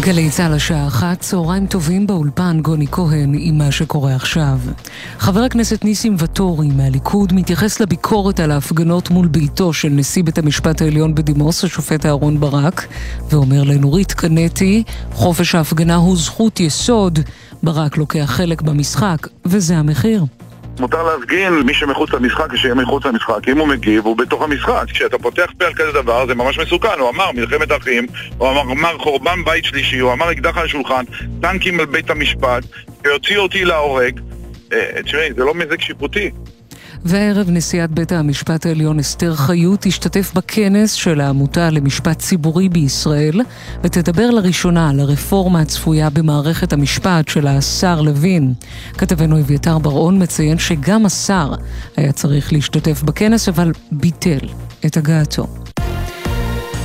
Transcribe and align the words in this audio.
גלי 0.00 0.30
צה"ל 0.30 0.52
השעה 0.52 0.86
אחת, 0.86 1.20
צהריים 1.20 1.66
טובים 1.66 2.06
באולפן 2.06 2.60
גוני 2.62 2.86
כהן 2.86 3.34
עם 3.38 3.58
מה 3.58 3.72
שקורה 3.72 4.14
עכשיו. 4.14 4.58
חבר 5.18 5.40
הכנסת 5.40 5.84
ניסים 5.84 6.16
ואטורי 6.18 6.68
מהליכוד 6.68 7.32
מתייחס 7.32 7.80
לביקורת 7.80 8.40
על 8.40 8.50
ההפגנות 8.50 9.10
מול 9.10 9.26
ביתו 9.26 9.72
של 9.72 9.88
נשיא 9.88 10.24
בית 10.24 10.38
המשפט 10.38 10.82
העליון 10.82 11.14
בדימוס, 11.14 11.64
השופט 11.64 12.06
אהרן 12.06 12.40
ברק, 12.40 12.86
ואומר 13.30 13.62
לנורית 13.62 14.12
קנטי, 14.12 14.82
חופש 15.12 15.54
ההפגנה 15.54 15.96
הוא 15.96 16.16
זכות 16.16 16.60
יסוד. 16.60 17.18
ברק 17.62 17.96
לוקח 17.96 18.24
חלק 18.26 18.62
במשחק, 18.62 19.26
וזה 19.46 19.76
המחיר. 19.76 20.24
מותר 20.80 21.02
להפגין 21.02 21.52
מי 21.52 21.74
שמחוץ 21.74 22.12
למשחק 22.12 22.52
כשיהיה 22.52 22.74
מחוץ 22.74 23.04
למשחק. 23.04 23.48
אם 23.48 23.58
הוא 23.58 23.68
מגיב, 23.68 24.06
הוא 24.06 24.16
בתוך 24.16 24.42
המשחק. 24.42 24.84
כשאתה 24.88 25.18
פותח 25.18 25.52
פה 25.58 25.64
על 25.64 25.74
כזה 25.74 25.92
דבר, 25.92 26.26
זה 26.26 26.34
ממש 26.34 26.58
מסוכן. 26.58 26.98
הוא 26.98 27.10
אמר 27.10 27.32
מלחמת 27.32 27.72
אחים, 27.72 28.06
הוא 28.38 28.50
אמר, 28.50 28.62
אמר 28.62 28.98
חורבן 28.98 29.44
בית 29.44 29.64
שלישי, 29.64 29.98
הוא 29.98 30.12
אמר 30.12 30.32
אקדח 30.32 30.58
על 30.58 30.64
השולחן, 30.64 31.04
טנקים 31.40 31.80
על 31.80 31.86
בית 31.86 32.10
המשפט, 32.10 32.64
והוציא 33.04 33.38
אותי 33.38 33.64
להורג. 33.64 34.20
אה, 34.72 35.02
תשמעי, 35.04 35.32
זה 35.36 35.44
לא 35.44 35.54
מזג 35.54 35.80
שיפוטי. 35.80 36.30
והערב 37.04 37.50
נשיאת 37.50 37.90
בית 37.90 38.12
המשפט 38.12 38.66
העליון 38.66 38.98
אסתר 38.98 39.34
חיות 39.34 39.80
תשתתף 39.82 40.32
בכנס 40.34 40.92
של 40.92 41.20
העמותה 41.20 41.70
למשפט 41.70 42.18
ציבורי 42.18 42.68
בישראל 42.68 43.40
ותדבר 43.82 44.30
לראשונה 44.30 44.90
על 44.90 45.00
הרפורמה 45.00 45.60
הצפויה 45.60 46.10
במערכת 46.10 46.72
המשפט 46.72 47.28
של 47.28 47.46
השר 47.46 48.00
לוין. 48.00 48.54
כתבנו 48.98 49.40
אביתר 49.40 49.78
בר-און 49.78 50.22
מציין 50.22 50.58
שגם 50.58 51.06
השר 51.06 51.54
היה 51.96 52.12
צריך 52.12 52.52
להשתתף 52.52 53.02
בכנס 53.02 53.48
אבל 53.48 53.72
ביטל 53.92 54.48
את 54.86 54.96
הגעתו. 54.96 55.46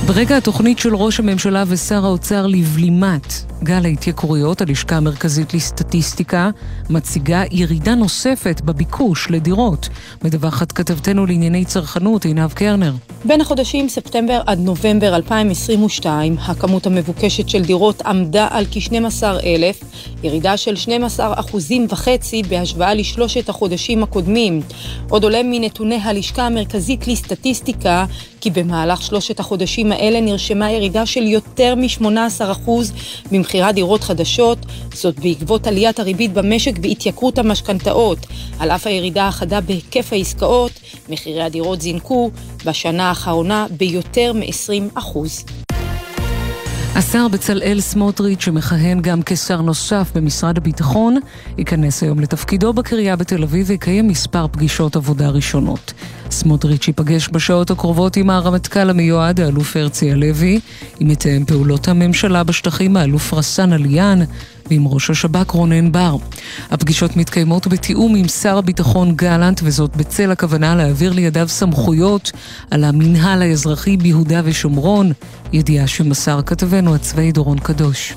ברגע 0.06 0.36
התוכנית 0.36 0.78
של 0.78 0.94
ראש 0.94 1.20
הממשלה 1.20 1.64
ושר 1.66 2.04
האוצר 2.04 2.46
לבלימת 2.46 3.54
גל 3.62 3.84
ההתייקרויות, 3.84 4.60
הלשכה 4.60 4.96
המרכזית 4.96 5.54
לסטטיסטיקה 5.54 6.50
מציגה 6.90 7.42
ירידה 7.50 7.94
נוספת 7.94 8.60
בביקוש 8.60 9.30
לדירות. 9.30 9.88
מדווחת 10.24 10.72
כתבתנו 10.72 11.26
לענייני 11.26 11.64
צרכנות, 11.64 12.24
עינב 12.24 12.52
קרנר. 12.52 12.92
בין 13.24 13.40
החודשים 13.40 13.88
ספטמבר 13.88 14.40
עד 14.46 14.58
נובמבר 14.58 15.16
2022, 15.16 16.36
הכמות 16.38 16.86
המבוקשת 16.86 17.48
של 17.48 17.62
דירות 17.62 18.02
עמדה 18.02 18.48
על 18.50 18.64
כ-12,000, 18.70 19.84
ירידה 20.22 20.56
של 20.56 20.76
12 20.76 21.40
אחוזים 21.40 21.86
וחצי 21.88 22.42
בהשוואה 22.42 22.94
לשלושת 22.94 23.48
החודשים 23.48 24.02
הקודמים. 24.02 24.60
עוד 25.08 25.24
עולה 25.24 25.40
מנתוני 25.44 26.00
הלשכה 26.02 26.46
המרכזית 26.46 27.08
לסטטיסטיקה 27.08 28.04
כי 28.44 28.50
במהלך 28.50 29.02
שלושת 29.02 29.40
החודשים 29.40 29.92
האלה 29.92 30.20
נרשמה 30.20 30.70
ירידה 30.70 31.06
של 31.06 31.22
יותר 31.22 31.74
מ-18% 31.74 32.70
במכירת 33.32 33.74
דירות 33.74 34.04
חדשות, 34.04 34.58
זאת 34.94 35.18
בעקבות 35.18 35.66
עליית 35.66 36.00
הריבית 36.00 36.32
במשק 36.32 36.72
והתייקרות 36.82 37.38
המשכנתאות. 37.38 38.18
על 38.58 38.70
אף 38.70 38.86
הירידה 38.86 39.28
החדה 39.28 39.60
בהיקף 39.60 40.12
העסקאות, 40.12 40.72
מחירי 41.08 41.42
הדירות 41.42 41.80
זינקו 41.80 42.30
בשנה 42.64 43.08
האחרונה 43.08 43.66
ביותר 43.78 44.32
מ-20%. 44.32 45.63
השר 46.96 47.28
בצלאל 47.28 47.80
סמוטריץ', 47.80 48.40
שמכהן 48.40 49.00
גם 49.00 49.20
כשר 49.26 49.60
נוסף 49.60 50.10
במשרד 50.14 50.58
הביטחון, 50.58 51.18
ייכנס 51.58 52.02
היום 52.02 52.20
לתפקידו 52.20 52.72
בקריה 52.72 53.16
בתל 53.16 53.42
אביב 53.42 53.66
ויקיים 53.70 54.08
מספר 54.08 54.46
פגישות 54.48 54.96
עבודה 54.96 55.28
ראשונות. 55.28 55.92
סמוטריץ' 56.30 56.88
ייפגש 56.88 57.28
בשעות 57.32 57.70
הקרובות 57.70 58.16
עם 58.16 58.30
הרמטכ"ל 58.30 58.90
המיועד, 58.90 59.40
האלוף 59.40 59.76
הרצי 59.76 60.12
הלוי, 60.12 60.60
עם 61.00 61.08
מתאם 61.08 61.44
פעולות 61.44 61.88
הממשלה 61.88 62.44
בשטחים, 62.44 62.96
האלוף 62.96 63.34
רסאן 63.34 63.72
עליאן, 63.72 64.18
ועם 64.70 64.88
ראש 64.88 65.10
השב"כ 65.10 65.50
רונן 65.50 65.92
בר. 65.92 66.16
הפגישות 66.70 67.16
מתקיימות 67.16 67.66
בתיאום 67.66 68.14
עם 68.14 68.28
שר 68.28 68.58
הביטחון 68.58 69.16
גלנט, 69.16 69.60
וזאת 69.64 69.96
בצל 69.96 70.30
הכוונה 70.30 70.74
להעביר 70.74 71.12
לידיו 71.12 71.48
סמכויות 71.48 72.32
על 72.70 72.84
המינהל 72.84 73.42
האזרחי 73.42 73.96
ביהודה 73.96 74.40
ושומרון, 74.44 75.12
ידיעה 75.52 75.86
שמסר 75.86 76.40
כתבנו 76.46 76.94
הצבאי 76.94 77.32
דורון 77.32 77.58
קדוש. 77.58 78.14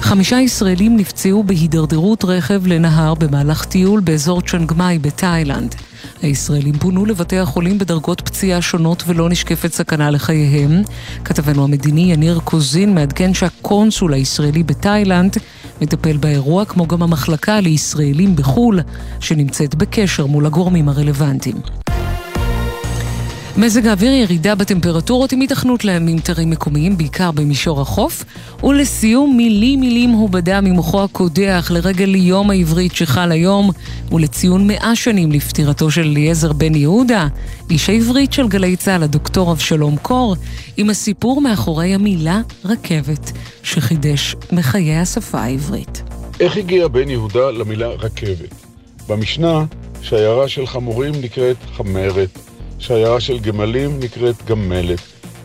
חמישה 0.00 0.36
ישראלים 0.36 0.96
נפצעו 0.96 1.42
בהידרדרות 1.42 2.24
רכב 2.24 2.66
לנהר 2.66 3.14
במהלך 3.14 3.64
טיול 3.64 4.00
באזור 4.00 4.42
צ'נגמאי 4.42 4.98
בתאילנד. 4.98 5.74
הישראלים 6.22 6.78
פונו 6.78 7.06
לבתי 7.06 7.38
החולים 7.38 7.78
בדרגות 7.78 8.20
פציעה 8.20 8.62
שונות 8.62 9.02
ולא 9.06 9.28
נשקפת 9.28 9.72
סכנה 9.72 10.10
לחייהם. 10.10 10.82
כתבנו 11.24 11.64
המדיני 11.64 12.12
יניר 12.12 12.40
קוזין 12.44 12.94
מעדכן 12.94 13.34
שהקונסול 13.34 14.12
הישראלי 14.14 14.62
בתאילנד 14.62 15.36
מטפל 15.80 16.16
באירוע, 16.16 16.64
כמו 16.64 16.86
גם 16.86 17.02
המחלקה 17.02 17.60
לישראלים 17.60 18.36
בחו"ל, 18.36 18.80
שנמצאת 19.20 19.74
בקשר 19.74 20.26
מול 20.26 20.46
הגורמים 20.46 20.88
הרלוונטיים. 20.88 21.56
מזג 23.58 23.86
האוויר 23.86 24.12
ירידה 24.12 24.54
בטמפרטורות 24.54 25.32
עם 25.32 25.40
התכנות 25.40 25.84
לממטרים 25.84 26.50
מקומיים, 26.50 26.96
בעיקר 26.96 27.30
במישור 27.30 27.80
החוף. 27.80 28.24
ולסיום, 28.64 29.36
מילים 29.36 29.80
מילים 29.80 30.10
הובדה 30.10 30.60
ממוחו 30.60 31.04
הקודח 31.04 31.70
לרגל 31.74 32.14
יום 32.14 32.50
העברית 32.50 32.94
שחל 32.94 33.32
היום, 33.32 33.70
ולציון 34.12 34.66
מאה 34.66 34.96
שנים 34.96 35.32
לפטירתו 35.32 35.90
של 35.90 36.00
אליעזר 36.00 36.52
בן 36.52 36.74
יהודה, 36.74 37.26
איש 37.70 37.90
העברית 37.90 38.32
של 38.32 38.48
גלי 38.48 38.76
צה"ל, 38.76 39.02
הדוקטור 39.02 39.52
אבשלום 39.52 39.96
קור, 39.96 40.36
עם 40.76 40.90
הסיפור 40.90 41.40
מאחורי 41.40 41.94
המילה 41.94 42.40
רכבת, 42.64 43.32
שחידש 43.62 44.36
מחיי 44.52 44.96
השפה 44.96 45.40
העברית. 45.40 46.02
איך 46.40 46.56
הגיע 46.56 46.88
בן 46.88 47.10
יהודה 47.10 47.50
למילה 47.50 47.88
רכבת? 47.88 48.54
במשנה, 49.08 49.64
שיירה 50.02 50.48
של 50.48 50.66
חמורים 50.66 51.12
נקראת 51.22 51.56
חמרת. 51.76 52.47
שיירה 52.78 53.20
של 53.20 53.38
גמלים 53.38 54.00
נקראת 54.00 54.44
גמלת, 54.44 54.98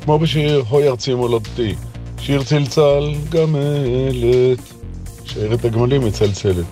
כמו 0.04 0.20
בשיר 0.20 0.64
"הוי 0.70 0.88
ארצי 0.88 1.14
מולדתי", 1.14 1.76
שיר 2.20 2.44
צלצל 2.44 3.14
גמלת, 3.30 4.60
שיירת 5.26 5.66
הגמלים 5.66 6.06
מצלצלת. 6.06 6.66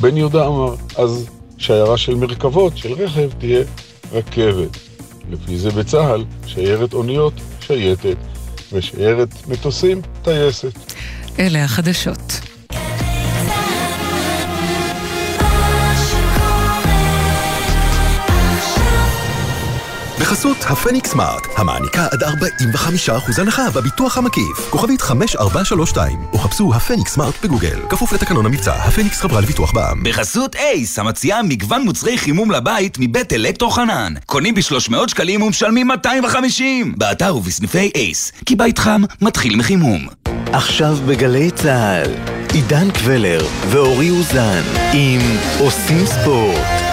בן 0.00 0.16
יהודה 0.16 0.46
אמר, 0.46 0.74
אז 0.96 1.26
שיירה 1.58 1.96
של 1.96 2.14
מרכבות, 2.14 2.76
של 2.76 2.92
רכב, 2.92 3.30
תהיה 3.38 3.64
רכבת. 4.12 4.76
לפי 5.30 5.58
זה 5.58 5.70
בצה"ל, 5.70 6.24
שיירת 6.46 6.94
אוניות, 6.94 7.32
שייטת, 7.60 8.16
ושיירת 8.72 9.28
מטוסים, 9.48 10.00
טייסת. 10.22 10.72
אלה 11.38 11.64
החדשות. 11.64 12.40
בחסות 20.46 20.70
הפניקס 20.70 21.10
סמארט, 21.10 21.46
המעניקה 21.56 22.06
עד 22.12 22.22
45% 22.22 23.40
הנחה 23.40 23.70
בביטוח 23.70 24.18
המקיף. 24.18 24.70
כוכבית 24.70 25.00
5432, 25.00 26.18
או 26.32 26.38
חפשו 26.38 26.74
הפניקס 26.74 27.14
סמארט 27.14 27.34
בגוגל. 27.44 27.80
כפוף 27.88 28.12
לתקנון 28.12 28.46
המבצע, 28.46 28.74
הפניקס 28.74 29.20
חברה 29.20 29.40
לביטוח 29.40 29.72
בע"מ. 29.72 30.02
בחסות 30.02 30.56
אייס, 30.56 30.98
המציעה 30.98 31.42
מגוון 31.42 31.82
מוצרי 31.82 32.18
חימום 32.18 32.50
לבית 32.50 32.98
מבית 32.98 33.32
אלקטרו 33.32 33.70
חנן. 33.70 34.14
קונים 34.26 34.54
ב-300 34.54 35.08
שקלים 35.08 35.42
ומשלמים 35.42 35.88
250. 35.88 36.94
באתר 36.96 37.36
ובסניפי 37.36 37.90
אייס, 37.94 38.32
כי 38.46 38.56
בית 38.56 38.78
חם 38.78 39.02
מתחיל 39.20 39.56
מחימום. 39.56 40.06
עכשיו 40.52 40.96
בגלי 41.06 41.50
צה"ל, 41.50 42.10
עידן 42.52 42.90
קבלר 42.90 43.46
ואורי 43.68 44.10
אוזן 44.10 44.62
עם 44.92 45.20
עושים 45.58 46.06
ספורט. 46.06 46.85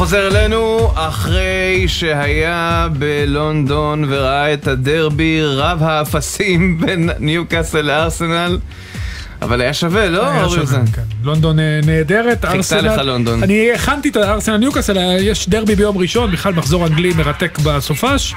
חוזר 0.00 0.26
אלינו 0.26 0.90
אחרי 0.94 1.84
שהיה 1.88 2.88
בלונדון 2.98 4.04
וראה 4.08 4.54
את 4.54 4.66
הדרבי 4.68 5.40
רב 5.44 5.82
האפסים 5.82 6.60
בין 6.80 7.10
ניוקאסל 7.18 7.80
לארסנל. 7.80 8.58
אבל 9.42 9.60
היה 9.60 9.74
שווה, 9.74 10.08
לא, 10.08 10.26
היה 10.30 10.48
שווה? 10.48 10.78
כן. 10.94 11.02
לונדון 11.22 11.58
אה, 11.58 11.80
נהדרת, 11.86 12.44
חיכתה 12.44 12.80
לך 12.80 12.98
לונדון. 13.04 13.42
אני 13.42 13.72
הכנתי 13.72 14.08
את 14.08 14.16
הארסנל 14.16 14.56
ניוקאסל, 14.56 14.96
יש 15.20 15.48
דרבי 15.48 15.74
ביום 15.76 15.98
ראשון, 15.98 16.30
בכלל 16.32 16.52
מחזור 16.54 16.86
אנגלי 16.86 17.12
מרתק 17.12 17.58
בסופש. 17.58 18.34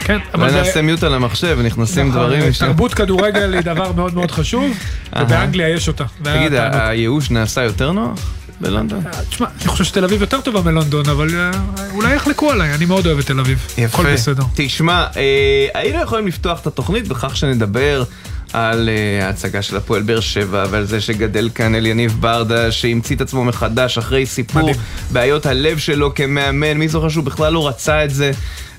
כן, 0.00 0.18
אולי 0.34 0.50
זה- 0.50 0.56
נעשה 0.58 0.82
מיוט 0.82 1.02
על 1.02 1.14
המחשב, 1.14 1.58
נכנסים 1.64 2.08
נכון, 2.08 2.20
דברים 2.22 2.48
משם. 2.48 2.66
תרבות 2.66 2.94
כדורגל 2.94 3.52
היא 3.54 3.60
דבר 3.60 3.92
מאוד 3.92 4.14
מאוד 4.14 4.30
חשוב. 4.30 4.76
ובאנגליה 5.20 5.68
יש 5.68 5.88
אותה. 5.88 6.04
תגיד. 6.22 6.52
הייאוש 6.72 7.30
נעשה 7.30 7.62
יותר 7.62 7.92
נוח 7.92 8.18
בלונדון? 8.60 9.04
תשמע, 9.30 9.46
אני 9.60 9.68
חושב 9.68 9.84
שתל 9.84 10.04
אביב 10.04 10.20
יותר 10.20 10.40
טובה 10.40 10.60
מלונדון, 10.60 11.08
אבל 11.08 11.28
אה, 11.34 11.50
אולי 11.92 12.14
יחלקו 12.14 12.50
עליי, 12.50 12.74
אני 12.74 12.84
מאוד 12.84 13.06
אוהב 13.06 13.18
את 13.18 13.26
תל 13.26 13.40
אביב. 13.40 13.66
הכל 13.78 14.12
בסדר. 14.12 14.42
תשמע, 14.54 15.06
אה, 15.16 15.66
היינו 15.74 16.02
יכולים 16.02 16.26
לפתוח 16.26 16.60
את 16.60 16.66
התוכנית 16.66 17.08
בכך 17.08 17.36
שנדבר 17.36 18.04
על 18.52 18.88
אה, 18.88 19.26
ההצגה 19.26 19.62
של 19.62 19.76
הפועל 19.76 20.02
באר 20.02 20.20
שבע 20.20 20.64
ועל 20.70 20.84
זה 20.84 21.00
שגדל 21.00 21.50
כאן 21.54 21.74
אליניב 21.74 22.16
ברדה 22.20 22.72
שהמציא 22.72 23.16
את 23.16 23.20
עצמו 23.20 23.44
מחדש 23.44 23.98
אחרי 23.98 24.26
סיפור 24.26 24.62
מדהים. 24.62 24.76
בעיות 25.10 25.46
הלב 25.46 25.78
שלו 25.78 26.14
כמאמן, 26.14 26.76
מי 26.76 26.88
זוכר 26.88 27.08
שהוא 27.08 27.24
בכלל 27.24 27.52
לא 27.52 27.68
רצה 27.68 28.04
את 28.04 28.10
זה 28.10 28.30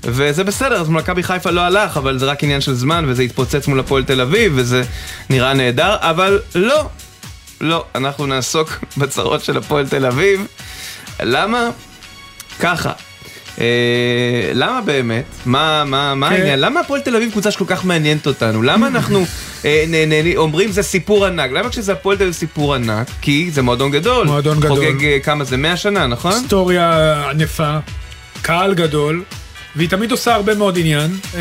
וזה 0.04 0.44
בסדר, 0.44 0.80
אז 0.80 0.88
מכבי 0.88 1.22
חיפה 1.22 1.50
לא 1.50 1.60
הלך, 1.60 1.96
אבל 1.96 2.18
זה 2.18 2.26
רק 2.26 2.44
עניין 2.44 2.60
של 2.60 2.74
זמן 2.74 3.04
וזה 3.08 3.22
התפוצץ 3.22 3.66
מול 3.66 3.80
הפועל 3.80 4.04
תל 4.04 4.20
אביב 4.20 4.52
וזה 4.56 4.82
נראה 5.30 5.54
נהדר, 5.54 5.96
אבל 6.00 6.40
לא, 6.54 6.88
לא, 7.60 7.84
אנחנו 7.94 8.26
נעסוק 8.26 8.78
בצרות 8.98 9.44
של 9.44 9.56
הפועל 9.56 9.88
תל 9.88 10.06
אביב. 10.06 10.46
למה? 11.20 11.70
ככה. 12.60 12.92
אה, 13.60 14.50
למה 14.54 14.80
באמת? 14.80 15.24
מה, 15.46 15.84
מה, 15.84 16.14
מה 16.14 16.28
כן. 16.28 16.34
העניין? 16.34 16.60
למה 16.60 16.80
הפועל 16.80 17.00
תל 17.00 17.16
אביב 17.16 17.30
קבוצה 17.30 17.50
שכל 17.50 17.64
כך 17.68 17.84
מעניינת 17.84 18.26
אותנו? 18.26 18.62
למה 18.62 18.86
אנחנו 18.86 19.24
אה, 19.64 19.84
נ, 19.88 19.94
נ, 19.94 20.12
נ, 20.12 20.36
אומרים 20.36 20.72
זה 20.72 20.82
סיפור 20.82 21.26
ענק? 21.26 21.50
למה 21.50 21.68
כשזה 21.68 21.92
הפועל 21.92 22.16
תל 22.16 22.22
אביב 22.22 22.34
סיפור 22.34 22.74
ענק? 22.74 23.06
כי 23.20 23.50
זה 23.50 23.62
מועדון 23.62 23.90
גדול. 23.90 24.26
מועדון 24.26 24.60
גדול. 24.60 24.76
חוגג 24.76 25.04
אה, 25.04 25.18
כמה 25.22 25.44
זה? 25.44 25.56
100 25.56 25.76
שנה, 25.76 26.06
נכון? 26.06 26.32
היסטוריה 26.32 27.30
ענפה, 27.30 27.78
קהל 28.42 28.74
גדול, 28.74 29.22
והיא 29.76 29.88
תמיד 29.88 30.10
עושה 30.10 30.34
הרבה 30.34 30.54
מאוד 30.54 30.78
עניין. 30.78 31.16
אה, 31.34 31.40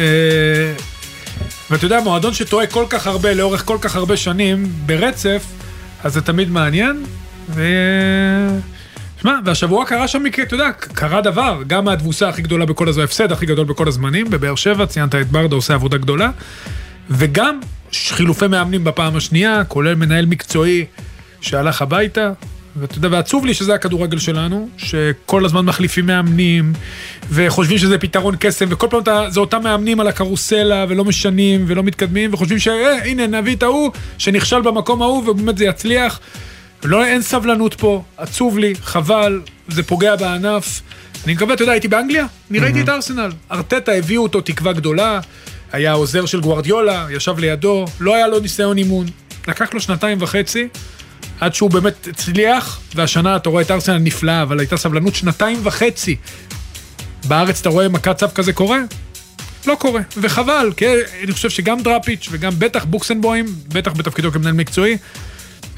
ואתה 1.69 1.85
יודע, 1.85 1.99
מועדון 1.99 2.33
שטועה 2.33 2.67
כל 2.67 2.85
כך 2.89 3.07
הרבה 3.07 3.33
לאורך 3.33 3.65
כל 3.65 3.77
כך 3.81 3.95
הרבה 3.95 4.17
שנים 4.17 4.65
ברצף, 4.85 5.43
אז 6.03 6.13
זה 6.13 6.21
תמיד 6.21 6.49
מעניין. 6.49 7.03
ו... 7.49 7.63
שמע, 9.21 9.39
והשבוע 9.45 9.85
קרה 9.85 10.07
שם 10.07 10.23
מקרה, 10.23 10.45
אתה 10.45 10.53
יודע, 10.53 10.71
קרה 10.71 11.21
דבר, 11.21 11.61
גם 11.67 11.85
מהתבוסה 11.85 12.29
הכי 12.29 12.41
גדולה 12.41 12.65
בכל 12.65 12.89
הזמן, 12.89 13.01
ההפסד 13.01 13.31
הכי 13.31 13.45
גדול 13.45 13.65
בכל 13.65 13.87
הזמנים, 13.87 14.29
בבאר 14.29 14.55
שבע, 14.55 14.85
ציינת 14.85 15.15
את 15.15 15.27
ברדה, 15.27 15.55
עושה 15.55 15.73
עבודה 15.73 15.97
גדולה, 15.97 16.31
וגם 17.09 17.59
חילופי 17.93 18.47
מאמנים 18.47 18.83
בפעם 18.83 19.15
השנייה, 19.15 19.63
כולל 19.63 19.95
מנהל 19.95 20.25
מקצועי 20.25 20.85
שהלך 21.41 21.81
הביתה, 21.81 22.31
ואתה 22.79 22.97
יודע, 22.97 23.07
ועצוב 23.11 23.45
לי 23.45 23.53
שזה 23.53 23.73
הכדורגל 23.73 24.19
שלנו, 24.19 24.69
שכל 24.77 25.45
הזמן 25.45 25.65
מחליפים 25.65 26.05
מאמנים, 26.05 26.73
וחושבים 27.31 27.77
שזה 27.77 27.97
פתרון 27.97 28.35
קסם, 28.39 28.65
וכל 28.69 28.87
פעם 28.89 29.01
אתה, 29.01 29.25
זה 29.29 29.39
אותם 29.39 29.63
מאמנים 29.63 29.99
על 29.99 30.07
הקרוסלה, 30.07 30.85
ולא 30.89 31.05
משנים, 31.05 31.65
ולא 31.67 31.83
מתקדמים, 31.83 32.33
וחושבים 32.33 32.59
שהנה, 32.59 33.27
נביא 33.27 33.55
את 33.55 33.63
ההוא, 33.63 33.91
שנכשל 34.17 34.61
במקום 34.61 35.01
ההוא, 35.01 35.29
ובאמת 35.29 35.57
זה 35.57 35.65
יצליח. 35.65 36.19
לא, 36.83 37.05
אין 37.05 37.21
סבלנות 37.21 37.73
פה, 37.73 38.03
עצוב 38.17 38.57
לי, 38.57 38.73
חבל, 38.81 39.41
זה 39.67 39.83
פוגע 39.83 40.15
בענף. 40.15 40.81
אני 41.25 41.33
מקווה, 41.33 41.53
אתה 41.53 41.63
יודע, 41.63 41.71
הייתי 41.71 41.87
באנגליה, 41.87 42.25
אני 42.51 42.59
ראיתי 42.59 42.81
את 42.81 42.89
ארסנל. 42.89 43.31
ארטטה 43.51 43.91
הביאו 43.91 44.23
אותו 44.23 44.41
תקווה 44.41 44.73
גדולה, 44.73 45.19
היה 45.71 45.93
עוזר 45.93 46.25
של 46.25 46.41
גוארדיולה, 46.41 47.07
ישב 47.09 47.39
לידו, 47.39 47.85
לא 47.99 48.15
היה 48.15 48.27
לו 48.27 48.39
ניסיון 48.39 48.77
אימון. 48.77 49.05
לקח 49.47 49.73
לו 49.73 49.81
שנתיים 49.81 50.17
וחצי, 50.21 50.67
עד 51.39 51.55
שהוא 51.55 51.71
באמת 51.71 52.07
הצליח, 52.07 52.79
והשנה 52.95 53.35
אתה 53.35 53.49
רואה 53.49 53.61
את 53.61 53.71
ארסנל 53.71 53.97
נפלאה, 53.97 54.41
אבל 54.41 54.59
הייתה 54.59 54.77
סבלנות 54.77 55.15
שנתיים 55.15 55.59
וחצי. 55.63 56.15
בארץ 57.27 57.59
אתה 57.59 57.69
רואה 57.69 57.89
מכת 57.89 58.17
צו 58.17 58.27
כזה 58.35 58.53
קורה? 58.53 58.79
לא 59.67 59.75
קורה, 59.79 60.01
וחבל, 60.17 60.71
כי 60.77 60.85
אני 61.23 61.31
חושב 61.31 61.49
שגם 61.49 61.81
דראפיץ' 61.81 62.27
וגם 62.31 62.51
בטח 62.59 62.85
בוקסנבוים, 62.85 63.45
בטח 63.67 63.93
בתפקידו 63.93 64.31
כמנהל 64.31 64.53
מקצועי, 64.53 64.97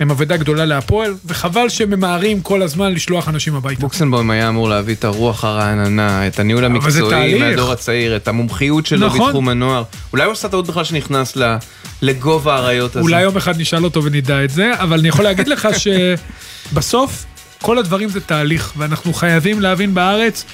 הם 0.02 0.12
אבדה 0.12 0.38
גדולה 0.38 0.66
להפועל, 0.66 1.14
וחבל 1.26 1.70
שממהרים 1.70 2.42
כל 2.42 2.62
הזמן 2.62 2.94
לשלוח 2.94 3.30
אנשים 3.30 3.56
הביתה. 3.56 3.82
בוקסנבוים 3.82 4.32
היה 4.32 4.50
אמור 4.50 4.70
להביא 4.70 4.96
את 4.96 5.04
הרוח 5.04 5.44
הרעננה, 5.44 6.28
את 6.28 6.40
הניהול 6.40 6.66
המקצועי. 6.66 7.40
מהדור 7.40 7.72
הצעיר, 7.72 8.16
את 8.16 8.28
המומחיות 8.28 8.86
שלו 8.86 9.08
נכון. 9.08 9.28
בתחום 9.28 9.50
הנוער. 9.50 9.84
אולי 10.14 10.24
הוא 10.24 10.32
עשה 10.32 10.50
טעות 10.50 10.68
בכלל 10.68 10.84
שנכנס 10.84 11.36
ל- 11.36 11.56
לגובה 12.02 12.56
האריות 12.56 12.92
הזה. 12.96 13.00
אולי 13.00 13.22
יום 13.22 13.38
אחד 13.38 13.60
נשאל 13.60 13.84
אותו 13.84 14.04
ונדע 14.04 14.44
את 14.44 14.50
זה, 14.50 14.72
אבל 14.80 15.00
אני 15.00 15.08
יכול 15.08 15.24
להגיד 15.26 15.48
לך 15.48 15.68
שבסוף 16.72 17.26
כל 17.62 17.78
הדברים 17.78 18.10
זה 18.10 18.22
תהליך, 18.22 18.74
ואנחנו 18.78 19.14
חייבים 19.14 19.62
להבין 19.62 19.94
בארץ 19.94 20.46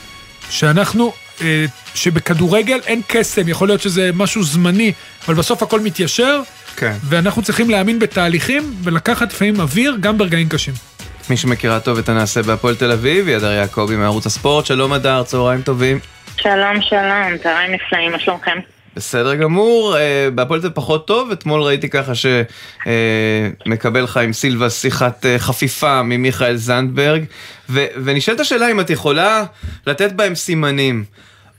שאנחנו, 0.50 1.14
אה, 1.42 1.66
שבכדורגל 1.96 2.80
אין 2.86 3.02
קסם, 3.08 3.48
יכול 3.48 3.68
להיות 3.68 3.82
שזה 3.82 4.10
משהו 4.14 4.44
זמני, 4.44 4.92
אבל 5.28 5.36
בסוף 5.36 5.64
הכל 5.64 5.80
מתיישר, 5.80 6.42
כן. 6.78 6.94
ואנחנו 7.04 7.42
צריכים 7.42 7.70
להאמין 7.70 8.00
בתהליכים 8.00 8.74
ולקחת 8.84 9.34
לפעמים 9.34 9.60
אוויר 9.60 9.98
גם 10.00 10.18
ברגעים 10.18 10.50
קשים. 10.50 10.74
מי 11.30 11.38
שמכירה 11.38 11.80
טוב 11.80 11.98
את 11.98 12.10
הנעשה 12.10 12.42
בהפועל 12.42 12.76
תל 12.76 12.92
אביב, 12.92 13.28
היא 13.28 13.36
הדר 13.36 13.52
יעקבי 13.52 13.96
מערוץ 13.96 14.26
הספורט. 14.26 14.66
שלום 14.66 14.94
הדר, 14.94 15.24
צהריים 15.24 15.62
טובים. 15.62 16.00
שלום, 16.38 16.82
שלום, 16.82 17.38
צהריים 17.44 17.72
נפלאים, 17.72 18.12
מה 18.12 18.20
שלומכם? 18.20 18.58
בסדר 18.96 19.36
גמור, 19.36 19.98
אה, 19.98 20.28
בהפועל 20.36 20.62
זה 20.62 20.70
פחות 20.70 21.08
טוב, 21.08 21.32
אתמול 21.32 21.62
ראיתי 21.62 21.90
ככה 21.90 22.12
שמקבל 23.66 24.02
לך 24.02 24.18
עם 24.18 24.34
סילבה 24.34 24.70
שיחת 24.70 25.26
אה, 25.26 25.40
חפיפה 25.40 26.04
ממיכאל 26.04 26.56
זנדברג, 26.56 27.24
ו- 27.70 27.86
ונשאלת 28.04 28.40
השאלה 28.40 28.72
אם 28.72 28.80
את 28.80 28.90
יכולה 28.90 29.44
לתת 29.88 30.12
בהם 30.12 30.36
סימנים. 30.36 31.04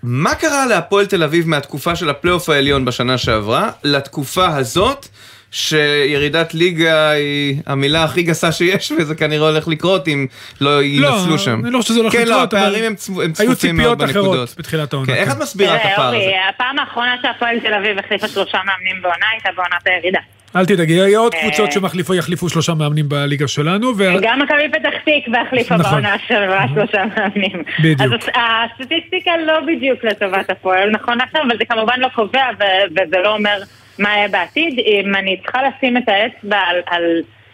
מה 0.03 0.35
קרה 0.35 0.67
להפועל 0.67 1.06
תל 1.06 1.23
אביב 1.23 1.49
מהתקופה 1.49 1.97
של 1.97 2.11
הפלייאוף 2.11 2.49
העליון 2.49 2.85
בשנה 2.85 3.19
שעברה, 3.19 3.71
לתקופה 3.85 4.47
הזאת, 4.47 5.06
שירידת 5.50 6.55
ליגה 6.55 7.11
היא 7.11 7.56
המילה 7.67 8.05
הכי 8.05 8.23
גסה 8.23 8.53
שיש, 8.53 8.93
וזה 8.99 9.15
כנראה 9.15 9.49
הולך 9.49 9.69
לקרות 9.69 10.09
אם 10.09 10.27
לא 10.61 10.83
ינצלו 10.83 11.39
שם. 11.39 11.61
אני 11.65 11.71
לא 11.71 11.79
חושב 11.81 11.89
שזה 11.95 12.00
הולך 12.00 12.12
כן, 12.12 12.19
לא, 12.19 12.25
לקרות, 12.25 12.55
אבל 12.55 12.62
הפערים 12.62 12.85
הם 12.85 12.95
צפו- 12.95 13.23
הם 13.23 13.33
היו 13.39 13.50
צפופים 13.53 13.77
מאוד 13.77 13.99
ציפיות 13.99 14.11
אחרות 14.11 14.25
בנקודות. 14.27 14.55
בתחילת 14.59 14.93
העונה. 14.93 15.06
כן, 15.06 15.15
איך 15.15 15.29
כן. 15.29 15.37
את 15.37 15.43
מסבירה 15.43 15.77
את 15.77 15.81
הפער 15.93 16.06
הזה? 16.06 16.17
אורי, 16.17 16.33
הפעם 16.55 16.79
האחרונה 16.79 17.17
שהפועל 17.23 17.61
תל 17.61 17.75
אביב 17.75 17.99
החליפה 17.99 18.29
שלושה 18.29 18.59
מאמנים 18.67 19.03
בעונה 19.03 19.27
הייתה 19.33 19.49
בעונת 19.56 19.87
הירידה. 19.87 20.21
אל 20.56 20.67
תדאגי, 20.67 20.93
יהיו 20.93 21.21
עוד 21.21 21.35
אה. 21.35 21.41
קבוצות 21.41 21.73
שמחליפו, 21.73 22.15
יחליפו 22.15 22.49
שלושה 22.49 22.75
מאמנים 22.75 23.09
בליגה 23.09 23.49
שלנו. 23.49 23.93
גם 24.23 24.43
מכבי 24.43 24.69
פתח 24.73 24.91
תקווה 25.05 25.41
החליפה 25.43 25.77
נכון. 25.77 25.93
בעונה 25.93 26.17
שעברה 26.29 26.65
שלושה 26.75 27.05
מאמנים. 27.17 27.62
בדיוק. 27.79 28.00
אז 28.00 28.11
הס- 28.12 28.28
הסטטיסטיקה 28.37 29.31
לא 29.47 29.61
בדיוק 29.61 30.05
לטובת 30.05 30.50
הפועל, 30.50 30.90
נכון 30.90 31.21
עכשיו, 31.21 31.43
אבל 31.43 31.59
זה 31.59 31.64
כמובן 31.64 32.00
לא 32.00 32.09
קובע 32.14 32.47
ו- 32.61 32.64
וזה 32.93 33.17
לא 33.25 33.35
אומר 33.35 33.59
מה 33.99 34.09
יהיה 34.17 34.28
בעתיד. 34.28 34.78
אם 34.78 35.14
אני 35.14 35.37
צריכה 35.43 35.59
לשים 35.62 35.97
את 35.97 36.02
האצבע 36.09 36.57
על... 36.59 36.76
על 36.87 37.02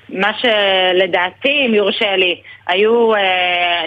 מה 0.08 0.30
שלדעתי, 0.38 1.66
אם 1.68 1.74
יורשה 1.74 2.16
לי, 2.16 2.36
היו 2.66 3.14
אה, 3.14 3.84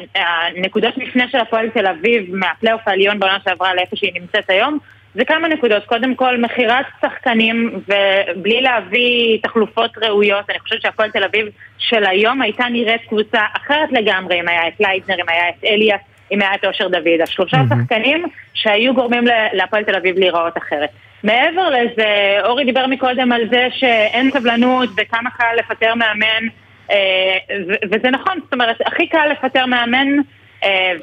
הנקודות 0.58 0.98
מפנה 0.98 1.24
של 1.32 1.38
הפועל 1.38 1.70
תל 1.70 1.88
אביב 1.88 2.36
מהפלייאוף 2.36 2.82
העליון 2.86 3.20
בעונה 3.20 3.38
שעברה 3.46 3.76
לאיפה 3.76 3.96
שהיא 3.96 4.12
נמצאת 4.22 4.50
היום, 4.50 4.78
זה 5.18 5.26
כמה 5.26 5.48
נקודות. 5.48 5.86
קודם 5.86 6.16
כל, 6.16 6.38
מכירת 6.38 6.86
שחקנים, 7.02 7.80
ובלי 7.88 8.62
להביא 8.62 9.40
תחלופות 9.44 9.98
ראויות, 9.98 10.50
אני 10.50 10.60
חושבת 10.60 10.82
שהפועל 10.82 11.12
תל 11.12 11.24
אביב 11.24 11.48
של 11.78 12.06
היום 12.06 12.42
הייתה 12.42 12.66
נראית 12.72 13.02
קבוצה 13.10 13.40
אחרת 13.58 13.92
לגמרי, 13.92 14.40
אם 14.40 14.48
היה 14.48 14.68
את 14.68 14.74
לייטנר, 14.80 15.16
אם 15.16 15.30
היה 15.30 15.50
את 15.50 15.64
אליאס, 15.66 16.02
אם 16.32 16.42
היה 16.42 16.56
את 16.56 16.66
אושר 16.66 16.88
דוד. 16.88 17.22
אז 17.22 17.30
שלושה 17.30 17.58
שחקנים 17.70 18.26
שהיו 18.54 18.94
גורמים 18.94 19.24
להפועל 19.54 19.84
תל 19.84 19.96
אביב 19.96 20.20
להיראות 20.20 20.58
אחרת. 20.58 20.90
מעבר 21.24 21.70
לזה, 21.70 22.38
אורי 22.44 22.66
דיבר 22.66 22.88
מקודם 22.88 23.32
על 23.32 23.42
זה 23.50 23.68
שאין 23.76 24.32
סבלנות 24.32 24.90
וכמה 24.98 25.30
קל 25.30 25.56
לפטר 25.60 25.96
מאמן, 25.96 26.48
אה, 26.92 27.38
ו- 27.68 27.86
וזה 27.92 28.10
נכון, 28.10 28.40
זאת 28.44 28.54
אומרת, 28.54 28.78
הכי 28.86 29.08
קל 29.08 29.28
לפטר 29.32 29.66
מאמן 29.66 30.08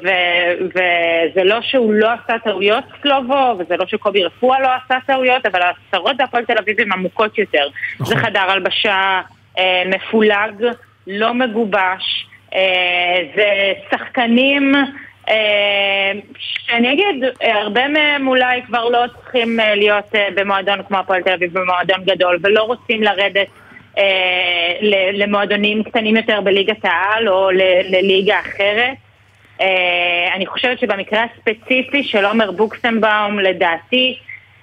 ו- 0.03 0.65
וזה 0.65 1.43
לא 1.43 1.61
שהוא 1.61 1.93
לא 1.93 2.09
עשה 2.11 2.39
טעויות 2.39 2.83
סלובו, 3.01 3.55
וזה 3.59 3.77
לא 3.77 3.85
שקובי 3.85 4.23
רפואה 4.23 4.59
לא 4.59 4.67
עשה 4.85 4.97
טעויות, 5.07 5.45
אבל 5.45 5.59
הצרות 5.61 6.17
בהפועל 6.17 6.45
תל 6.45 6.57
אביב 6.57 6.79
הן 6.79 6.91
עמוקות 6.91 7.37
יותר. 7.37 7.67
זה 8.05 8.15
חדר 8.15 8.39
הלבשה 8.39 9.21
אה, 9.59 9.83
מפולג, 9.85 10.65
לא 11.07 11.33
מגובש, 11.33 12.27
אה, 12.55 13.21
זה 13.35 13.73
שחקנים, 13.91 14.75
אה, 15.29 16.11
שאני 16.37 16.93
אגיד, 16.93 17.23
אה, 17.43 17.61
הרבה 17.61 17.87
מהם 17.87 18.27
אולי 18.27 18.61
כבר 18.67 18.89
לא 18.89 18.99
צריכים 19.21 19.59
אה, 19.59 19.75
להיות 19.75 20.15
אה, 20.15 20.27
במועדון 20.35 20.83
כמו 20.87 20.97
הפועל 20.97 21.21
תל 21.21 21.33
אביב, 21.33 21.59
במועדון 21.59 22.03
גדול, 22.05 22.39
ולא 22.43 22.63
רוצים 22.63 23.03
לרדת 23.03 23.47
אה, 23.97 24.73
למועדונים 25.13 25.83
קטנים 25.83 26.15
יותר 26.15 26.41
בליגת 26.41 26.85
העל 26.85 27.29
או 27.29 27.49
לליגה 27.89 28.39
אחרת. 28.39 29.04
אה, 29.61 30.35
אני 30.35 30.45
חושבת 30.45 30.79
שבמקרה 30.79 31.23
הספציפי 31.23 32.03
של 32.03 32.25
עומר 32.25 32.51
בוקסנבאום, 32.51 33.39
לדעתי, 33.39 34.17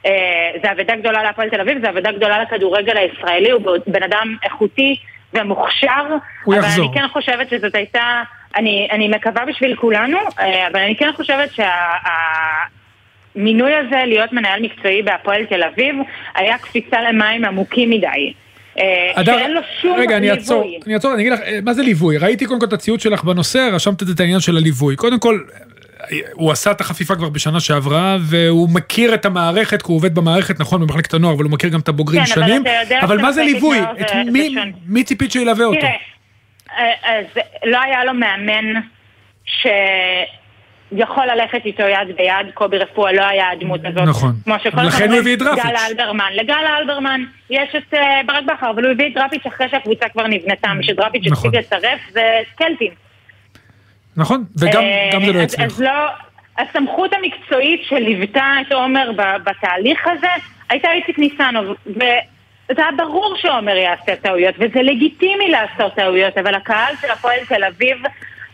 אה, 0.06 0.50
זה 0.62 0.72
אבדה 0.72 0.96
גדולה 0.96 1.22
להפועל 1.22 1.50
תל 1.50 1.60
אביב, 1.60 1.78
זה 1.80 1.90
אבדה 1.90 2.12
גדולה 2.12 2.42
לכדורגל 2.42 2.96
הישראלי, 2.96 3.50
הוא 3.50 3.62
בן 3.86 4.02
אדם 4.02 4.36
איכותי 4.44 4.96
ומוכשר, 5.34 6.16
הוא 6.44 6.54
אבל 6.54 6.64
יחזור. 6.64 6.86
אני 6.86 6.94
כן 6.94 7.08
חושבת 7.08 7.50
שזאת 7.50 7.74
הייתה, 7.74 8.22
אני, 8.56 8.88
אני 8.90 9.08
מקווה 9.08 9.44
בשביל 9.44 9.76
כולנו, 9.76 10.18
אה, 10.40 10.66
אבל 10.66 10.80
אני 10.80 10.96
כן 10.96 11.10
חושבת 11.16 11.50
המינוי 13.34 13.74
הזה 13.74 14.02
להיות 14.06 14.32
מנהל 14.32 14.62
מקצועי 14.62 15.02
בהפועל 15.02 15.44
תל 15.46 15.62
אביב 15.62 15.94
היה 16.34 16.58
קפיצה 16.58 17.02
למים 17.02 17.44
עמוקים 17.44 17.90
מדי. 17.90 18.32
אה, 18.78 19.12
אדר, 19.14 19.38
שאין 19.38 19.50
לו 19.50 19.60
שום 19.80 19.96
רגע, 19.98 20.16
אני. 20.16 20.30
אעצור, 20.30 20.64
אני 20.86 20.94
אעצור, 20.94 21.14
אני 21.14 21.22
אגיד 21.22 21.32
לך, 21.32 21.40
אה, 21.40 21.58
מה 21.62 21.74
זה 21.74 21.82
ליווי? 21.82 22.18
ראיתי 22.18 22.46
קודם 22.46 22.60
כל 22.60 22.66
את 22.66 22.72
הציוץ 22.72 23.02
שלך 23.02 23.24
בנושא, 23.24 23.68
רשמת 23.72 24.02
את 24.02 24.20
העניין 24.20 24.40
של 24.40 24.56
הליווי. 24.56 24.96
קודם 24.96 25.20
כל, 25.20 25.40
אה, 26.12 26.18
הוא 26.32 26.52
עשה 26.52 26.70
את 26.70 26.80
החפיפה 26.80 27.14
כבר 27.14 27.28
בשנה 27.28 27.60
שעברה, 27.60 28.16
והוא 28.20 28.68
מכיר 28.68 29.14
את 29.14 29.24
המערכת, 29.24 29.82
כי 29.82 29.88
הוא 29.88 29.96
עובד 29.96 30.14
במערכת, 30.14 30.60
נכון, 30.60 30.80
במחלקת 30.80 31.14
הנוער, 31.14 31.34
אבל 31.34 31.44
הוא 31.44 31.52
מכיר 31.52 31.70
גם 31.70 31.80
את 31.80 31.88
הבוגרים 31.88 32.24
כן, 32.24 32.32
אבל 32.40 32.48
שנים. 32.48 32.64
יודע 32.82 33.00
אבל 33.02 33.18
מה 33.18 33.32
זה 33.32 33.42
ליווי? 33.42 33.78
את 34.00 34.12
מי-. 34.32 34.54
מי 34.86 35.04
ציפית 35.04 35.32
שילווה 35.32 35.64
אותו? 35.64 35.80
תראה, 35.80 35.92
אה, 36.78 37.18
אז 37.18 37.24
לא 37.64 37.78
היה 37.82 38.04
לו 38.04 38.14
מאמן 38.14 38.80
שיכול 40.96 41.26
ללכת 41.26 41.60
איתו 41.64 41.82
יד 41.82 42.16
ביד, 42.16 42.54
קובי 42.54 42.78
רפואה 42.78 43.12
לא 43.12 43.22
היה 43.22 43.50
הדמות 43.50 43.80
הזאת. 43.84 44.02
נכון. 44.08 44.32
כמו 44.44 44.54
שכל 44.64 44.82
לכן 44.82 45.10
הוא 45.10 45.18
הביא 45.18 45.34
את 45.34 45.38
דראפיץ'. 45.38 45.64
גל 45.64 45.76
אלברמן. 45.88 46.30
לגל 46.34 46.64
אלברמן 46.78 47.24
יש 47.50 47.74
את 47.76 47.94
אה, 47.94 48.20
ברק 48.26 48.44
בכר, 48.44 48.70
אבל 48.70 48.84
הוא 48.84 48.92
הביא 48.92 49.06
את 49.06 49.14
דראפיץ' 49.14 49.46
אחרי 49.46 49.68
שהקבוצה 49.68 50.08
כבר 50.08 50.26
נבנתה, 50.26 50.68
מי 50.74 50.84
שדראפיץ' 50.84 51.22
נכון. 51.30 51.50
הפסיק 51.54 51.72
לצרף 51.72 52.00
זה 52.10 52.40
קלטין. 52.54 52.92
נכון, 54.16 54.44
וגם 54.58 54.82
אה, 54.82 55.10
זה 55.26 55.32
לא 55.32 55.38
הצליח. 55.38 55.66
אז 55.66 55.80
לא, 55.80 55.90
הסמכות 56.58 57.10
המקצועית 57.12 57.82
שליוותה 57.88 58.54
את 58.66 58.72
עומר 58.72 59.10
בתהליך 59.44 60.06
הזה 60.06 60.28
הייתה 60.70 60.92
איציק 60.92 61.18
ניסנוב, 61.18 61.76
וזה 61.86 62.82
היה 62.82 62.90
ברור 62.96 63.36
שעומר 63.36 63.76
יעשה 63.76 64.16
טעויות, 64.16 64.54
וזה 64.58 64.82
לגיטימי 64.82 65.48
לעשות 65.48 65.94
טעויות, 65.94 66.38
אבל 66.38 66.54
הקהל 66.54 66.94
של 67.00 67.10
הפועל 67.10 67.38
תל 67.48 67.64
אביב 67.64 67.96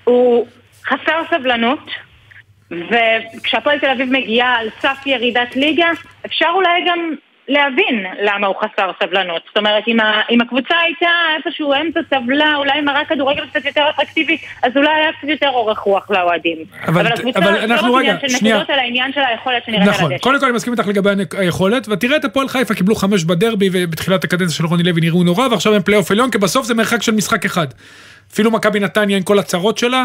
הוא 0.04 0.46
חסר 0.86 1.22
סבלנות, 1.30 1.90
וכשהפועל 2.70 3.78
תל 3.78 3.90
אביב 3.90 4.12
מגיעה 4.12 4.56
על 4.58 4.68
סף 4.80 5.06
ירידת 5.06 5.56
ליגה, 5.56 5.86
אפשר 6.26 6.46
אולי 6.54 6.84
גם 6.86 7.14
להבין 7.50 8.04
למה 8.22 8.46
הוא 8.46 8.56
חסר 8.56 8.90
סבלנות. 9.02 9.42
זאת 9.48 9.56
אומרת, 9.56 9.84
אם, 9.88 10.00
ה, 10.00 10.20
אם 10.30 10.40
הקבוצה 10.40 10.74
הייתה 10.84 11.08
איפשהו 11.36 11.72
אמצע 11.74 12.00
טבלה, 12.10 12.54
אולי 12.56 12.80
מראה 12.80 13.04
כדורגל 13.08 13.46
קצת 13.46 13.64
יותר 13.64 13.82
אטרקטיבי, 13.90 14.36
אז 14.62 14.72
אולי 14.76 14.88
היה 14.88 15.12
קצת 15.12 15.28
יותר 15.28 15.48
אורך 15.48 15.78
רוח 15.78 16.10
לאוהדים. 16.10 16.56
אבל- 16.88 17.06
הקבוצה 17.06 17.38
אבל 17.38 17.56
אנחנו 17.56 17.88
לא 17.88 17.92
רק 17.96 18.02
רגע, 18.04 18.16
של 18.20 18.28
שנייה. 18.28 18.56
נקודות, 18.56 18.70
אלא 18.70 18.82
עניין 18.82 19.12
של 19.12 19.20
היכולת 19.20 19.62
שנראית 19.66 19.82
על 19.82 19.88
נכון, 19.88 20.12
הדשא. 20.12 20.22
קודם 20.22 20.40
כל 20.40 20.46
אני 20.46 20.54
מסכים 20.54 20.72
איתך 20.72 20.86
לגבי 20.88 21.10
היכולת, 21.38 21.88
ותראה 21.88 22.16
את 22.16 22.24
הפועל 22.24 22.48
חיפה 22.48 22.74
קיבלו 22.74 22.94
חמש 22.94 23.24
בדרבי 23.24 23.68
ובתחילת 23.72 24.24
הקדנציה 24.24 24.54
של 24.54 24.66
רוני 24.66 24.82
לוי 24.82 25.00
נראו 25.00 25.24
נורא 25.24 25.48
ועכשיו 25.50 25.74
הם 25.74 25.82
פלייאוף 25.82 26.10
עליון 26.10 26.30
כי 26.30 26.38
בסוף 26.38 26.66
זה 26.66 26.74
מרחק 26.74 27.02
של 27.02 27.12
משחק 27.12 27.44
אחד. 27.44 27.66
אפילו 28.32 28.50
מכבי 28.50 28.80
נתניה 28.80 29.16
עם 29.16 29.22
כל 29.22 29.38
הצרות 29.38 29.78
שלה, 29.78 30.04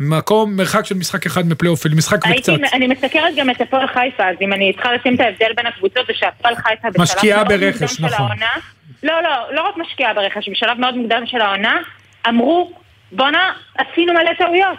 מקום 0.00 0.56
מרחק 0.56 0.86
של 0.86 0.94
משחק 0.94 1.26
אחד 1.26 1.46
מפלייאוף, 1.46 1.86
משחק 1.86 2.16
וקצת. 2.16 2.48
הייתי, 2.48 2.76
אני 2.76 2.86
מסתכלת 2.86 3.36
גם 3.36 3.50
את 3.50 3.60
הפועל 3.60 3.86
חיפה, 3.86 4.28
אז 4.28 4.36
אם 4.40 4.52
אני 4.52 4.72
צריכה 4.72 4.92
לשים 4.92 5.14
את 5.14 5.20
ההבדל 5.20 5.52
בין 5.56 5.66
הקבוצות, 5.66 6.06
זה 6.06 6.12
שהפועל 6.14 6.54
חיפה 6.54 6.90
בשלב 6.90 7.02
משקיעה 7.02 7.36
מאוד 7.36 7.48
ברכש, 7.48 7.80
מוקדם 7.80 7.88
של 7.88 8.04
נכון. 8.04 8.26
העונה, 8.26 8.52
לא, 9.02 9.22
לא, 9.22 9.30
לא 9.50 9.68
רק 9.68 9.76
משקיעה 9.76 10.14
ברכש, 10.14 10.48
בשלב 10.48 10.80
מאוד 10.80 10.96
מוקדם 10.96 11.22
של 11.26 11.40
העונה, 11.40 11.78
אמרו, 12.28 12.72
בואנה, 13.12 13.52
עשינו 13.78 14.12
מלא 14.12 14.34
טעויות. 14.38 14.78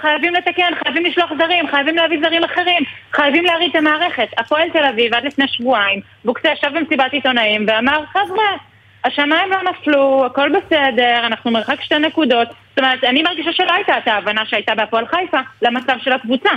חייבים 0.00 0.34
לתקן, 0.34 0.72
חייבים 0.82 1.04
לשלוח 1.04 1.30
זרים, 1.38 1.68
חייבים 1.70 1.96
להביא 1.96 2.18
זרים 2.20 2.44
אחרים, 2.44 2.82
חייבים 3.12 3.44
להריד 3.44 3.70
את 3.70 3.76
המערכת. 3.76 4.28
הפועל 4.38 4.70
תל 4.70 4.84
אביב 4.84 5.14
עד 5.14 5.24
לפני 5.24 5.44
שבועיים, 5.48 6.00
בוקסה 6.24 6.48
ישב 6.52 6.68
במסיבת 6.74 7.12
עיתונאים 7.12 7.64
ואמר, 7.68 8.04
חבר'ה, 8.12 8.56
השמיים 9.04 9.50
לא 9.50 9.70
נפלו, 9.70 10.26
הכל 10.26 10.50
בסדר, 10.50 11.26
אנחנו 11.26 11.50
מרחק 11.50 11.80
שתי 11.82 11.98
נקודות. 11.98 12.48
זאת 12.74 12.78
אומרת, 12.78 13.04
אני 13.04 13.22
מרגישה 13.22 13.50
שלא 13.52 13.72
הייתה 13.72 13.92
את 14.02 14.08
ההבנה 14.08 14.40
שהייתה 14.46 14.72
בהפועל 14.74 15.04
חיפה 15.06 15.38
למצב 15.62 15.92
של 16.04 16.12
הקבוצה. 16.12 16.50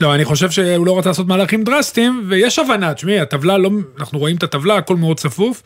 לא, 0.00 0.14
אני 0.14 0.24
חושב 0.24 0.50
שהוא 0.50 0.86
לא 0.86 0.98
רצה 0.98 1.08
לעשות 1.10 1.26
מהלכים 1.26 1.64
דרסטיים, 1.64 2.22
ויש 2.28 2.58
הבנה, 2.58 2.94
תשמעי, 2.94 3.20
הטבלה 3.20 3.58
לא, 3.58 3.70
אנחנו 3.98 4.18
רואים 4.18 4.36
את 4.36 4.42
הטבלה, 4.42 4.76
הכל 4.76 4.96
מאוד 4.96 5.20
צפוף. 5.20 5.62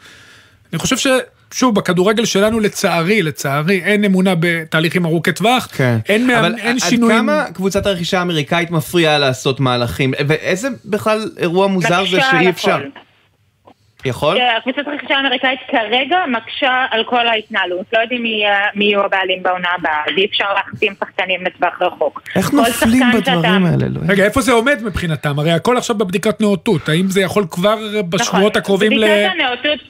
אני 0.73 0.79
חושב 0.79 0.97
ש... 0.97 1.07
שוב, 1.53 1.75
בכדורגל 1.75 2.25
שלנו, 2.25 2.61
לצערי, 2.61 3.23
לצערי, 3.23 3.81
אין 3.85 4.05
אמונה 4.05 4.35
בתהליכים 4.41 5.07
ארוכי 5.07 5.33
טווח, 5.33 5.69
כן. 5.77 5.99
אין, 6.09 6.27
מאמן- 6.27 6.39
אבל 6.39 6.55
אין 6.59 6.77
עד 6.83 6.89
שינויים. 6.89 7.19
כמה 7.19 7.45
קבוצת 7.55 7.87
הרכישה 7.87 8.19
האמריקאית 8.19 8.71
מפריעה 8.71 9.19
לעשות 9.19 9.61
מהלכים? 9.61 10.13
ואיזה 10.29 10.69
בכלל 10.85 11.31
אירוע 11.39 11.67
מוזר 11.67 12.05
זה 12.11 12.21
שאי 12.31 12.51
אפשר? 12.51 12.75
הכל. 12.75 12.89
יכול? 14.05 14.39
הקבוצת 14.57 14.83
הרכישה 14.87 15.17
האמריקאית 15.17 15.61
כרגע 15.71 16.25
מקשה 16.29 16.87
על 16.91 17.05
כל 17.05 17.27
ההתנהלות. 17.27 17.87
לא 17.93 17.99
יודעים 17.99 18.23
מי, 18.23 18.45
מי 18.75 18.85
יהיו 18.85 19.05
הבעלים 19.05 19.43
בעונה 19.43 19.69
הבאה, 19.79 20.03
ואי 20.17 20.27
אפשר 20.27 20.55
להחתים 20.55 20.95
שחקנים 21.01 21.45
לטווח 21.45 21.83
רחוק. 21.83 22.23
איך 22.37 22.53
נופלים 22.53 23.03
בדברים 23.15 23.67
האלה? 23.67 23.87
רגע, 24.09 24.25
איפה 24.25 24.41
זה 24.41 24.53
עומד 24.53 24.79
מבחינתם? 24.83 25.39
הרי 25.39 25.53
הכל 25.53 25.77
עכשיו 25.77 25.99
בבדיקת 25.99 26.41
נאותות, 26.41 26.89
האם 26.89 27.07
זה 27.09 27.21
יכול 27.21 27.45
כבר 27.51 27.77
בשבועות 28.09 28.53
נכון, 28.53 28.63
הקרובים 28.63 28.93
ל... 28.93 29.05
בדיקת 29.05 29.31
הנאותות, 29.35 29.81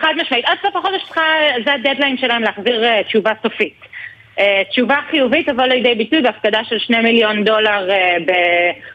חד 0.00 0.12
משמעית, 0.22 0.44
עד 0.44 0.58
סוף 0.62 0.76
החודש 0.76 1.02
צריכה, 1.06 1.22
זה 1.64 1.72
הדדליין 1.72 2.16
שלהם 2.18 2.42
להחזיר 2.42 2.84
אה, 2.84 3.02
תשובה 3.04 3.32
סופית. 3.42 3.93
אה, 4.38 4.62
תשובה 4.70 4.96
חיובית 5.10 5.48
תבוא 5.48 5.64
לידי 5.64 5.94
ביטוי 5.94 6.22
בהפקדה 6.22 6.60
של 6.68 6.78
שני 6.78 7.00
מיליון 7.00 7.44
דולר 7.44 7.90
אה, 7.90 8.16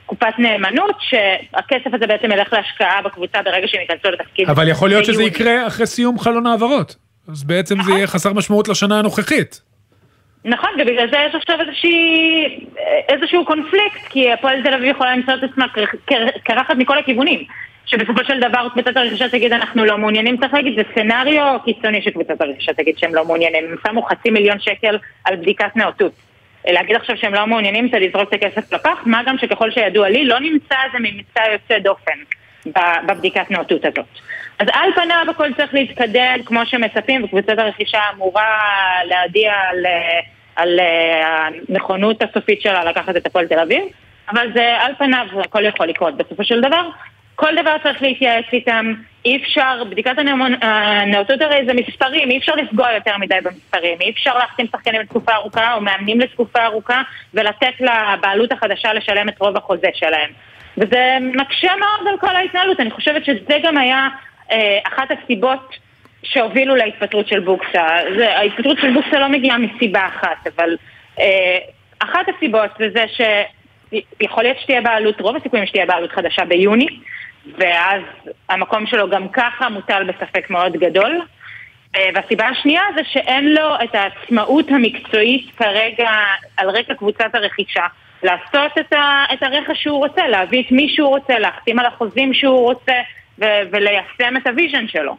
בקופת 0.06 0.34
נאמנות, 0.38 0.96
שהכסף 1.00 1.94
הזה 1.94 2.08
בעצם 2.08 2.32
ילך 2.32 2.54
להשקעה 2.54 3.02
בקבוצה 3.02 3.42
ברגע 3.42 3.68
שהם 3.68 3.82
ייכנסו 3.82 4.12
לתפקיד. 4.12 4.50
אבל 4.50 4.68
יכול 4.68 4.90
להיות 4.90 5.06
שזה. 5.06 5.24
יקרה 5.24 5.68
אחרי 5.68 5.88
סיום 5.88 6.20
חלון 6.20 6.48
העברות. 6.48 6.96
אז 7.32 7.44
בעצם 7.44 7.76
זה 7.82 7.92
יהיה 7.92 8.08
חסר 8.08 8.34
משמעות 8.34 8.68
לשנה 8.68 9.00
הנוכחית. 9.00 9.62
נכון, 10.46 10.70
ובגלל 10.80 11.10
זה 11.12 11.18
יש 11.30 11.36
עכשיו 11.36 11.62
איזושהי, 11.62 12.60
איזשהו 13.10 13.46
קונפליקט, 13.46 14.08
כי 14.10 14.32
הפועל 14.34 14.64
תל 14.64 14.74
אביב 14.74 14.90
יכולה 14.96 15.16
למצוא 15.16 15.34
את 15.34 15.44
עצמה 15.44 15.68
קר- 15.68 15.86
קר- 16.06 16.40
קרחת 16.44 16.76
מכל 16.76 16.98
הכיוונים. 16.98 17.44
שבסופו 17.86 18.24
של 18.26 18.40
דבר 18.40 18.70
קבוצת 18.70 18.98
הרכישה 18.98 19.30
תגיד 19.30 19.54
אנחנו 19.54 19.86
לא 19.86 19.98
מעוניינים, 19.98 20.38
צריך 20.38 20.54
להגיד, 20.54 20.76
זה 20.76 20.82
סצנריו 20.92 21.58
קיצוני 21.66 22.02
שקבוצת 22.02 22.42
הרכישה 22.42 22.74
תגיד 22.74 22.98
שהם 22.98 23.16
לא 23.16 23.26
מעוניינים. 23.26 23.64
הם 23.70 23.76
שמו 23.88 24.02
חצי 24.02 24.30
מיליון 24.30 24.60
שקל 24.60 24.98
על 25.26 25.36
בדיקת 25.36 25.76
נאותות. 25.76 26.12
להגיד 26.68 26.96
עכשיו 26.96 27.18
שהם 27.18 27.34
לא 27.34 27.48
מעוניינים 27.48 27.90
זה 27.92 28.00
לזרוק 28.00 28.30
את 28.30 28.44
הכסף 28.44 28.74
לפח, 28.74 29.00
מה 29.06 29.22
גם 29.26 29.38
שככל 29.38 29.72
שידוע 29.72 30.10
לי 30.10 30.26
לא 30.26 30.40
נמצא 30.40 30.76
איזה 30.86 30.98
ממצא 31.00 31.42
יוצא 31.54 31.80
דופן 31.80 32.20
בבדיקת 33.08 33.52
נאותות 33.52 33.86
הזאת. 33.86 34.06
אז 34.60 34.68
על 34.74 34.90
פניו 34.96 35.26
הכל 35.30 35.54
צריך 35.54 35.74
להתקדם 35.74 36.44
כמו 36.46 36.66
שמצפים, 36.66 37.24
וקבוצת 37.24 37.60
הרכישה 37.60 38.02
אמורה 38.16 38.60
להודיע 39.06 39.54
על, 39.54 39.86
על 40.56 40.80
אה, 40.80 41.48
הנכונות 41.70 42.24
הסופית 42.24 42.62
שלה 42.62 42.86
לקחת 42.86 43.16
את 43.16 43.28
הפועל 43.28 43.48
תל 43.48 43.60
אביב, 43.60 43.84
אבל 44.30 44.52
זה 44.54 44.78
על 44.80 44.92
פניו 44.98 45.26
הכל 45.46 45.66
יכול 45.66 45.86
לקרות 45.86 46.18
בסופו 46.18 46.44
של 46.44 46.62
דבר. 46.62 46.90
כל 47.36 47.56
דבר 47.62 47.76
צריך 47.84 48.02
להתייעץ 48.02 48.46
איתם, 48.54 48.94
אי 49.26 49.38
אפשר, 49.44 49.84
בדיקת 49.90 50.12
הנאותות 50.62 51.42
הרי 51.42 51.66
זה 51.66 51.74
מספרים, 51.74 52.30
אי 52.30 52.38
אפשר 52.38 52.56
לפגוע 52.56 52.92
יותר 52.92 53.18
מדי 53.18 53.36
במספרים, 53.44 54.02
אי 54.02 54.12
אפשר 54.12 54.38
להחתים 54.38 54.66
שחקנים 54.72 55.02
לתקופה 55.02 55.36
ארוכה 55.36 55.74
או 55.74 55.82
מאמנים 55.82 56.20
לתקופה 56.20 56.66
ארוכה 56.66 57.02
ולתת 57.34 57.74
לבעלות 57.80 58.52
החדשה 58.52 58.94
לשלם 58.94 59.30
את 59.30 59.40
רוב 59.40 59.58
החוזה 59.58 59.88
שלהם. 59.94 60.30
וזה 60.80 61.18
מקשה 61.22 61.72
מאוד 61.80 62.08
על 62.08 62.18
כל 62.18 62.36
ההתנהלות, 62.36 62.80
אני 62.80 62.92
חושבת 62.92 63.26
שזה 63.26 63.58
גם 63.64 63.78
היה 63.78 64.08
אה, 64.52 64.80
אחת 64.88 65.08
הסיבות 65.12 65.76
שהובילו 66.24 66.76
להתפטרות 66.76 67.28
של 67.28 67.40
בוקסה. 67.40 67.88
זה, 68.18 68.38
ההתפטרות 68.38 68.78
של 68.82 68.94
בוקסה 68.94 69.20
לא 69.20 69.28
מגיעה 69.28 69.58
מסיבה 69.58 70.08
אחת, 70.08 70.48
אבל 70.56 70.78
אה, 71.20 71.58
אחת 72.00 72.26
הסיבות 72.36 72.70
זה 72.80 72.90
זה 72.94 73.06
שיכול 74.20 74.44
להיות 74.44 74.58
שתהיה 74.60 74.82
בעלות, 74.82 75.22
רוב 75.22 75.36
הסיכויים 75.36 75.66
שתהיה 75.66 75.86
בעלות 75.86 76.12
חדשה 76.12 76.46
ביוני, 76.46 76.88
ואז 77.58 78.02
המקום 78.50 78.86
שלו 78.88 79.10
גם 79.10 79.30
ככה 79.30 79.70
מוטל 79.70 80.04
בספק 80.04 80.50
מאוד 80.50 80.74
גדול. 80.74 81.22
אה, 81.96 82.10
והסיבה 82.16 82.48
השנייה 82.48 82.82
זה 82.96 83.02
שאין 83.12 83.54
לו 83.54 83.76
את 83.84 83.96
העצמאות 83.96 84.66
המקצועית 84.70 85.52
כרגע 85.58 86.10
על 86.58 86.70
רקע 86.70 86.94
קבוצת 86.94 87.36
הרכישה 87.36 87.86
לעשות 88.24 88.72
את, 88.80 88.94
ה, 88.94 89.26
את 89.34 89.44
הרכש 89.44 89.84
שהוא 89.84 89.98
רוצה, 89.98 90.28
להביא 90.28 90.64
את 90.64 90.72
מי 90.72 90.90
שהוא 90.96 91.08
רוצה, 91.10 91.40
להחתים 91.40 91.80
על 91.80 91.86
החוזים 91.86 92.34
שהוא 92.34 92.60
רוצה 92.60 92.94
ו- 93.40 93.62
וליישם 93.72 94.38
את 94.38 94.48
ה 94.48 94.54
vision 94.54 94.88
שלו. 94.88 95.18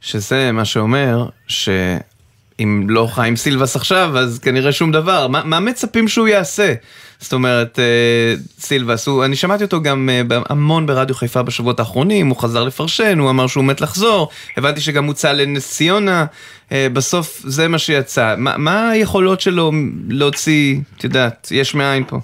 שזה 0.00 0.52
מה 0.52 0.64
שאומר 0.64 1.24
שאם 1.48 2.86
לא 2.88 3.06
חיים 3.10 3.36
סילבס 3.36 3.76
עכשיו, 3.76 4.18
אז 4.18 4.38
כנראה 4.38 4.72
שום 4.72 4.92
דבר. 4.92 5.28
מה, 5.28 5.44
מה 5.44 5.60
מצפים 5.60 6.08
שהוא 6.08 6.28
יעשה? 6.28 6.74
זאת 7.22 7.32
אומרת, 7.32 7.78
אה, 7.78 8.34
סילבס, 8.58 9.06
הוא, 9.08 9.24
אני 9.24 9.36
שמעתי 9.36 9.64
אותו 9.64 9.82
גם 9.82 10.08
אה, 10.12 10.38
המון 10.50 10.86
ברדיו 10.86 11.14
חיפה 11.14 11.42
בשבועות 11.42 11.78
האחרונים, 11.78 12.28
הוא 12.28 12.36
חזר 12.36 12.64
לפרשן, 12.64 13.18
הוא 13.18 13.30
אמר 13.30 13.46
שהוא 13.46 13.64
מת 13.64 13.80
לחזור, 13.80 14.28
הבנתי 14.56 14.80
שגם 14.80 15.04
הוצא 15.04 15.32
לנס 15.32 15.76
ציונה, 15.76 16.24
אה, 16.72 16.86
בסוף 16.92 17.26
זה 17.38 17.68
מה 17.68 17.78
שיצא. 17.78 18.34
מה, 18.38 18.54
מה 18.58 18.90
היכולות 18.90 19.40
שלו 19.40 19.70
להוציא, 20.08 20.76
את 20.96 21.04
יודעת, 21.04 21.48
יש 21.50 21.74
מאין 21.74 22.04
פה? 22.04 22.16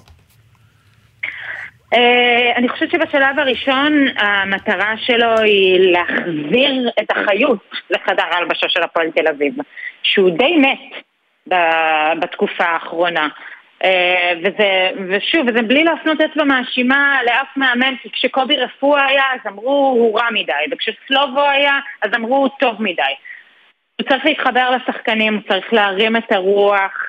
אה, 1.93 2.51
אני 2.55 2.69
חושבת 2.69 2.91
שבשלב 2.91 3.39
הראשון 3.39 4.07
המטרה 4.17 4.93
שלו 4.97 5.39
היא 5.39 5.91
להחזיר 5.91 6.89
את 6.99 7.11
החיות 7.11 7.71
לחדר 7.89 8.23
ההלבשה 8.31 8.69
של 8.69 8.83
הפועל 8.83 9.07
תל 9.15 9.27
אביב, 9.27 9.53
שהוא 10.03 10.29
די 10.37 10.57
מת 10.57 11.03
בתקופה 12.19 12.63
האחרונה. 12.63 13.27
אה, 13.83 14.33
וזה, 14.39 14.89
ושוב, 15.09 15.47
וזה 15.47 15.61
בלי 15.61 15.83
להפנות 15.83 16.21
אצבע 16.21 16.43
מאשימה 16.43 17.19
לאף 17.25 17.57
מאמן, 17.57 17.95
כי 18.01 18.09
כשקובי 18.11 18.57
רפואה 18.57 19.05
היה 19.05 19.23
אז 19.33 19.39
אמרו 19.47 19.95
הוא 19.99 20.19
רע 20.19 20.27
מדי, 20.31 20.53
וכשסלובו 20.71 21.41
היה 21.41 21.79
אז 22.01 22.11
אמרו 22.15 22.35
הוא 22.35 22.49
טוב 22.59 22.75
מדי. 22.79 23.13
הוא 24.01 24.09
צריך 24.09 24.25
להתחבר 24.25 24.69
לשחקנים, 24.69 25.33
הוא 25.33 25.41
צריך 25.49 25.73
להרים 25.73 26.17
את 26.17 26.31
הרוח. 26.31 27.08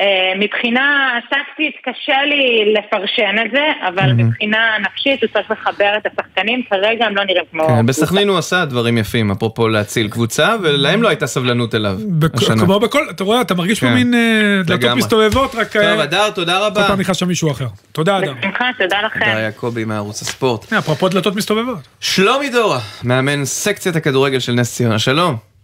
אה, 0.00 0.32
מבחינה 0.38 1.18
טקטית 1.30 1.74
קשה 1.84 2.22
לי 2.24 2.74
לפרשן 2.74 3.36
את 3.46 3.50
זה, 3.50 3.64
אבל 3.88 4.12
מבחינה 4.12 4.58
נפשית 4.80 5.22
הוא 5.22 5.30
צריך 5.32 5.50
לחבר 5.50 5.92
את 5.96 6.06
השחקנים, 6.06 6.62
כרגע 6.70 7.06
הם 7.06 7.16
לא 7.16 7.24
נראים 7.24 7.44
כמו... 7.50 7.66
כן, 7.68 7.86
בסכנין 7.86 8.28
הוא 8.28 8.38
עשה 8.38 8.64
דברים 8.64 8.98
יפים, 8.98 9.30
אפרופו 9.30 9.68
להציל 9.68 10.08
קבוצה, 10.08 10.54
ולהם 10.62 11.02
לא 11.02 11.08
הייתה 11.08 11.26
סבלנות 11.26 11.74
אליו 11.74 11.98
השנה. 12.34 12.64
כמו 12.64 12.80
בכל, 12.80 13.06
אתה 13.10 13.24
רואה, 13.24 13.40
אתה 13.40 13.54
מרגיש 13.54 13.80
פה 13.80 13.86
כן. 13.86 13.94
מין 13.94 14.14
אה, 14.14 14.62
דלתות. 14.64 14.96
מסתובבות, 14.96 15.54
רק... 15.54 15.72
טוב, 15.72 15.82
אה, 15.82 16.02
הדר, 16.02 16.30
תודה 16.30 16.58
כל 16.58 16.64
רבה. 16.64 16.88
פעם 16.88 17.00
נכנס 17.00 17.16
שם 17.16 17.28
מישהו 17.28 17.50
אחר. 17.50 17.66
תודה, 17.92 18.18
אדם. 18.18 18.34
בשמחה, 18.40 18.64
תודה 18.78 19.02
לכם. 19.02 19.20
הדר 19.22 19.38
יעקבי 19.38 19.84
מערוץ 19.84 20.22
הספורט. 20.22 20.72
אפרופו 20.72 21.08
דלתות 21.08 21.36
מסתובבות. 21.36 21.88
שלומי 22.00 22.48
דורה, 22.48 22.80
מאמן 23.04 23.44
סקציית 23.44 23.96
הכדורגל 23.96 24.38
של 24.38 24.52
נס 24.52 24.74
ציונה, 24.74 24.98
שלום. 24.98 25.57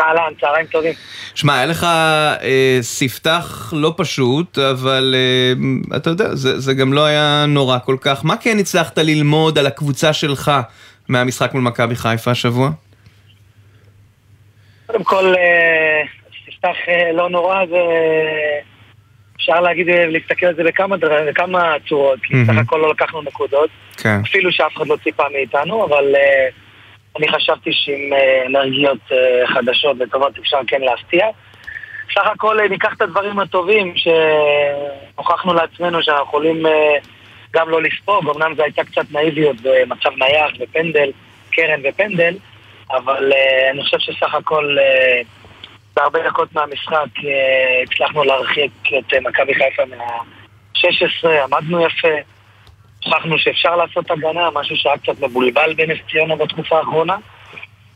אהלן, 0.00 0.32
צהריים 0.40 0.66
טובים. 0.66 0.92
שמע, 1.34 1.54
היה 1.54 1.66
לך 1.66 1.84
אה, 1.84 2.78
ספתח 2.80 3.72
לא 3.76 3.94
פשוט, 3.96 4.58
אבל 4.58 5.14
אה, 5.14 5.96
אתה 5.96 6.10
יודע, 6.10 6.34
זה, 6.34 6.60
זה 6.60 6.74
גם 6.74 6.92
לא 6.92 7.04
היה 7.04 7.44
נורא 7.48 7.78
כל 7.84 7.96
כך. 8.00 8.24
מה 8.24 8.36
כן 8.36 8.58
הצלחת 8.58 8.98
ללמוד 8.98 9.58
על 9.58 9.66
הקבוצה 9.66 10.12
שלך 10.12 10.52
מהמשחק 11.08 11.54
מול 11.54 11.62
מכבי 11.62 11.96
חיפה 11.96 12.30
השבוע? 12.30 12.70
קודם 14.86 15.04
כל, 15.04 15.34
אה, 15.34 16.02
ספתח 16.46 16.76
אה, 16.88 17.12
לא 17.12 17.30
נורא, 17.30 17.66
זה... 17.66 17.76
אפשר 19.36 19.60
להגיד, 19.60 19.88
אה, 19.88 20.06
להסתכל 20.06 20.46
על 20.46 20.54
זה 20.54 20.64
בכמה, 20.64 20.96
דר... 20.96 21.26
בכמה 21.28 21.74
צורות, 21.88 22.18
כי 22.22 22.34
מהמם. 22.34 22.46
סך 22.46 22.58
הכל 22.58 22.76
לא 22.76 22.90
לקחנו 22.90 23.22
נקודות, 23.22 23.70
כן. 23.96 24.20
אפילו 24.24 24.52
שאף 24.52 24.76
אחד 24.76 24.86
לא 24.86 24.96
ציפה 25.04 25.22
מאיתנו, 25.32 25.84
אבל 25.84 26.14
אה, 26.14 26.48
אני 27.18 27.28
חשבתי 27.28 27.70
שעם 27.72 28.12
אה, 28.12 28.46
אנרגיות 28.46 28.98
אה, 29.12 29.46
חדשות 29.46 29.96
וטובות 30.00 30.38
אפשר 30.38 30.58
כן 30.66 30.80
להפתיע. 30.80 31.26
סך 32.14 32.26
הכל 32.26 32.60
אה, 32.60 32.68
ניקח 32.68 32.94
את 32.96 33.02
הדברים 33.02 33.38
הטובים 33.38 33.94
שהוכחנו 33.96 35.54
לעצמנו 35.54 36.02
שאנחנו 36.02 36.24
יכולים 36.24 36.66
גם 37.52 37.68
לא 37.68 37.82
לספוג, 37.82 38.30
אמנם 38.30 38.54
זו 38.54 38.62
הייתה 38.62 38.84
קצת 38.84 39.04
נאיביות 39.10 39.56
במצב 39.62 40.10
נייח 40.18 40.50
ופנדל, 40.60 41.10
קרן 41.52 41.80
ופנדל, 41.84 42.34
אבל 42.90 43.32
אני 43.70 43.82
חושב 43.82 43.98
שסך 43.98 44.34
הכל 44.34 44.76
בהרבה 45.96 46.18
דקות 46.28 46.54
מהמשחק 46.54 47.06
הצלחנו 47.82 48.24
להרחיק 48.24 48.72
את 48.98 49.14
מכבי 49.22 49.54
חיפה 49.54 49.82
מה-16, 49.84 51.28
עמדנו 51.44 51.86
יפה, 51.86 52.08
הוכחנו 53.06 53.38
שאפשר 53.38 53.76
לעשות 53.76 54.10
הגנה, 54.10 54.50
משהו 54.54 54.76
שהיה 54.76 54.98
קצת 54.98 55.20
מבולבל 55.20 55.74
בנס 55.76 55.98
ציונה 56.10 56.36
בתקופה 56.36 56.78
האחרונה. 56.78 57.16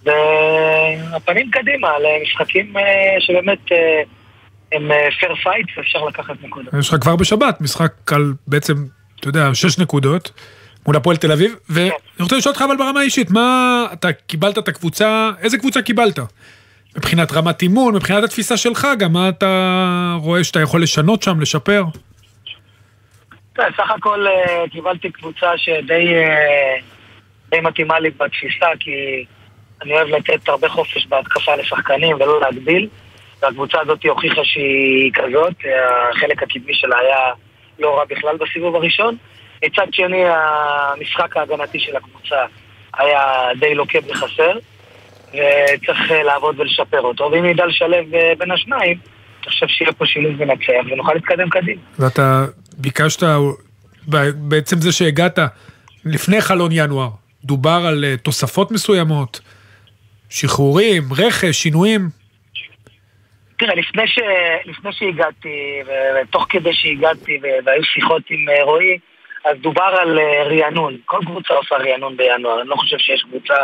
והפנים 0.05 1.51
קדימה 1.51 1.89
למשחקים 1.99 2.77
אה, 2.77 2.83
שבאמת 3.21 3.59
אה, 3.73 4.03
הם 4.73 4.91
fair 5.21 5.35
fight 5.43 5.67
ואפשר 5.77 6.05
לקחת 6.05 6.35
נקודות. 6.43 6.75
יש 6.79 6.89
לך 6.89 6.97
כבר 7.01 7.17
בשבת 7.17 7.61
משחק 7.61 8.13
על 8.13 8.33
בעצם, 8.47 8.75
אתה 9.21 9.29
יודע, 9.29 9.51
שש 9.55 9.79
נקודות 9.79 10.33
מול 10.87 10.97
הפועל 10.97 11.17
תל 11.17 11.33
אביב, 11.33 11.55
ואני 11.69 11.91
רוצה 12.21 12.37
לשאול 12.37 12.53
אותך 12.53 12.63
אבל 12.63 12.77
ברמה 12.77 13.01
האישית, 13.01 13.31
מה, 13.31 13.87
אתה 13.93 14.13
קיבלת 14.13 14.59
את 14.59 14.69
הקבוצה, 14.69 15.31
איזה 15.43 15.59
קבוצה 15.59 15.83
קיבלת? 15.83 16.19
מבחינת 16.97 17.33
רמת 17.33 17.63
אימון, 17.63 17.95
מבחינת 17.95 18.25
התפיסה 18.25 18.57
שלך 18.57 18.89
גם, 18.99 19.13
מה 19.13 19.29
אתה 19.29 20.17
רואה 20.21 20.45
שאתה 20.45 20.61
יכול 20.61 20.83
לשנות 20.83 21.23
שם, 21.23 21.41
לשפר? 21.41 21.85
כן, 23.61 23.83
סך 23.83 23.91
הכל 23.91 24.27
אה, 24.27 24.65
קיבלתי 24.71 25.11
קבוצה 25.11 25.59
שדי 25.59 26.15
אה, 26.15 26.77
די 27.51 27.61
מתאימה 27.61 28.01
לי 28.01 28.11
בתפיסה, 28.11 28.67
כי 28.81 29.25
אני 29.83 29.93
אוהב 29.93 30.09
לתת 30.09 30.49
הרבה 30.49 30.69
חופש 30.69 31.07
בהתקפה 31.07 31.55
לשחקנים 31.55 32.17
ולא 32.17 32.41
להגביל, 32.41 32.89
והקבוצה 33.43 33.81
הזאת 33.81 34.05
הוכיחה 34.05 34.45
שהיא 34.45 35.13
כזאת, 35.15 35.55
החלק 36.11 36.43
הקדמי 36.43 36.75
שלה 36.75 36.97
היה 36.99 37.33
לא 37.79 37.99
רע 37.99 38.05
בכלל 38.05 38.37
בסיבוב 38.37 38.77
הראשון. 38.77 39.17
מצד 39.65 39.87
שני, 39.93 40.25
המשחק 40.27 41.37
ההגנתי 41.37 41.81
של 41.81 41.97
הקבוצה 41.97 42.45
היה 42.99 43.49
די 43.59 43.75
לוקה 43.75 44.01
בחסר, 44.01 44.59
וצריך 45.29 46.11
אה, 46.11 46.23
לעבוד 46.23 46.61
ולשפר 46.61 47.01
אותו, 47.01 47.31
ואם 47.33 47.47
נדע 47.47 47.67
לשלב 47.67 48.15
אה, 48.15 48.33
בין 48.39 48.51
השניים, 48.51 48.99
אני 49.43 49.49
חושב 49.49 49.67
שיהיה 49.67 49.93
פה 49.93 50.07
שילוב 50.07 50.45
מנצח 50.45 50.91
ונוכל 50.93 51.15
להתקדם 51.15 51.49
קדימה. 51.49 51.81
ואתה 51.99 52.45
ביקשת, 52.81 53.23
בעצם 54.35 54.77
זה 54.77 54.93
שהגעת 54.93 55.39
לפני 56.05 56.41
חלון 56.41 56.71
ינואר, 56.73 57.09
דובר 57.45 57.83
על 57.89 58.05
אה, 58.05 58.17
תוספות 58.17 58.71
מסוימות, 58.71 59.41
שחרורים, 60.31 61.03
רכש, 61.19 61.63
שינויים. 61.63 62.01
תראה, 63.59 63.75
לפני, 63.75 64.09
ש... 64.09 64.19
לפני 64.65 64.93
שהגעתי, 64.93 65.83
ותוך 66.23 66.47
כדי 66.49 66.73
שהגעתי, 66.73 67.41
והיו 67.65 67.85
שיחות 67.85 68.23
עם 68.31 68.49
אה, 68.49 68.65
רועי, 68.65 68.99
אז 69.45 69.57
דובר 69.61 69.97
על 70.01 70.19
אה, 70.19 70.43
רענון. 70.43 70.97
כל 71.05 71.19
קבוצה 71.27 71.55
עושה 71.55 71.75
רענון 71.75 72.17
בינואר. 72.17 72.61
אני 72.61 72.69
לא 72.69 72.77
חושב 72.77 72.99
שיש 72.99 73.23
קבוצה 73.23 73.55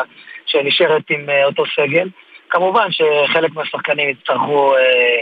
שנשארת 0.47 1.11
עם 1.11 1.27
אותו 1.47 1.65
סגל. 1.77 2.09
כמובן 2.51 2.89
שחלק 2.91 3.55
מהשחקנים 3.55 4.09
יצטרכו 4.09 4.77
אה, 4.77 5.21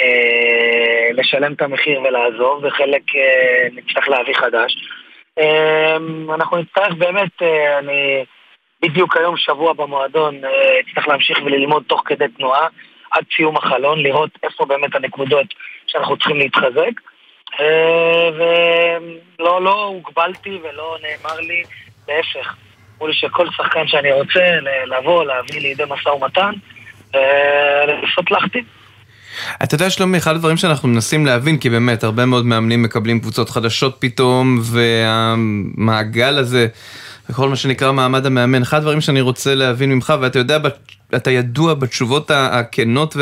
אה, 0.00 1.08
לשלם 1.12 1.52
את 1.52 1.62
המחיר 1.62 2.00
ולעזוב, 2.00 2.64
וחלק 2.64 3.02
אה, 3.14 3.68
נצטרך 3.72 4.08
להביא 4.08 4.34
חדש. 4.34 4.76
אה, 5.38 5.96
אנחנו 6.34 6.56
נצטרך 6.56 6.94
באמת, 6.98 7.42
אה, 7.42 7.78
אני 7.78 8.24
בדיוק 8.82 9.16
היום 9.16 9.36
שבוע 9.36 9.72
במועדון, 9.72 10.44
אה, 10.44 11.06
להמשיך 11.06 11.38
וללמוד 11.44 11.82
תוך 11.86 12.02
כדי 12.04 12.24
תנועה. 12.36 12.66
עד 13.10 13.24
סיום 13.36 13.56
החלון, 13.56 14.02
לראות 14.02 14.30
איפה 14.42 14.64
באמת 14.64 14.94
הנקודות 14.94 15.46
שאנחנו 15.86 16.16
צריכים 16.16 16.36
להתחזק. 16.36 17.00
אה, 17.60 18.30
ולא 18.36 19.62
לא 19.62 19.84
הוגבלתי 19.84 20.58
ולא 20.62 20.96
נאמר 21.02 21.40
לי, 21.40 21.62
להפך. 22.08 22.56
אמרו 22.94 23.06
לי 23.06 23.14
שכל 23.14 23.50
שחקן 23.50 23.86
שאני 23.86 24.12
רוצה 24.12 24.58
לבוא, 24.86 25.24
להביא 25.24 25.60
לידי 25.60 25.82
משא 25.88 26.08
ומתן, 26.08 26.52
ולנסות 27.14 28.30
להחתים. 28.30 28.64
אתה 29.62 29.74
יודע 29.74 29.90
שלומי, 29.90 30.18
אחד 30.18 30.34
הדברים 30.34 30.56
שאנחנו 30.56 30.88
מנסים 30.88 31.26
להבין, 31.26 31.58
כי 31.58 31.70
באמת 31.70 32.04
הרבה 32.04 32.26
מאוד 32.26 32.46
מאמנים 32.46 32.82
מקבלים 32.82 33.20
קבוצות 33.20 33.50
חדשות 33.50 33.96
פתאום, 33.98 34.60
והמעגל 34.62 36.38
הזה, 36.38 36.66
וכל 37.30 37.48
מה 37.48 37.56
שנקרא 37.56 37.92
מעמד 37.92 38.26
המאמן, 38.26 38.62
אחד 38.62 38.76
הדברים 38.76 39.00
שאני 39.00 39.20
רוצה 39.20 39.54
להבין 39.54 39.92
ממך, 39.92 40.14
ואתה 40.20 40.38
יודע, 40.38 40.58
אתה 41.16 41.30
ידוע 41.30 41.74
בתשובות 41.74 42.30
הכנות 42.34 43.16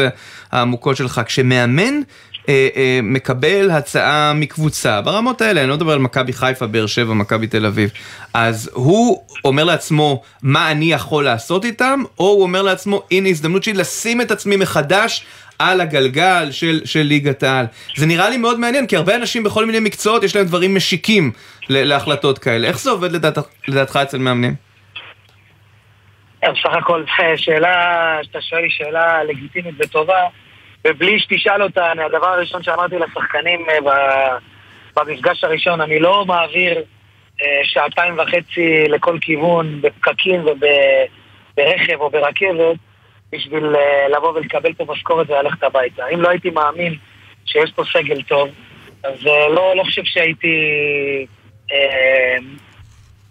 והעמוקות 0.53 0.96
שלך, 0.96 1.20
כשמאמן 1.27 2.01
אה, 2.48 2.68
אה, 2.77 3.01
מקבל 3.03 3.70
הצעה 3.70 4.33
מקבוצה, 4.35 5.01
ברמות 5.01 5.40
האלה, 5.40 5.61
אני 5.61 5.68
לא 5.68 5.77
מדבר 5.77 5.92
על 5.92 5.98
מכבי 5.98 6.33
חיפה, 6.33 6.66
באר 6.66 6.87
שבע, 6.87 7.14
מכבי 7.14 7.46
תל 7.46 7.66
אביב, 7.66 7.90
אז 8.35 8.70
הוא 8.72 9.22
אומר 9.44 9.64
לעצמו 9.64 10.22
מה 10.42 10.70
אני 10.70 10.92
יכול 10.92 11.25
לעשות 11.25 11.64
איתם, 11.64 12.03
או 12.18 12.25
הוא 12.25 12.42
אומר 12.42 12.62
לעצמו 12.62 13.03
הנה 13.11 13.29
הזדמנות 13.29 13.62
שלי 13.62 13.72
לשים 13.75 14.20
את 14.20 14.31
עצמי 14.31 14.57
מחדש 14.57 15.25
על 15.59 15.81
הגלגל 15.81 16.49
של, 16.51 16.81
של 16.85 17.01
ליגת 17.03 17.43
העל. 17.43 17.67
זה 17.97 18.07
נראה 18.07 18.31
לי 18.31 18.37
מאוד 18.37 18.61
מעניין, 18.61 18.87
כי 18.87 18.97
הרבה 18.97 19.15
אנשים 19.17 19.43
בכל 19.43 19.67
מיני 19.67 19.81
מקצועות 19.81 20.23
יש 20.23 20.37
להם 20.37 20.47
דברים 20.47 20.75
משיקים 20.77 21.31
להחלטות 21.69 22.38
כאלה. 22.38 22.69
איך 22.69 22.79
זה 22.79 22.91
עובד 22.91 23.12
לדעת, 23.12 23.38
לדעתך 23.69 23.97
אצל 24.03 24.19
מאמנים? 24.19 24.55
בסך 26.43 26.75
הכל 26.79 27.05
שאלה, 27.37 28.19
שאתה 28.23 28.41
שואל 28.41 28.62
היא 28.62 28.71
שאלה 28.71 29.25
לגיטימית 29.25 29.75
וטובה, 29.79 30.21
ובלי 30.87 31.21
שתשאל 31.21 31.62
אותה, 31.62 31.93
אני- 31.93 32.03
הדבר 32.03 32.27
הראשון 32.27 32.62
שאמרתי 32.62 32.95
לשחקנים 32.99 33.67
אה, 33.71 34.37
במפגש 34.97 35.45
הראשון, 35.45 35.81
אני 35.81 35.99
לא 36.01 36.25
מעביר 36.27 36.79
אה, 37.43 37.47
שעתיים 37.65 38.19
וחצי 38.19 38.85
לכל 38.88 39.19
כיוון 39.21 39.81
בפקקים 39.81 40.41
וברכב 40.41 42.01
או 42.01 42.11
ברכבת 42.11 42.77
בשביל 43.33 43.77
אה, 43.77 44.09
לבוא 44.09 44.29
ולקבל 44.33 44.73
פה 44.73 44.85
משכורת 44.88 45.31
וללכת 45.31 45.62
הביתה. 45.62 46.03
אם 46.14 46.21
לא 46.21 46.29
הייתי 46.29 46.51
מאמין 46.51 46.95
שיש 47.47 47.73
פה 47.73 47.83
סגל 47.92 48.23
טוב, 48.23 48.49
אז 49.05 49.27
אה, 49.27 49.49
לא, 49.49 49.77
לא 49.77 49.83
חושב 49.83 50.03
שהייתי, 50.05 50.57
אה, 51.73 52.37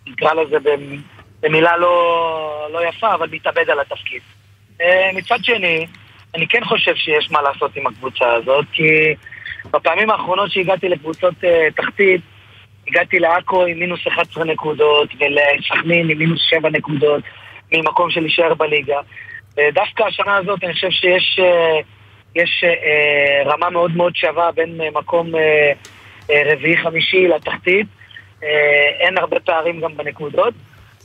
נקרא 0.07 0.33
לזה 0.33 0.59
במ- 0.59 1.01
במילה 1.41 1.77
לא, 1.77 2.67
לא 2.73 2.87
יפה, 2.87 3.13
אבל 3.13 3.27
מתאבד 3.31 3.69
על 3.69 3.79
התפקיד. 3.79 4.21
אה, 4.81 5.09
מצד 5.13 5.37
שני, 5.43 5.87
אני 6.35 6.47
כן 6.47 6.65
חושב 6.65 6.95
שיש 6.95 7.31
מה 7.31 7.41
לעשות 7.41 7.75
עם 7.75 7.87
הקבוצה 7.87 8.33
הזאת, 8.33 8.65
כי 8.73 9.13
בפעמים 9.71 10.09
האחרונות 10.09 10.51
שהגעתי 10.51 10.89
לקבוצות 10.89 11.33
אה, 11.43 11.67
תחתית, 11.75 12.21
הגעתי 12.87 13.19
לעכו 13.19 13.65
עם 13.65 13.79
מינוס 13.79 14.07
11 14.07 14.43
נקודות, 14.43 15.09
ולסכנין 15.19 16.09
עם 16.09 16.17
מינוס 16.17 16.41
7 16.49 16.69
נקודות, 16.69 17.23
ממקום 17.71 18.11
של 18.11 18.21
להישאר 18.21 18.53
בליגה. 18.53 18.99
ודווקא 19.57 20.03
השנה 20.03 20.37
הזאת 20.37 20.63
אני 20.63 20.73
חושב 20.73 20.89
שיש 20.89 21.39
אה, 21.39 21.79
יש 22.35 22.63
אה, 22.63 23.43
רמה 23.45 23.69
מאוד 23.69 23.95
מאוד 23.95 24.15
שווה 24.15 24.51
בין 24.51 24.81
אה, 24.81 24.87
מקום 24.93 25.35
אה, 25.35 25.71
אה, 26.29 26.41
רביעי-חמישי 26.53 27.27
לתחתית. 27.27 27.87
אה, 28.43 28.89
אין 28.99 29.17
הרבה 29.17 29.39
פערים 29.39 29.81
גם 29.81 29.97
בנקודות. 29.97 30.53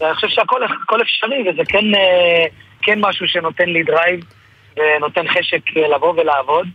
ואני 0.01 0.15
חושב 0.15 0.29
שהכל 0.29 0.65
הכל 0.65 1.03
אפשרי, 1.03 1.51
וזה 1.51 1.63
כן, 1.69 1.95
אה, 1.95 2.47
כן 2.83 2.99
משהו 3.01 3.29
שנותן 3.29 3.69
לי 3.69 3.83
drive 3.83 4.21
ונותן 4.77 5.29
חשק 5.29 5.77
אה, 5.77 5.89
לבוא 5.89 6.15
ולעבוד. 6.17 6.67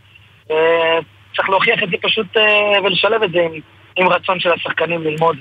אה, 0.52 1.00
צריך 1.36 1.50
להוכיח 1.50 1.84
את 1.84 1.90
זה 1.90 1.98
פשוט 2.02 2.38
אה, 2.38 2.82
ולשלב 2.84 3.24
את 3.24 3.32
זה 3.32 3.42
עם, 3.42 3.52
עם 3.96 4.08
רצון 4.08 4.40
של 4.40 4.52
השחקנים 4.52 5.04
ללמוד 5.04 5.38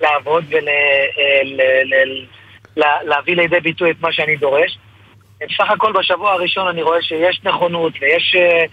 ולעבוד 0.00 0.44
ולהביא 2.76 3.36
לידי 3.36 3.60
ביטוי 3.60 3.90
את 3.90 3.96
מה 4.00 4.12
שאני 4.12 4.36
דורש. 4.36 4.78
בסך 5.40 5.70
הכל 5.70 5.92
בשבוע 5.92 6.32
הראשון 6.32 6.68
אני 6.68 6.82
רואה 6.82 7.02
שיש 7.02 7.40
נכונות 7.44 7.92
ויש 8.00 8.36
אה, 8.38 8.64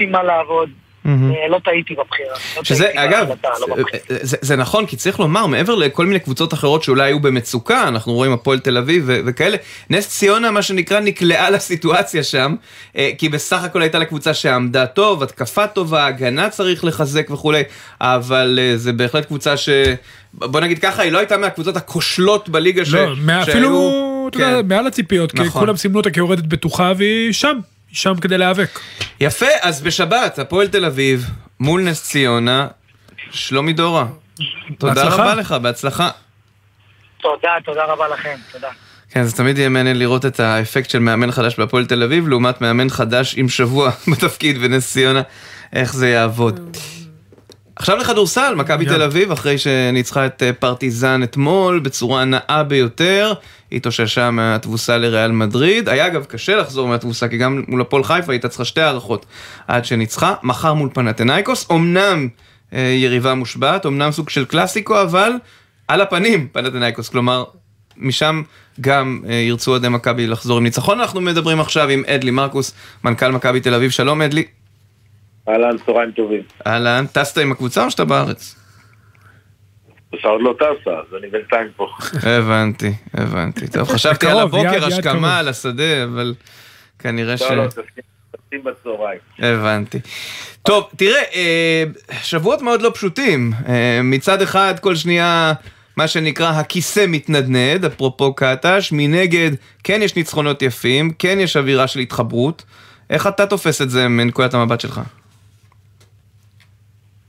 עם 0.00 0.12
מה 0.12 0.22
לעבוד. 0.22 0.70
אה, 1.06 1.10
לא 1.48 1.58
טעיתי 1.64 1.94
בבחירה. 1.94 2.34
לא 2.56 2.64
שזה, 2.64 2.84
טעיתי 2.84 2.98
אגב, 3.04 3.28
לא 3.60 3.66
בבחירה. 3.76 4.02
זה, 4.08 4.18
זה, 4.22 4.36
זה 4.40 4.56
נכון, 4.56 4.86
כי 4.86 4.96
צריך 4.96 5.20
לומר, 5.20 5.46
מעבר 5.46 5.74
לכל 5.74 6.06
מיני 6.06 6.20
קבוצות 6.20 6.54
אחרות 6.54 6.82
שאולי 6.82 7.04
היו 7.04 7.20
במצוקה, 7.20 7.88
אנחנו 7.88 8.12
רואים 8.12 8.32
הפועל 8.32 8.58
תל 8.58 8.78
אביב 8.78 9.04
וכאלה, 9.26 9.56
נס 9.90 10.08
ציונה, 10.08 10.50
מה 10.50 10.62
שנקרא, 10.62 11.00
נקלעה 11.00 11.50
לסיטואציה 11.50 12.22
שם, 12.22 12.54
אה, 12.96 13.10
כי 13.18 13.28
בסך 13.28 13.64
הכל 13.64 13.82
הייתה 13.82 13.98
לה 13.98 14.04
קבוצה 14.04 14.34
שעמדה 14.34 14.86
טוב, 14.86 15.22
התקפה 15.22 15.66
טובה, 15.66 16.06
הגנה 16.06 16.48
צריך 16.50 16.84
לחזק 16.84 17.30
וכולי, 17.30 17.62
אבל 18.00 18.58
אה, 18.62 18.76
זה 18.76 18.92
בהחלט 18.92 19.24
קבוצה 19.24 19.56
ש... 19.56 19.68
בוא 20.34 20.60
נגיד 20.60 20.78
ככה, 20.78 21.02
היא 21.02 21.12
לא 21.12 21.18
הייתה 21.18 21.36
מהקבוצות 21.36 21.76
הכושלות 21.76 22.48
בליגה 22.48 22.84
ש... 22.84 22.94
לא, 22.94 23.14
מה- 23.16 23.44
שהיו- 23.44 23.52
אפילו, 23.52 23.90
אתה 24.30 24.38
יודע, 24.38 24.62
כן. 24.62 24.68
מעל 24.68 24.86
הציפיות, 24.86 25.32
כי 25.32 25.42
נכון. 25.42 25.62
כולם 25.62 25.76
סימנו 25.76 25.98
אותה 25.98 26.10
כיורדת 26.10 26.44
בטוחה 26.44 26.92
והיא 26.96 27.32
שם, 27.32 27.58
שם 27.94 28.14
כדי 28.20 28.38
להיאבק. 28.38 28.80
יפה, 29.20 29.46
אז 29.62 29.82
בשבת, 29.82 30.38
הפועל 30.38 30.68
תל 30.68 30.84
אביב, 30.84 31.30
מול 31.60 31.82
נס 31.82 32.02
ציונה, 32.02 32.68
שלומי 33.30 33.72
דורה. 33.72 34.06
תודה 34.78 34.94
בהצלחה. 34.94 35.14
רבה 35.14 35.34
לך, 35.34 35.52
בהצלחה. 35.52 36.10
תודה, 37.20 37.50
תודה 37.64 37.84
רבה 37.84 38.08
לכם, 38.08 38.36
תודה. 38.52 38.68
כן, 39.10 39.24
זה 39.24 39.36
תמיד 39.36 39.58
יהיה 39.58 39.68
מעניין 39.68 39.98
לראות 39.98 40.26
את 40.26 40.40
האפקט 40.40 40.90
של 40.90 40.98
מאמן 40.98 41.30
חדש 41.30 41.58
בהפועל 41.58 41.86
תל 41.86 42.02
אביב, 42.02 42.28
לעומת 42.28 42.60
מאמן 42.60 42.88
חדש 42.88 43.34
עם 43.36 43.48
שבוע 43.48 43.90
בתפקיד 44.12 44.58
בנס 44.58 44.92
ציונה, 44.92 45.22
איך 45.72 45.94
זה 45.94 46.08
יעבוד. 46.08 46.76
עכשיו 47.76 47.96
לכדורסל, 47.96 48.54
מכבי 48.54 48.84
תל 48.84 49.02
אביב, 49.02 49.32
אחרי 49.32 49.58
שניצחה 49.58 50.26
את 50.26 50.42
אה, 50.42 50.52
פרטיזן 50.52 51.22
אתמול 51.22 51.78
בצורה 51.78 52.24
נאה 52.24 52.62
ביותר, 52.62 53.32
התאוששה 53.72 54.30
מהתבוסה 54.30 54.98
לריאל 54.98 55.32
מדריד. 55.32 55.88
היה 55.88 56.06
אגב 56.06 56.24
קשה 56.24 56.56
לחזור 56.56 56.88
מהתבוסה, 56.88 57.28
כי 57.28 57.36
גם 57.36 57.62
מול 57.68 57.80
הפועל 57.80 58.04
חיפה 58.04 58.32
הייתה 58.32 58.48
צריכה 58.48 58.64
שתי 58.64 58.80
הערכות 58.80 59.26
עד 59.68 59.84
שניצחה. 59.84 60.34
מחר 60.42 60.74
מול 60.74 60.88
פנתנאיקוס, 60.92 61.70
אמנם 61.70 62.28
אה, 62.72 62.80
יריבה 62.80 63.34
מושבעת, 63.34 63.86
אמנם 63.86 64.12
סוג 64.12 64.30
של 64.30 64.44
קלאסיקו, 64.44 65.02
אבל 65.02 65.32
על 65.88 66.00
הפנים 66.00 66.48
פנתנאיקוס, 66.52 67.08
כלומר, 67.08 67.44
משם 67.96 68.42
גם 68.80 69.20
אה, 69.28 69.34
ירצו 69.34 69.70
אוהדי 69.70 69.88
מכבי 69.88 70.26
לחזור 70.26 70.58
עם 70.58 70.64
ניצחון. 70.64 71.00
אנחנו 71.00 71.20
מדברים 71.20 71.60
עכשיו 71.60 71.88
עם 71.88 72.02
אדלי 72.06 72.30
מרקוס, 72.30 72.74
מנכ"ל 73.04 73.32
מכבי 73.32 73.60
תל 73.60 73.74
אביב. 73.74 73.90
שלום 73.90 74.22
אדלי. 74.22 74.44
אהלן, 75.48 75.76
צהריים 75.86 76.10
טובים. 76.10 76.42
אהלן, 76.66 77.06
טסת 77.12 77.38
עם 77.38 77.52
הקבוצה 77.52 77.84
או 77.84 77.90
שאתה 77.90 78.04
בארץ? 78.04 78.54
הקבוצה 80.08 80.28
עוד 80.28 80.40
לא 80.42 80.54
טסה, 80.58 80.90
אז 80.90 81.18
אני 81.18 81.30
בינתיים 81.30 81.68
פה. 81.76 81.88
הבנתי, 82.22 82.92
הבנתי. 83.14 83.68
טוב, 83.68 83.88
חשבתי 83.94 84.26
על 84.26 84.38
הבוקר. 84.38 84.86
השכמה 84.86 85.38
על 85.38 85.48
השדה, 85.48 86.04
אבל 86.04 86.34
כנראה 86.98 87.36
ש... 87.36 87.42
לא, 87.42 87.56
לא, 87.56 87.66
טסים- 87.68 87.82
טסים 88.46 88.64
בצהריים. 88.64 89.18
הבנתי. 89.38 89.98
טוב, 90.62 90.88
תראה, 90.96 91.22
אה, 91.34 91.84
שבועות 92.22 92.62
מאוד 92.62 92.82
לא 92.82 92.90
פשוטים. 92.94 93.52
אה, 93.68 94.00
מצד 94.02 94.42
אחד, 94.42 94.74
כל 94.80 94.96
שנייה, 94.96 95.52
מה 95.96 96.08
שנקרא, 96.08 96.50
הכיסא 96.50 97.04
מתנדנד, 97.08 97.84
אפרופו 97.84 98.34
קטש, 98.34 98.88
מנגד, 98.92 99.50
כן 99.84 100.02
יש 100.02 100.16
ניצחונות 100.16 100.62
יפים, 100.62 101.10
כן 101.18 101.38
יש 101.40 101.56
אווירה 101.56 101.86
של 101.86 102.00
התחברות. 102.00 102.64
איך 103.10 103.26
אתה 103.26 103.46
תופס 103.46 103.82
את 103.82 103.90
זה 103.90 104.08
מנקודת 104.08 104.54
המבט 104.54 104.80
שלך? 104.80 105.00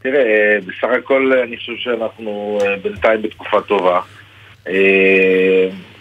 תראה, 0.05 0.21
אה, 0.21 0.57
בסך 0.65 0.87
הכל 0.97 1.31
אה, 1.33 1.43
אני 1.43 1.57
חושב 1.57 1.75
שאנחנו 1.77 2.59
אה, 2.61 2.75
בינתיים 2.75 3.21
בתקופה 3.21 3.61
טובה. 3.61 4.01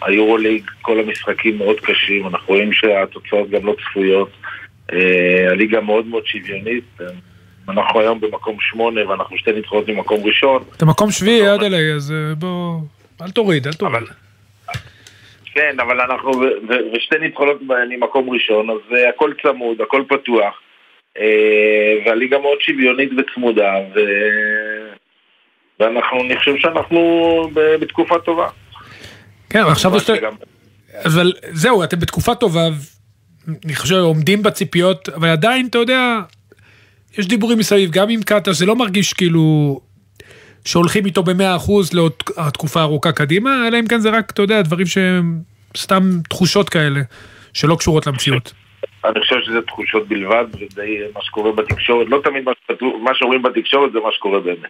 היורוליג, 0.01 0.63
כל 0.81 0.99
המשחקים 0.99 1.57
מאוד 1.57 1.79
קשים, 1.79 2.27
אנחנו 2.27 2.53
רואים 2.53 2.73
שהתוצאות 2.73 3.49
גם 3.49 3.65
לא 3.65 3.75
צפויות. 3.83 4.29
הליגה 5.51 5.81
מאוד 5.81 6.07
מאוד 6.07 6.25
שוויונית. 6.25 6.83
אנחנו 7.69 7.99
היום 7.99 8.19
במקום 8.19 8.57
שמונה 8.59 9.09
ואנחנו 9.09 9.37
שתי 9.37 9.51
ניצחונות 9.51 9.89
ממקום 9.89 10.23
ראשון. 10.23 10.63
אתה 10.77 10.85
מקום 10.85 11.11
שביעי 11.11 11.47
עד 11.47 11.63
אליי, 11.63 11.93
אז 11.93 12.13
בוא, 12.37 12.79
אל 13.21 13.31
תוריד, 13.31 13.67
אל 13.67 13.73
תוריד. 13.73 14.03
כן, 15.45 15.75
אבל 15.79 16.01
אנחנו, 16.01 16.31
ושתי 16.93 17.15
ניצחונות 17.21 17.61
ממקום 17.89 18.29
ראשון, 18.29 18.69
אז 18.69 18.97
הכל 19.09 19.31
צמוד, 19.43 19.81
הכל 19.81 20.03
פתוח. 20.07 20.61
אה, 21.19 21.95
והליגה 22.05 22.37
מאוד 22.39 22.57
שוויונית 22.61 23.09
וצמודה, 23.17 23.71
ו... 23.95 23.99
ואנחנו, 25.79 26.21
אני 26.25 26.37
חושב 26.37 26.51
שאנחנו 26.57 26.99
ב- 27.53 27.75
בתקופה 27.81 28.15
טובה. 28.19 28.47
כן, 29.49 29.59
עכשיו 29.61 29.95
יש... 29.97 30.03
שגם- 30.03 30.35
אבל 31.05 31.33
זהו, 31.51 31.83
אתם 31.83 31.99
בתקופה 31.99 32.35
טובה, 32.35 32.61
אני 33.65 33.75
חושב, 33.75 33.95
עומדים 33.95 34.43
בציפיות, 34.43 35.09
אבל 35.09 35.27
עדיין, 35.29 35.67
אתה 35.67 35.77
יודע, 35.77 36.19
יש 37.17 37.27
דיבורים 37.27 37.57
מסביב, 37.57 37.91
גם 37.91 38.09
עם 38.09 38.21
קטש, 38.23 38.49
זה 38.49 38.65
לא 38.65 38.75
מרגיש 38.75 39.13
כאילו 39.13 39.79
שהולכים 40.65 41.05
איתו 41.05 41.23
במאה 41.23 41.55
אחוז 41.55 41.93
לעוד 41.93 42.11
תקופה 42.53 42.81
ארוכה 42.81 43.11
קדימה, 43.11 43.67
אלא 43.67 43.79
אם 43.79 43.87
כן 43.87 43.99
זה 43.99 44.09
רק, 44.09 44.31
אתה 44.31 44.41
יודע, 44.41 44.61
דברים 44.61 44.85
שהם 44.85 45.39
סתם 45.77 46.19
תחושות 46.29 46.69
כאלה, 46.69 47.01
שלא 47.53 47.75
קשורות 47.75 48.07
למציאות. 48.07 48.53
אני 49.09 49.19
חושב 49.21 49.35
שזה 49.45 49.61
תחושות 49.61 50.07
בלבד, 50.07 50.45
ודי 50.53 50.97
מה 51.15 51.21
שקורה 51.23 51.51
בתקשורת. 51.51 52.07
לא 52.09 52.21
תמיד 52.23 52.43
מה 53.03 53.11
שאומרים 53.13 53.41
בתקשורת 53.41 53.91
זה 53.91 53.99
מה 53.99 54.09
שקורה 54.11 54.39
באמת. 54.39 54.69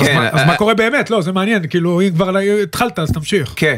אז 0.00 0.08
מה- 0.14 0.28
אז 0.28 0.46
מה 0.46 0.56
קורה 0.56 0.74
באמת? 0.74 1.10
לא, 1.10 1.20
זה 1.20 1.32
מעניין, 1.32 1.68
כאילו, 1.70 2.00
אם 2.00 2.10
כבר 2.14 2.36
התחלת, 2.62 2.98
אז 2.98 3.12
תמשיך. 3.12 3.52
כן. 3.56 3.76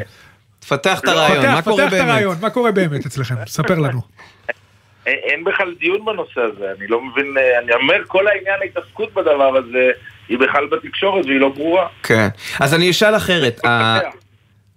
תפתח 0.59 0.99
את 1.01 1.05
לא, 1.05 1.11
הרעיון, 1.11 1.43
פתח, 1.43 1.53
מה 1.55 1.63
קורה 1.63 1.77
פתח 1.77 1.87
את 1.87 1.91
באמת? 1.99 2.09
הרעיון, 2.11 2.37
מה 2.41 2.51
קורה 2.51 2.73
באמת 2.73 3.07
אצלכם? 3.07 3.35
ספר 3.47 3.79
לנו. 3.79 4.01
אין, 5.07 5.17
אין 5.23 5.45
בכלל 5.45 5.75
דיון 5.79 6.05
בנושא 6.05 6.41
הזה, 6.41 6.65
אני 6.79 6.87
לא 6.87 7.01
מבין, 7.01 7.35
אה, 7.39 7.59
אני 7.59 7.73
אומר, 7.75 8.05
כל 8.07 8.27
העניין 8.27 8.55
ההתעסקות 8.61 9.15
בדבר 9.15 9.57
הזה, 9.57 9.91
היא 10.29 10.39
בכלל 10.39 10.67
בתקשורת 10.67 11.27
והיא 11.27 11.41
לא 11.41 11.49
ברורה. 11.49 11.87
כן. 12.03 12.29
אז 12.61 12.75
אני 12.75 12.91
אשאל 12.91 13.17
אחרת. 13.17 13.61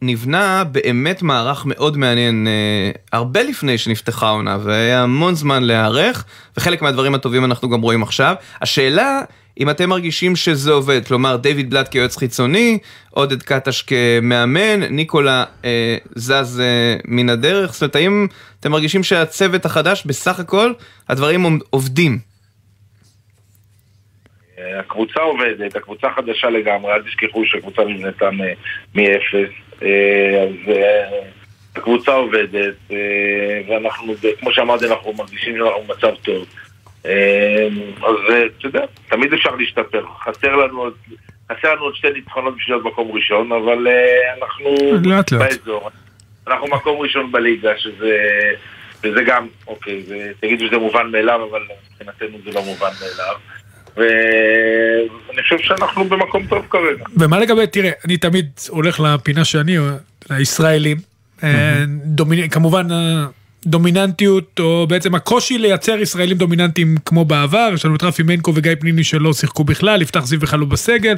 נבנה 0.01 0.63
באמת 0.63 1.21
מערך 1.21 1.65
מאוד 1.65 1.97
מעניין 1.97 2.47
אה, 2.47 2.91
הרבה 3.11 3.43
לפני 3.43 3.77
שנפתחה 3.77 4.27
העונה 4.27 4.57
והיה 4.63 5.03
המון 5.03 5.35
זמן 5.35 5.63
להיערך 5.63 6.25
וחלק 6.57 6.81
מהדברים 6.81 7.15
הטובים 7.15 7.45
אנחנו 7.45 7.69
גם 7.69 7.81
רואים 7.81 8.03
עכשיו. 8.03 8.35
השאלה 8.61 9.21
אם 9.59 9.69
אתם 9.69 9.89
מרגישים 9.89 10.35
שזה 10.35 10.71
עובד, 10.71 11.07
כלומר 11.07 11.35
דיוויד 11.35 11.69
בלאט 11.69 11.87
כיועץ 11.87 12.17
חיצוני, 12.17 12.77
עודד 13.09 13.43
קטש 13.43 13.81
כמאמן, 13.81 14.83
ניקולה 14.83 15.43
אה, 15.65 15.97
זז 16.15 16.59
אה, 16.59 16.95
מן 17.05 17.29
הדרך, 17.29 17.73
זאת 17.73 17.81
אומרת 17.81 17.95
האם 17.95 18.27
אתם 18.59 18.71
מרגישים 18.71 19.03
שהצוות 19.03 19.65
החדש 19.65 20.05
בסך 20.05 20.39
הכל 20.39 20.73
הדברים 21.09 21.59
עובדים? 21.69 22.17
אה, 24.59 24.79
הקבוצה 24.79 25.19
עובדת, 25.19 25.75
הקבוצה 25.75 26.07
חדשה 26.15 26.49
לגמרי, 26.49 26.93
אל 26.93 27.01
תשכחו 27.03 27.45
שהקבוצה 27.45 27.81
נבנתה 27.83 28.29
מאפס, 28.95 29.64
אז 29.81 30.71
אה, 30.71 31.19
הקבוצה 31.75 32.11
עובדת, 32.11 32.75
אה, 32.91 33.61
ואנחנו, 33.67 34.13
כמו 34.39 34.51
שאמרתי, 34.51 34.85
אנחנו 34.87 35.13
מרגישים 35.13 35.57
שאנחנו 35.57 35.83
במצב 35.83 36.15
טוב. 36.21 36.45
אה, 37.05 37.67
אז 38.07 38.15
אה, 38.29 38.45
אתה 38.57 38.67
יודע, 38.67 38.85
תמיד 39.09 39.33
אפשר 39.33 39.55
להשתפר. 39.55 40.05
חסר 40.23 40.55
לנו 40.55 40.79
עוד... 40.79 40.93
חסר 41.51 41.73
לנו 41.73 41.83
עוד 41.83 41.95
שתי 41.95 42.07
ניצחונות 42.13 42.55
בשביל 42.57 42.75
להיות 42.75 42.85
מקום 42.85 43.11
ראשון, 43.11 43.51
אבל 43.51 43.87
אה, 43.87 44.33
אנחנו 44.37 44.69
לאט 45.05 45.31
לאט. 45.31 45.33
באזור. 45.33 45.89
אנחנו 46.47 46.67
מקום 46.67 46.99
ראשון 46.99 47.31
בליגה, 47.31 47.77
שזה, 47.77 48.17
שזה 49.03 49.23
גם, 49.25 49.47
אוקיי, 49.67 50.03
זה, 50.03 50.31
תגידו 50.39 50.67
שזה 50.67 50.77
מובן 50.77 51.11
מאליו, 51.11 51.47
אבל 51.49 51.61
מבחינתנו 51.91 52.37
זה 52.45 52.51
לא 52.51 52.61
מובן 52.61 52.91
מאליו. 53.01 53.35
ואני 53.97 55.41
חושב 55.43 55.57
שאנחנו 55.59 56.05
במקום 56.09 56.47
טוב 56.47 56.65
כרגע. 56.69 57.03
ומה 57.17 57.39
לגבי, 57.39 57.67
תראה, 57.67 57.91
אני 58.05 58.17
תמיד 58.17 58.49
הולך 58.69 58.99
לפינה 58.99 59.45
שאני, 59.45 59.77
לישראלים, 60.29 60.97
אה, 61.43 61.83
כמובן 62.51 62.87
הדומיננטיות, 62.91 64.59
או 64.59 64.87
בעצם 64.87 65.15
הקושי 65.15 65.57
לייצר 65.57 65.99
ישראלים 65.99 66.37
דומיננטיים 66.37 66.95
כמו 67.05 67.25
בעבר, 67.25 67.69
יש 67.73 67.85
לנו 67.85 67.95
את 67.95 68.03
רפי 68.03 68.23
מנקו 68.23 68.55
וגיא 68.55 68.71
פניני 68.79 69.03
שלא 69.03 69.33
שיחקו 69.33 69.63
בכלל, 69.63 70.01
יפתח 70.01 70.25
זיו 70.25 70.39
לא 70.57 70.65
בסגל, 70.65 71.15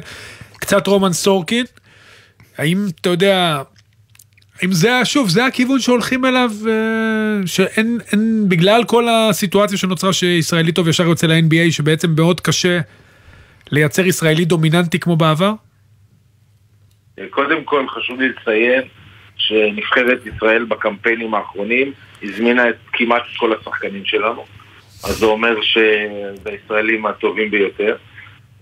קצת 0.52 0.86
רומן 0.86 1.12
סורקין, 1.12 1.64
האם 2.58 2.86
אתה 3.00 3.08
יודע, 3.08 3.62
אם 4.64 4.72
זה, 4.72 5.04
שוב, 5.04 5.28
זה 5.28 5.46
הכיוון 5.46 5.80
שהולכים 5.80 6.24
אליו, 6.24 6.50
אה, 6.68 7.46
שאין, 7.46 7.98
אין, 8.12 8.48
בגלל 8.48 8.84
כל 8.84 9.08
הסיטואציה 9.08 9.78
שנוצרה 9.78 10.12
שישראלי 10.12 10.72
טוב 10.72 10.88
ישר 10.88 11.04
יוצא 11.04 11.26
ל-NBA, 11.26 11.70
שבעצם 11.72 12.14
מאוד 12.16 12.40
קשה 12.40 12.80
לייצר 13.70 14.06
ישראלי 14.06 14.44
דומיננטי 14.44 14.98
כמו 14.98 15.16
בעבר? 15.16 15.52
קודם 17.30 17.64
כל 17.64 17.86
חשוב 17.88 18.20
לי 18.20 18.28
לציין 18.28 18.82
שנבחרת 19.36 20.26
ישראל 20.26 20.64
בקמפיינים 20.64 21.34
האחרונים 21.34 21.92
הזמינה 22.22 22.68
את 22.68 22.76
כמעט 22.92 23.22
כל 23.36 23.52
השחקנים 23.60 24.04
שלנו. 24.04 24.44
אז 25.04 25.16
זה 25.16 25.26
אומר 25.26 25.62
שזה 25.62 26.50
הישראלים 26.50 27.06
הטובים 27.06 27.50
ביותר. 27.50 27.96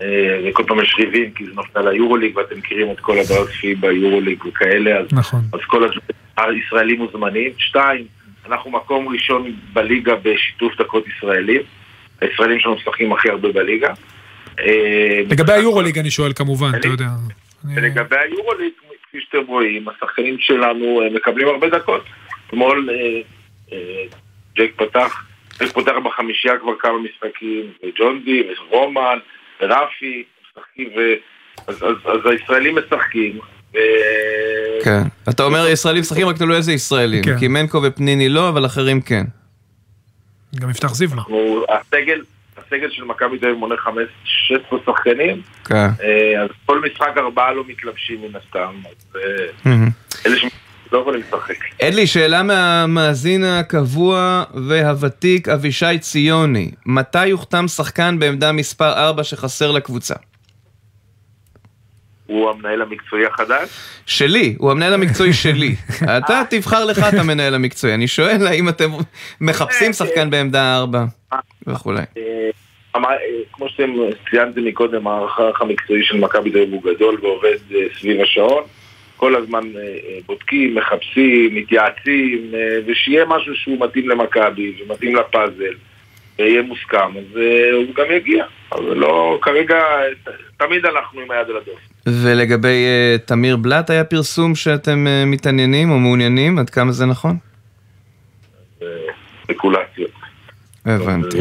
אה, 0.01 0.39
וכל 0.45 0.63
פעם 0.67 0.79
יש 0.79 0.95
ריבים 0.99 1.31
כי 1.31 1.45
זה 1.45 1.51
נופל 1.53 1.89
ליורוליג 1.89 2.37
ואתם 2.37 2.57
מכירים 2.57 2.91
את 2.91 2.99
כל 2.99 3.17
הבעיות 3.19 3.49
פי 3.49 3.75
ביורוליג 3.75 4.45
וכאלה, 4.45 4.97
אז, 4.97 5.07
נכון. 5.11 5.41
אז 5.53 5.59
כל 5.67 5.89
הישראלים 6.37 6.97
מוזמנים. 6.99 7.51
שתיים, 7.57 8.05
אנחנו 8.45 8.71
מקום 8.71 9.07
ראשון 9.07 9.53
בליגה 9.73 10.15
בשיתוף 10.15 10.77
דקות 10.77 11.03
ישראלים. 11.07 11.61
הישראלים 12.21 12.59
שלנו 12.59 12.75
משחקים 12.75 13.13
הכי 13.13 13.29
הרבה 13.29 13.51
בליגה. 13.51 13.93
אה, 14.59 15.21
לגבי 15.29 15.53
היורוליג 15.53 15.99
אני 15.99 16.11
שואל 16.11 16.33
כמובן, 16.33 16.71
אתה 16.79 16.87
יודע. 16.87 17.07
ולגבי 17.75 18.15
היורוליג, 18.17 18.71
כפי 19.03 19.17
שאתם 19.21 19.47
רואים, 19.47 19.89
השחקנים 19.89 20.37
שלנו 20.39 21.01
אה, 21.01 21.09
מקבלים 21.09 21.47
הרבה 21.47 21.69
דקות. 21.69 22.05
אתמול 22.47 22.89
ג'ק 24.57 24.71
פתח, 24.75 25.25
ג'ק 25.59 25.71
פותח 25.71 25.93
בחמישייה 26.05 26.57
כבר 26.57 26.73
כמה 26.79 26.97
משחקים, 26.97 27.71
וג'ון 27.83 28.21
די, 28.25 28.43
ורומן, 28.71 29.17
ורפי, 29.61 30.23
משחקים, 30.41 30.87
ו... 30.97 30.99
אז, 31.67 31.75
אז, 31.75 31.95
אז 32.05 32.31
הישראלים 32.31 32.75
משחקים. 32.75 33.39
ו... 33.73 33.77
כן. 34.83 35.01
אתה 35.29 35.43
אומר 35.43 35.67
ישראלים 35.67 36.01
משחקים 36.01 36.27
רק 36.27 36.37
תלוי 36.37 36.57
איזה 36.57 36.73
ישראלים. 36.73 37.23
כן. 37.23 37.39
כי 37.39 37.47
מנקו 37.47 37.81
ופניני 37.83 38.29
לא, 38.29 38.49
אבל 38.49 38.65
אחרים 38.65 39.01
כן. 39.01 39.23
גם 40.55 40.69
יפתח 40.69 40.93
זיו 40.93 41.09
לא. 41.09 41.15
אנחנו, 41.15 41.65
הסגל, 41.69 42.21
הסגל 42.57 42.89
של 42.91 43.03
מכבי 43.03 43.39
תל 43.39 43.45
אביב 43.45 43.57
מונה 43.57 43.77
15 43.77 44.79
שחקנים, 44.85 45.41
כן. 45.65 45.75
אה, 45.75 46.43
אז 46.43 46.49
כל 46.65 46.81
משחק 46.81 47.11
ארבעה 47.17 47.53
לא 47.53 47.63
מתלבשים 47.67 48.21
מן 48.21 48.35
הסתם, 48.35 48.73
אז 48.85 49.15
אה. 49.65 49.71
אלה 50.25 50.35
שלא 50.89 50.99
יכולים 50.99 51.21
לשחק. 51.21 51.55
אדלי, 51.81 52.07
שאלה 52.07 52.43
מהמאזין 52.43 53.43
הקבוע 53.43 54.43
והוותיק 54.67 55.49
אבישי 55.49 55.97
ציוני. 55.99 56.71
מתי 56.85 57.25
יוחתם 57.27 57.67
שחקן 57.67 58.19
בעמדה 58.19 58.51
מספר 58.51 58.93
4 58.93 59.23
שחסר 59.23 59.71
לקבוצה? 59.71 60.15
הוא 62.25 62.49
המנהל 62.49 62.81
המקצועי 62.81 63.25
החדש. 63.25 63.69
שלי, 64.05 64.55
הוא 64.57 64.71
המנהל 64.71 64.93
המקצועי 64.93 65.33
שלי. 65.33 65.75
אתה 66.17 66.41
תבחר 66.49 66.85
לך 66.85 66.99
את 66.99 67.13
המנהל 67.13 67.53
המקצועי. 67.55 67.93
אני 67.93 68.07
שואל 68.07 68.47
האם 68.47 68.69
אתם 68.69 68.91
מחפשים 69.41 69.93
שחקן 69.93 70.29
בעמדה 70.29 70.77
4 70.77 71.05
וכולי. 71.67 71.99
אה, 72.17 72.23
אמר- 72.95 73.09
אה, 73.09 73.15
כמו 73.53 73.69
שאתם 73.69 73.89
ציינתם 74.29 74.65
מקודם, 74.65 75.07
הערך 75.07 75.61
המקצועי 75.61 76.03
של 76.03 76.17
מכבי 76.17 76.51
תל 76.51 76.57
אביב 76.57 76.73
הוא 76.73 76.83
גדול 76.95 77.19
ועובד 77.21 77.57
אה, 77.75 77.79
סביב 77.99 78.21
השעון. 78.21 78.63
כל 79.17 79.35
הזמן 79.35 79.63
אה, 79.75 79.81
אה, 79.81 80.17
בודקים, 80.25 80.75
מחפשים, 80.75 81.55
מתייעצים, 81.55 82.51
אה, 82.53 82.79
ושיהיה 82.85 83.25
משהו 83.25 83.55
שהוא 83.55 83.85
מתאים 83.85 84.09
למכבי 84.09 84.73
ומתאים 84.81 85.15
לפאזל, 85.15 85.73
ויהיה 86.39 86.61
מוסכם, 86.61 87.17
אז 87.17 87.39
הוא 87.73 87.95
גם 87.95 88.05
יגיע. 88.15 88.45
אבל 88.71 88.97
לא, 88.97 89.39
כרגע, 89.41 89.79
תמיד 90.57 90.85
אנחנו 90.85 91.21
עם 91.21 91.31
היד 91.31 91.49
על 91.49 91.57
הדופק. 91.57 91.81
ולגבי 92.07 92.85
תמיר 93.25 93.57
בלאט 93.57 93.89
היה 93.89 94.03
פרסום 94.03 94.55
שאתם 94.55 95.05
מתעניינים 95.25 95.91
או 95.91 95.99
מעוניינים? 95.99 96.59
עד 96.59 96.69
כמה 96.69 96.91
זה 96.91 97.05
נכון? 97.05 97.37
ספקולציות. 99.43 100.11
הבנתי. 100.85 101.37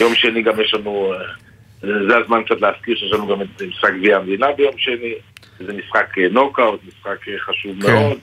יום 0.00 0.14
שני 0.14 0.42
גם 0.42 0.60
יש 0.60 0.74
לנו, 0.74 1.12
זה 1.80 2.16
הזמן 2.16 2.42
קצת 2.46 2.60
להזכיר 2.60 2.96
שיש 2.96 3.12
לנו 3.12 3.26
גם 3.26 3.42
את 3.42 3.62
משחק 3.62 3.90
גביע 3.98 4.16
המדינה 4.16 4.46
ביום 4.56 4.74
שני, 4.78 5.14
זה 5.60 5.72
משחק 5.72 6.18
אה, 6.18 6.28
נוקאוט, 6.30 6.80
משחק 6.88 7.28
אה, 7.28 7.38
חשוב 7.38 7.82
כן. 7.82 7.92
מאוד. 7.92 8.18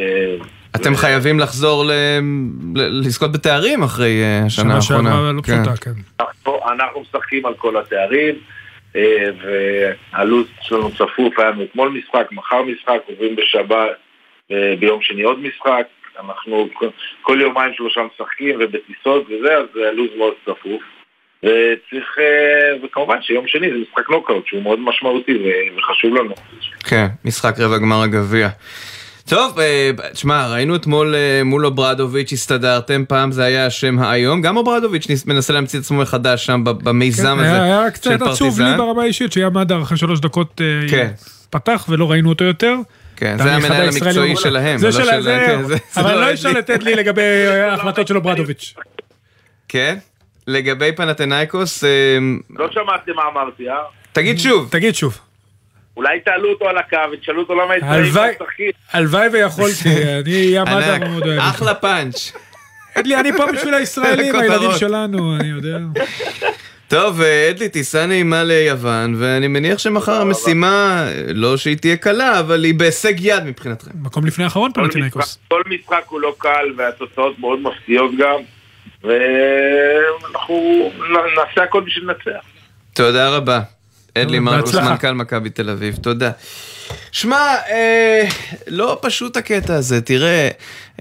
אה, 0.00 0.34
אתם 0.76 0.94
חייבים 0.96 1.40
לחזור 1.40 1.84
ל- 1.84 1.90
ל- 2.74 3.00
לזכות 3.06 3.32
בתארים 3.32 3.82
אחרי 3.82 4.22
אה, 4.22 4.42
השנה 4.46 4.64
שנה 4.64 4.74
האחרונה. 4.74 5.10
שעברה 5.10 5.32
לא 5.32 5.42
כן. 5.42 5.62
פשוטה, 5.64 5.76
כן. 5.90 5.90
אנחנו- 6.72 7.00
משחקים 7.00 7.46
על 7.46 7.54
כל 7.54 7.76
התארים, 7.76 8.34
אה, 8.96 9.30
והלו"ז 10.12 10.46
שלנו 10.60 10.90
צפוף, 10.90 11.38
היה 11.38 11.50
לנו 11.50 11.62
אתמול 11.64 11.88
משחק, 11.88 12.26
מחר 12.32 12.62
משחק, 12.62 12.98
עוברים 13.06 13.36
בשבת, 13.36 13.88
אה, 14.52 14.74
ביום 14.78 15.02
שני 15.02 15.22
עוד 15.22 15.38
משחק, 15.38 15.86
אנחנו 16.20 16.68
כל- 16.74 16.88
כל 17.22 17.38
יומיים 17.40 17.72
שלושה 17.76 18.00
משחקים 18.14 18.56
ובטיסות 18.60 19.26
וזה, 19.26 19.56
אז 19.56 19.66
הלו"ז 19.88 20.10
מאוד 20.18 20.34
צפוף. 20.44 20.82
וצריך, 21.42 22.04
אה, 22.18 22.24
וכמובן 22.86 23.16
שיום 23.22 23.44
שני 23.48 23.70
זה 23.70 23.76
משחק 23.90 24.10
נוקאוט 24.10 24.46
שהוא 24.46 24.62
מאוד 24.62 24.78
משמעותי 24.80 25.32
ו- 25.32 25.78
וחשוב 25.78 26.14
לנו. 26.14 26.34
כן, 26.84 27.06
משחק 27.24 27.54
רבע 27.60 27.78
גמר 27.78 28.02
הגביע. 28.02 28.48
טוב, 29.28 29.58
אה, 29.60 29.90
תשמע, 30.12 30.46
ראינו 30.52 30.76
אתמול 30.76 31.14
אה, 31.14 31.40
מול 31.44 31.66
אוברדוביץ' 31.66 32.32
הסתדרתם, 32.32 33.04
פעם 33.08 33.32
זה 33.32 33.44
היה 33.44 33.66
השם 33.66 33.98
האיום, 33.98 34.42
גם 34.42 34.56
אוברדוביץ' 34.56 35.06
מנסה 35.26 35.52
להמציא 35.52 35.78
את 35.78 35.84
עצמו 35.84 35.98
מחדש 35.98 36.46
שם 36.46 36.60
במיזם 36.64 37.22
כן, 37.22 37.44
הזה 37.44 37.62
היה- 37.62 37.64
היה 37.80 37.84
של 37.86 37.90
קצת 37.94 38.10
עצוב 38.22 38.28
לי 38.60 38.66
פרטיזן. 38.66 38.76
ברמה 38.78 39.02
האישית, 39.02 39.32
שהיה 39.32 39.50
מדר 39.50 39.82
אחרי 39.82 39.96
שלוש 39.98 40.20
דקות 40.20 40.60
כן. 40.90 41.10
פתח 41.50 41.86
ולא 41.88 42.10
ראינו 42.10 42.28
אותו 42.28 42.44
יותר. 42.44 42.74
כן, 43.16 43.36
זה 43.38 43.54
המנהל 43.54 43.88
המקצועי 43.88 44.36
שלהם, 44.36 44.78
זה 44.78 44.86
לא 44.86 44.92
של 44.92 45.04
של- 45.04 45.20
זה, 45.22 45.38
כן, 45.46 45.60
אבל 46.00 46.14
לא 46.14 46.22
אדלי. 46.22 46.32
אפשר 46.34 46.52
לתת 46.52 46.82
לי 46.82 46.94
לגבי 46.94 47.22
ההחלטות 47.46 48.08
של 48.08 48.16
אוברדוביץ'. 48.16 48.74
כן? 49.68 49.96
לגבי 50.46 50.92
פנתנאיקוס, 50.92 51.84
אה, 51.84 51.88
לא 52.58 52.68
שמעתם 52.72 53.12
מה 53.16 53.22
אמרתי, 53.32 53.68
אה? 53.68 53.74
תגיד 54.12 54.38
שוב. 54.38 54.68
תגיד 54.70 54.94
שוב. 54.94 55.18
אולי 55.96 56.20
תעלו 56.20 56.50
אותו 56.50 56.68
על 56.68 56.78
הקו 56.78 56.96
ותשאלו 57.12 57.40
אותו 57.42 57.54
למה 57.54 57.72
הישראלים 57.74 58.04
הלוואי- 58.04 58.30
משחקים. 58.42 58.70
הלוואי 58.92 59.28
ויכולתי, 59.28 59.88
אני 60.24 60.34
אהיה 60.46 60.62
ענק, 60.62 61.02
מאוד 61.08 61.26
אוהב. 61.26 61.38
אחלה 61.40 61.74
פאנץ'. 61.74 62.32
אדלי, 62.94 63.16
אני 63.16 63.32
פה 63.36 63.46
בשביל 63.52 63.74
הישראלים. 63.74 64.34
הילדים 64.40 64.70
שלנו, 64.78 65.36
אני 65.36 65.48
יודע. 65.48 65.78
טוב, 66.88 67.20
אה, 67.20 67.50
אדלי, 67.50 67.68
טיסה 67.68 68.06
נעימה 68.06 68.44
ליוון, 68.44 69.14
ואני 69.18 69.48
מניח 69.48 69.78
שמחר 69.78 70.20
המשימה, 70.20 71.04
אה, 71.08 71.22
לא 71.34 71.56
שהיא 71.56 71.76
תהיה 71.76 71.96
קלה, 71.96 72.40
אבל 72.40 72.64
היא 72.64 72.74
בהישג 72.74 73.14
יד 73.20 73.44
מבחינתכם. 73.44 73.90
מקום 74.02 74.26
לפני 74.26 74.44
האחרון. 74.44 74.70
משחק- 74.76 75.36
כל 75.48 75.62
משחק 75.66 76.02
הוא 76.08 76.20
לא 76.20 76.34
קל 76.38 76.66
והתוצאות 76.76 77.38
מאוד 77.38 77.58
מפתיעות 77.62 78.10
גם 78.18 78.36
ואנחנו 79.04 80.90
נעשה 81.36 81.62
הכל 81.62 81.80
בשביל 81.80 82.04
לנצח. 82.04 82.44
תודה 82.94 83.36
רבה. 83.36 83.60
אדלי 84.18 84.38
מרקוס. 84.38 84.74
מנכ"ל 84.74 85.12
מכבי 85.12 85.50
תל 85.50 85.70
אביב, 85.70 85.96
תודה. 85.96 86.30
שמע, 87.12 87.54
אה, 87.70 88.28
לא 88.66 88.98
פשוט 89.02 89.36
הקטע 89.36 89.74
הזה, 89.74 90.00
תראה, 90.00 90.48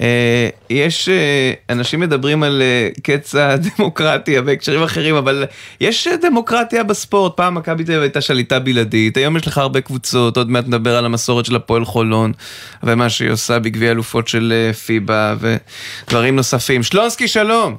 אה, 0.02 0.50
יש, 0.70 1.10
אה, 1.10 1.54
אנשים 1.70 2.00
מדברים 2.00 2.44
על 2.44 2.62
אה, 2.62 2.90
קץ 3.04 3.36
הדמוקרטיה 3.36 4.42
בהקשרים 4.42 4.84
אחרים, 4.84 5.16
אבל 5.16 5.46
יש 5.82 6.08
אה, 6.08 6.18
דמוקרטיה 6.18 6.84
בספורט, 6.84 7.38
פעם 7.38 7.56
מכבי 7.56 7.84
תל 7.84 7.92
אביב 7.92 8.02
הייתה 8.02 8.22
שליטה 8.22 8.60
בלעדית, 8.60 9.18
היום 9.18 9.38
יש 9.38 9.48
לך 9.48 9.58
הרבה 9.58 9.82
קבוצות, 9.82 10.38
עוד 10.38 10.50
מעט 10.50 10.68
נדבר 10.68 10.98
על 10.98 11.06
המסורת 11.06 11.46
של 11.46 11.56
הפועל 11.56 11.86
חולון, 11.86 12.34
ומה 12.84 13.10
שהיא 13.10 13.32
עושה 13.32 13.60
בגביע 13.60 13.92
אלופות 13.92 14.28
של 14.28 14.54
אה, 14.56 14.74
פיבה, 14.74 15.36
ודברים 15.40 16.36
נוספים. 16.36 16.84
שלונסקי, 16.84 17.28
שלום. 17.28 17.78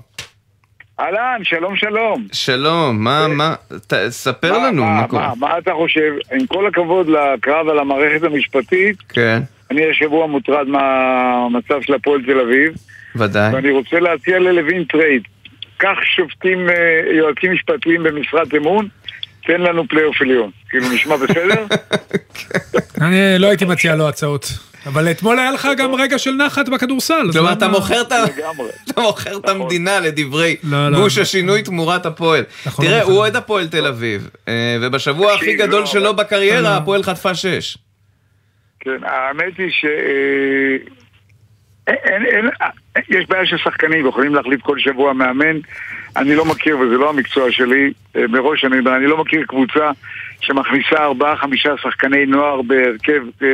אהלן, 1.02 1.44
שלום 1.44 1.76
שלום. 1.76 2.26
שלום, 2.32 3.04
מה, 3.04 3.28
מה, 3.28 3.54
ת, 3.86 3.94
ספר 4.08 4.58
לנו, 4.58 4.84
מה, 4.84 5.00
מה 5.00 5.08
קורה? 5.08 5.28
מה, 5.28 5.48
מה 5.48 5.58
אתה 5.58 5.72
חושב? 5.74 6.12
עם 6.32 6.46
כל 6.46 6.66
הכבוד 6.66 7.08
לקרב 7.08 7.68
על 7.68 7.78
המערכת 7.78 8.22
המשפטית, 8.22 8.96
כן, 9.08 9.40
אני 9.70 9.90
השבוע 9.90 10.26
מוטרד 10.26 10.66
מהמצב 10.66 11.82
של 11.82 11.94
הפועל 11.94 12.22
תל 12.22 12.40
אביב, 12.40 12.72
ודאי. 13.16 13.54
ואני 13.54 13.70
רוצה 13.70 14.00
להציע 14.00 14.38
ללוין 14.38 14.84
trade. 14.84 15.22
קח 15.76 15.98
שופטים, 16.16 16.68
אה, 16.70 16.74
יועצים 17.16 17.52
משפטיים 17.52 18.02
במשרת 18.02 18.54
אמון, 18.54 18.88
תן 19.46 19.60
לנו 19.60 19.88
פלייאוף 19.88 20.22
עליון. 20.22 20.50
כאילו, 20.68 20.92
נשמע 20.94 21.16
בסדר? 21.16 21.64
אני 23.06 23.38
לא 23.38 23.46
הייתי 23.46 23.64
מציע 23.64 23.94
לו 23.94 24.08
הצעות. 24.08 24.71
אבל 24.86 25.10
אתמול 25.10 25.38
היה 25.38 25.50
לך 25.50 25.68
גם 25.76 25.94
רגע 25.94 26.18
של 26.18 26.30
נחת 26.30 26.68
בכדורסל. 26.68 27.26
אז 27.28 27.36
כלומר, 27.36 27.52
אתה 27.52 27.68
מוכר 27.68 28.02
את 28.02 28.12
את 29.44 29.48
המדינה 29.48 30.00
לדברי 30.00 30.56
לא, 30.64 30.88
לא. 30.88 30.98
גוש 30.98 31.18
השינוי 31.18 31.62
תמורת 31.62 32.06
הפועל. 32.06 32.44
נכון, 32.66 32.86
תראה, 32.86 33.00
נכון. 33.00 33.12
הוא 33.12 33.20
אוהד 33.20 33.36
הפועל 33.36 33.68
תל 33.68 33.86
אביב, 33.86 34.30
אה, 34.48 34.76
ובשבוע 34.80 35.34
הכי 35.34 35.54
גדול 35.54 35.80
לא, 35.80 35.86
שלו 35.86 36.16
בקריירה, 36.16 36.76
הפועל 36.76 37.02
חטפה 37.02 37.34
שש. 37.34 37.78
כן, 38.80 39.04
האמת 39.04 39.58
היא 39.58 39.70
ש... 39.70 39.84
אה, 39.84 40.76
אין, 41.86 41.96
אין, 42.06 42.24
אין, 42.96 43.02
יש 43.08 43.26
בעיה 43.28 43.46
של 43.46 43.56
שחקנים, 43.56 44.06
יכולים 44.06 44.34
להחליף 44.34 44.60
כל 44.60 44.78
שבוע 44.78 45.12
מאמן. 45.12 45.56
אני 46.16 46.34
לא 46.34 46.44
מכיר, 46.44 46.78
וזה 46.78 46.94
לא 46.94 47.10
המקצוע 47.10 47.52
שלי, 47.52 47.92
אה, 48.16 48.26
מראש 48.26 48.64
אני 48.64 48.78
אומר, 48.78 48.96
אני 48.96 49.06
לא 49.06 49.18
מכיר 49.18 49.44
קבוצה 49.48 49.90
שמכניסה 50.42 50.96
ארבעה, 51.04 51.36
חמישה 51.36 51.70
שחקני 51.82 52.26
נוער 52.26 52.62
בהרכב 52.62 53.22
אה, 53.42 53.48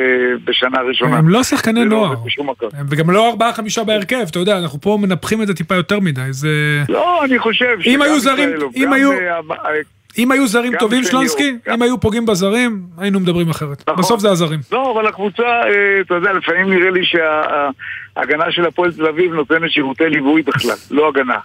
בשנה 0.44 0.80
ראשונה. 0.80 1.16
הם 1.16 1.28
לא 1.28 1.42
שחקני 1.42 1.80
לא 1.84 1.90
נוער. 1.90 2.12
מקום. 2.44 2.68
הם- 2.78 2.86
וגם 2.90 3.10
לא 3.10 3.30
ארבעה 3.30 3.52
חמישה 3.52 3.84
בהרכב, 3.84 4.24
אתה 4.30 4.38
יודע, 4.38 4.58
אנחנו 4.58 4.80
פה 4.80 4.98
מנפחים 5.00 5.42
את 5.42 5.46
זה 5.46 5.54
טיפה 5.54 5.74
יותר 5.74 6.00
מדי, 6.00 6.20
זה... 6.30 6.48
לא, 6.88 7.24
אני 7.24 7.38
חושב 7.38 7.76
אם 7.86 8.02
היו 8.02 8.20
זרים, 8.20 8.48
אם 8.76 8.84
גם, 8.84 8.92
היו- 8.92 9.12
אה, 9.12 9.38
אה, 9.38 9.70
אם 10.18 10.32
היו 10.32 10.46
זרים 10.46 10.72
גם 10.72 10.78
טובים, 10.78 11.04
שלונסקי, 11.04 11.42
יום, 11.66 11.74
אם 11.74 11.82
היו 11.82 12.00
פוגעים 12.00 12.26
בזרים, 12.26 12.80
היינו 12.98 13.20
מדברים 13.20 13.50
אחרת. 13.50 13.82
נכון. 13.88 13.96
בסוף 14.02 14.20
זה 14.20 14.30
הזרים. 14.30 14.60
לא, 14.72 14.92
אבל 14.94 15.06
הקבוצה, 15.06 15.42
אה, 15.42 15.68
אתה 16.00 16.14
יודע, 16.14 16.32
לפעמים 16.32 16.70
נראה 16.70 16.90
לי 16.90 17.00
שההגנה 17.04 18.44
של 18.52 18.64
הפועל 18.66 18.92
תל 18.92 19.06
אביב 19.06 19.32
נותנת 19.34 19.70
שירותי 19.70 20.04
ליווי 20.08 20.42
בכלל, 20.42 20.76
לא 20.90 21.08
הגנה. 21.08 21.38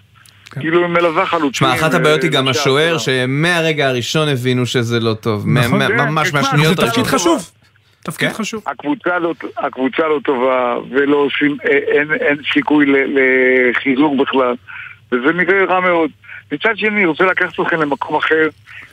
כן. 0.54 0.62
כאילו 0.62 0.80
היא 0.80 0.88
מלווה 0.88 1.26
חלוצים. 1.26 1.50
תשמע, 1.52 1.74
אחת 1.74 1.94
הבעיות 1.94 2.24
היא 2.24 2.32
גם 2.32 2.46
אה, 2.46 2.52
השוער, 2.52 2.96
בשער. 2.96 3.16
שמהרגע 3.26 3.88
הראשון 3.89 4.28
הבינו 4.30 4.66
שזה 4.66 5.00
לא 5.00 5.13
טוב. 5.13 5.46
נכון. 5.48 5.80
מה- 5.80 5.88
מה- 5.89 6.06
ממש 6.12 6.34
מהשניות 6.34 6.76
זה 6.78 6.88
תפקיד 6.88 7.06
הראשונות. 7.06 7.08
חשוב. 7.08 7.52
תפקיד 8.04 8.30
כן? 8.30 8.36
חשוב. 8.36 8.63
הקבוצה 8.68 9.20
לא, 9.20 9.34
הקבוצה 9.58 10.08
לא 10.08 10.20
טובה, 10.26 10.76
ולא 10.92 11.16
עושים, 11.18 11.58
אה, 11.66 11.78
אין, 11.78 12.13
אין 12.13 12.38
סיכוי 12.54 12.86
לחיזוק 13.70 14.13
בכלל, 14.22 14.56
וזה 15.12 15.34
נראה 15.34 15.66
רע 15.66 15.80
מאוד. 15.80 16.10
מצד 16.52 16.78
שני, 16.78 16.89
אני 16.89 17.06
רוצה 17.06 17.24
לקחת 17.24 17.60
אתכם 17.60 17.82
למקום 17.82 18.16
אחר. 18.16 18.48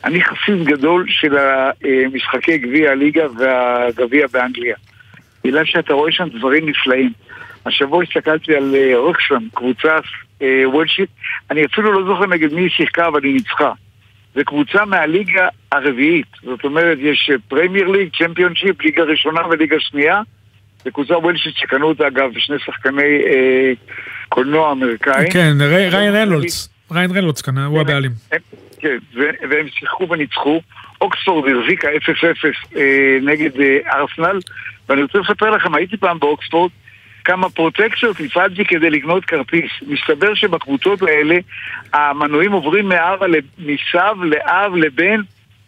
אני 0.04 0.20
חסיד 0.24 0.64
גדול 0.64 1.06
של 1.08 1.36
המשחקי 1.38 2.58
גביע 2.58 2.90
הליגה 2.90 3.22
והגביע 3.38 4.26
באנגליה. 4.32 4.76
בגלל 5.44 5.64
שאתה 5.64 5.92
רואה 5.92 6.12
שם 6.12 6.28
דברים 6.38 6.68
נפלאים. 6.68 7.12
השבוע 7.66 8.02
הסתכלתי 8.04 8.54
על 8.56 8.74
אה, 8.74 8.98
רוקסם, 8.98 9.48
קבוצה 9.54 9.98
אה, 10.42 10.62
וולשית, 10.68 11.08
אני 11.50 11.64
אפילו 11.64 11.92
לא 11.92 12.06
זוכר 12.14 12.26
נגד 12.26 12.52
מי 12.52 12.60
היא 12.60 12.70
שיחקה, 12.70 13.08
אבל 13.08 13.24
היא 13.24 13.34
ניצחה. 13.34 13.72
זו 14.34 14.40
קבוצה 14.46 14.84
מהליגה 14.84 15.48
הרביעית, 15.72 16.26
זאת 16.42 16.64
אומרת 16.64 16.98
יש 17.00 17.30
פרמייר 17.48 17.88
ליג, 17.88 18.08
צ'מפיונשיפ, 18.18 18.82
ליגה 18.82 19.02
ראשונה 19.02 19.40
וליגה 19.50 19.76
שנייה. 19.80 20.20
זו 20.84 20.90
קבוצה 20.92 21.18
וולשית 21.18 21.56
שקנו 21.56 21.86
אותה 21.88 22.06
אגב 22.06 22.30
שני 22.38 22.56
שחקני 22.58 23.02
אה, 23.26 23.72
קולנוע 24.28 24.72
אמריקאים. 24.72 25.30
כן, 25.30 25.52
רי- 25.60 25.88
ריאן 25.88 26.14
רנולדס. 26.14 26.68
ריאן 26.92 27.10
רנולדס 27.16 27.42
כאן, 27.42 27.58
הוא 27.58 27.80
הבעלים. 27.80 28.10
כן, 28.80 28.96
והם 29.50 29.66
שיחקו 29.78 30.08
וניצחו. 30.10 30.60
אוקספורד 31.00 31.50
החזיקה 31.60 31.88
0-0 31.88 32.76
אה, 32.76 33.18
נגד 33.22 33.60
אה, 33.60 33.76
ארסנל, 33.92 34.38
ואני 34.88 35.02
רוצה 35.02 35.18
לספר 35.18 35.50
לכם, 35.50 35.74
הייתי 35.74 35.96
פעם 35.96 36.18
באוקספורד, 36.18 36.70
כמה 37.30 37.50
פרוטקציות 37.50 38.16
הפעלתי 38.20 38.64
כדי 38.64 38.90
לקנות 38.90 39.24
כרטיס. 39.24 39.70
מסתבר 39.86 40.34
שבקבוצות 40.34 41.02
האלה 41.02 41.36
המנויים 41.92 42.52
עוברים 42.52 42.88
מאב, 42.88 43.18
מסב 43.58 44.22
לאב 44.22 44.74
לבן, 44.74 45.20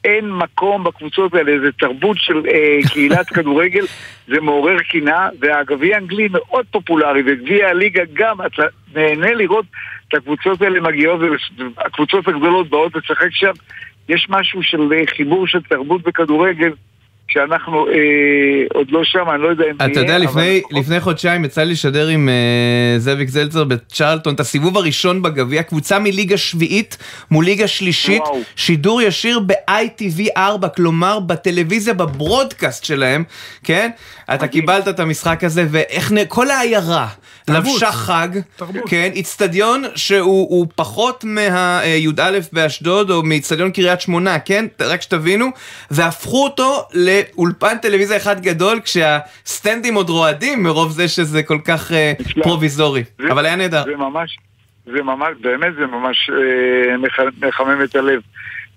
אין 0.05 0.33
מקום 0.33 0.85
בקבוצות 0.85 1.35
האלה, 1.35 1.61
זה 1.61 1.73
תרבות 1.79 2.17
של 2.21 2.43
אה, 2.49 2.79
קהילת 2.93 3.29
כדורגל, 3.35 3.85
זה 4.29 4.41
מעורר 4.41 4.79
קנאה, 4.79 5.29
והגביע 5.41 5.97
האנגלי 5.97 6.29
מאוד 6.33 6.67
פופולרי, 6.71 7.23
וגביע 7.27 7.69
הליגה 7.69 8.03
גם, 8.13 8.37
אתה 8.47 8.63
נהנה 8.95 9.33
לראות 9.33 9.67
את 10.09 10.15
הקבוצות 10.15 10.63
האלה 10.63 10.81
מגיעות, 10.81 11.21
והקבוצות 11.21 12.29
הגדולות 12.29 12.69
באות 12.69 12.97
לשחק 12.97 13.31
שם, 13.31 13.53
יש 14.09 14.27
משהו 14.31 14.63
של 14.63 14.93
אה, 14.93 15.03
חיבור 15.07 15.47
של 15.47 15.63
תרבות 15.63 16.03
בכדורגל, 16.03 16.73
שאנחנו 17.33 17.87
אה, 17.89 17.93
עוד 18.75 18.87
לא 18.91 19.01
שם, 19.05 19.25
אני 19.35 19.43
לא 19.43 19.49
יודע 19.49 19.65
אם 19.71 19.91
אתה 19.91 20.01
יודע, 20.01 20.17
אבל 20.17 20.25
לפני, 20.25 20.57
לפחות- 20.59 20.73
לפני 20.79 21.01
חודשיים 21.01 21.45
יצא 21.45 21.63
לי 21.63 21.73
לשדר 21.73 22.09
עם 22.09 22.29
uh, 22.29 22.99
זאביק 23.01 23.29
זלצר 23.29 23.65
בצ'רלטון 23.65 24.35
את 24.35 24.41
הסיבוב 24.41 24.77
הראשון 24.77 25.23
בגביע, 25.23 25.63
קבוצה 25.63 25.99
מליגה 25.99 26.37
שביעית 26.37 26.97
מול 27.31 27.45
ליגה 27.45 27.69
שלישית, 27.69 28.23
וואו. 28.23 28.41
שידור 28.57 29.03
ישיר 29.03 29.41
ב-ITV4, 29.47 30.69
כלומר 30.77 31.21
בטלוויזיה, 31.21 31.95
בברודקאסט 31.95 32.85
שלהם, 32.85 33.25
כן? 33.65 33.91
אתה 34.35 34.47
קיבלת 34.49 34.89
את 34.89 35.01
המשחק 35.01 35.45
הזה, 35.45 35.67
ואיך. 35.71 36.13
כל 36.29 36.51
העיירה. 36.51 37.07
לבשה 37.51 37.93
חג, 37.93 38.29
תרבות. 38.57 38.83
כן? 38.89 39.11
איצטדיון 39.15 39.85
שהוא 39.95 40.25
הוא 40.51 40.67
פחות 40.75 41.25
מה-י"א 41.25 42.31
באשדוד 42.53 43.11
או 43.11 43.23
מאיצטדיון 43.23 43.71
קריית 43.71 44.01
שמונה, 44.01 44.39
כן? 44.39 44.65
רק 44.81 45.03
שתבינו, 45.03 45.47
והפכו 45.91 46.45
אותו 46.45 46.83
לאולפן 46.95 47.79
טלוויזיה 47.79 48.17
אחד 48.17 48.41
גדול, 48.41 48.81
כשהסטנדים 48.85 49.95
עוד 49.95 50.11
רועדים 50.11 50.63
מרוב 50.63 50.91
זה 50.93 51.09
שזה 51.09 51.43
כל 51.43 51.59
כך 51.65 51.93
אה, 51.93 52.13
נפלא. 52.21 52.43
פרוביזורי. 52.43 53.05
זה- 53.19 53.33
אבל 53.33 53.47
היה 53.47 53.57
נהדר. 53.57 53.85
זה 53.85 53.97
ממש, 53.97 54.39
זה 54.87 55.03
ממש, 55.03 55.29
באמת 55.41 55.75
זה 55.75 55.87
ממש 55.87 56.31
אה, 56.33 56.97
מח- 56.97 57.47
מחמם 57.49 57.83
את 57.85 57.97
הלב 57.97 58.21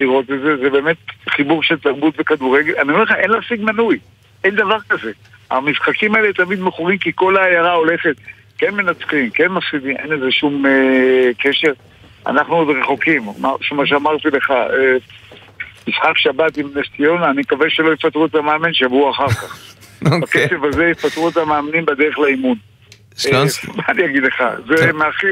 לראות 0.02 0.26
את 0.32 0.40
זה, 0.44 0.58
זה 0.64 0.70
באמת 0.70 0.98
חיבור 1.30 1.64
של 1.64 1.80
תרבות 1.80 2.14
וכדורגל. 2.20 2.74
אני 2.82 2.92
אומר 2.92 3.04
לך, 3.04 3.12
אין 3.12 3.30
להשיג 3.30 3.62
מנוי, 3.64 4.00
אין 4.44 4.56
דבר 4.56 4.78
כזה. 4.90 5.12
המשחקים 5.52 6.16
האלה 6.16 6.34
תמיד 6.34 6.60
מכורים 6.62 6.98
כי 6.98 7.12
כל 7.16 7.38
העיירה 7.38 7.74
הולכת, 7.74 8.16
כן 8.58 8.76
מנצחים, 8.76 9.30
כן 9.30 9.48
מפסידים, 9.48 9.98
אין 9.98 10.10
לזה 10.10 10.32
שום 10.32 10.66
אה, 10.66 11.30
קשר. 11.40 11.72
אנחנו 12.28 12.56
עוד 12.56 12.78
רחוקים, 12.78 13.24
מה 13.38 13.52
מה 13.72 13.88
שאמרתי 13.88 14.28
לך, 14.28 14.52
אה, 14.52 14.98
משחק 15.88 16.18
שבת 16.18 16.58
עם 16.58 16.68
נס 16.76 16.86
ציונה, 16.98 17.30
אני 17.30 17.42
מקווה 17.42 17.70
שלא 17.70 17.94
יפטרו 17.94 18.26
את 18.26 18.36
המאמן 18.36 18.74
שבוע 18.74 19.12
אחר 19.12 19.30
כך. 19.30 19.76
אוקיי. 20.22 20.46
בקצב 20.46 20.66
הזה 20.66 20.86
יפטרו 20.86 21.30
את 21.30 21.38
המאמנים 21.38 21.86
בדרך 21.86 22.20
לאימון. 22.20 22.58
אה, 23.26 23.44
מה 23.76 23.84
אני 23.90 24.06
אגיד 24.06 24.24
לך? 24.24 24.44
זה 24.68 24.92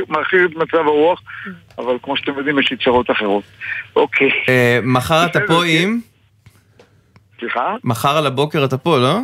מרחיב 0.09 0.41
את 0.51 0.55
מצב 0.55 0.77
הרוח, 0.77 1.21
אבל 1.77 1.97
כמו 2.03 2.17
שאתם 2.17 2.37
יודעים, 2.37 2.59
יש 2.59 2.71
לי 2.71 2.77
צרות 2.77 3.11
אחרות. 3.11 3.43
אוקיי. 3.95 4.29
אה, 4.49 4.79
מחר 4.83 5.25
אתה 5.25 5.39
פה 5.47 5.61
כן. 5.63 5.83
עם? 5.83 5.99
סליחה? 7.39 7.75
מחר 7.83 8.17
על 8.17 8.25
הבוקר 8.25 8.65
אתה 8.65 8.77
פה, 8.77 8.97
לא? 8.97 9.19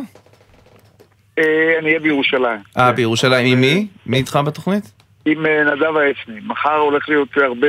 אה, 1.40 1.78
אני 1.78 1.88
אהיה 1.88 2.00
בירושלים. 2.00 2.60
אה, 2.78 2.92
בירושלים. 2.92 3.46
עם 3.46 3.60
מי? 3.60 3.86
מי 4.06 4.16
איתך 4.16 4.38
בתוכנית? 4.46 4.92
עם 5.24 5.46
אה, 5.46 5.64
נדב 5.64 5.96
העצני. 5.96 6.40
מחר 6.46 6.76
הולך 6.76 7.08
להיות 7.08 7.28
הרבה 7.36 7.66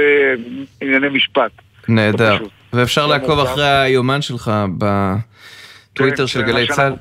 ענייני 0.82 1.10
משפט. 1.10 1.52
נהדר. 1.88 2.36
פשוט. 2.36 2.50
ואפשר 2.74 3.08
לא 3.08 3.14
לעקוב. 3.14 3.40
אחרי 3.40 3.70
היומן 3.70 4.22
שלך 4.22 4.52
בטוויטר 4.78 6.18
כן, 6.18 6.28
של 6.28 6.40
זה 6.40 6.46
גלי 6.46 6.68
צה"ל. 6.68 6.94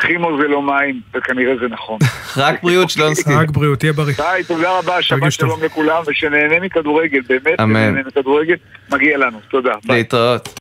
חימו 0.00 0.38
זה 0.42 0.48
לא 0.48 0.62
מים, 0.62 1.00
וכנראה 1.14 1.54
זה 1.60 1.68
נכון. 1.68 1.98
רק 2.36 2.62
בריאות 2.62 2.90
שלונסקי. 2.90 3.34
רק 3.34 3.50
בריאות, 3.50 3.78
תהיה 3.78 3.92
בריא. 3.92 4.14
די, 4.16 4.42
תודה 4.46 4.78
רבה, 4.78 5.02
שבת. 5.02 5.32
שלום 5.32 5.64
לכולם, 5.64 6.02
ושנהנה 6.06 6.60
מכדורגל, 6.60 7.20
באמת, 7.28 7.60
אמן. 7.60 7.74
שנהנה 7.74 8.08
מכדורגל, 8.08 8.56
מגיע 8.92 9.18
לנו. 9.18 9.40
תודה. 9.50 9.72
ביי. 9.86 9.96
להתראות. 9.96 10.58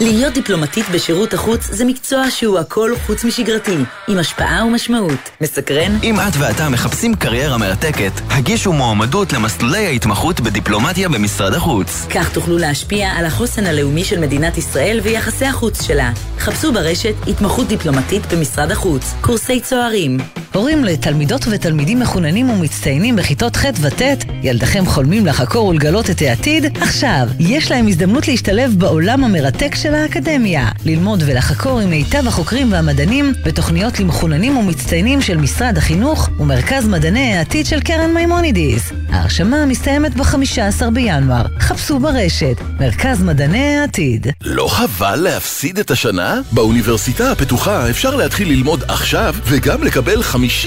להיות 0.00 0.34
דיפלומטית 0.34 0.88
בשירות 0.88 1.34
החוץ 1.34 1.66
זה 1.70 1.84
מקצוע 1.84 2.30
שהוא 2.30 2.58
הכל 2.58 2.92
חוץ 3.06 3.24
משגרתי, 3.24 3.76
עם 4.08 4.18
השפעה 4.18 4.64
ומשמעות. 4.66 5.30
מסקרן? 5.40 5.98
אם 6.02 6.20
את 6.20 6.32
ואתה 6.38 6.68
מחפשים 6.68 7.14
קריירה 7.14 7.58
מרתקת, 7.58 8.12
הגישו 8.30 8.72
מועמדות 8.72 9.32
למסלולי 9.32 9.86
ההתמחות 9.86 10.40
בדיפלומטיה 10.40 11.08
במשרד 11.08 11.54
החוץ. 11.54 12.06
כך 12.10 12.32
תוכלו 12.32 12.58
להשפיע 12.58 13.08
על 13.08 13.26
החוסן 13.26 13.66
הלאומי 13.66 14.04
של 14.04 14.20
מדינת 14.20 14.58
ישראל 14.58 15.00
ויחסי 15.02 15.46
החוץ 15.46 15.82
שלה. 15.82 16.12
חפשו 16.38 16.72
ברשת 16.72 17.14
התמחות 17.26 17.68
דיפלומטית 17.68 18.32
במשרד 18.32 18.70
החוץ, 18.70 19.14
קורסי 19.20 19.60
צוערים. 19.60 20.43
הורים 20.54 20.84
לתלמידות 20.84 21.44
ותלמידים 21.50 22.00
מחוננים 22.00 22.50
ומצטיינים 22.50 23.16
בכיתות 23.16 23.56
ח' 23.56 23.64
וט', 23.80 24.02
ילדיכם 24.42 24.86
חולמים 24.86 25.26
לחקור 25.26 25.66
ולגלות 25.66 26.10
את 26.10 26.22
העתיד? 26.22 26.78
עכשיו, 26.80 27.28
יש 27.38 27.70
להם 27.70 27.86
הזדמנות 27.86 28.28
להשתלב 28.28 28.74
בעולם 28.78 29.24
המרתק 29.24 29.74
של 29.74 29.94
האקדמיה. 29.94 30.68
ללמוד 30.84 31.22
ולחקור 31.26 31.80
עם 31.80 31.90
מיטב 31.90 32.26
החוקרים 32.26 32.72
והמדענים 32.72 33.32
בתוכניות 33.44 34.00
למחוננים 34.00 34.56
ומצטיינים 34.56 35.22
של 35.22 35.36
משרד 35.36 35.78
החינוך 35.78 36.28
ומרכז 36.38 36.88
מדעני 36.88 37.36
העתיד 37.36 37.66
של 37.66 37.80
קרן 37.80 38.14
מימונידיס. 38.14 38.92
ההרשמה 39.14 39.66
מסתיימת 39.66 40.16
ב-15 40.16 40.90
בינואר. 40.92 41.46
חפשו 41.58 41.98
ברשת, 41.98 42.56
מרכז 42.80 43.22
מדעני 43.22 43.76
העתיד. 43.76 44.26
לא 44.44 44.68
חבל 44.68 45.16
להפסיד 45.16 45.78
את 45.78 45.90
השנה? 45.90 46.40
באוניברסיטה 46.52 47.32
הפתוחה 47.32 47.90
אפשר 47.90 48.16
להתחיל 48.16 48.48
ללמוד 48.48 48.84
עכשיו 48.88 49.34
וגם 49.44 49.82
לקבל 49.82 50.20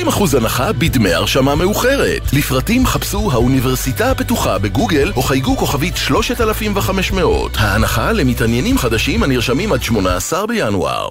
50% 0.08 0.38
הנחה 0.38 0.74
בדמי 0.74 1.14
הרשמה 1.14 1.56
מאוחרת. 1.56 2.34
לפרטים 2.34 2.86
חפשו 2.86 3.32
האוניברסיטה 3.32 4.12
הפתוחה 4.12 4.58
בגוגל 4.60 5.12
או 5.16 5.22
חייגו 5.22 5.58
כוכבית 5.58 5.98
3500. 5.98 7.58
ההנחה 7.58 8.12
למתעניינים 8.12 8.78
חדשים 8.78 9.24
הנרשמים 9.24 9.74
עד 9.74 9.84
18 9.84 10.48
בינואר. 10.48 11.08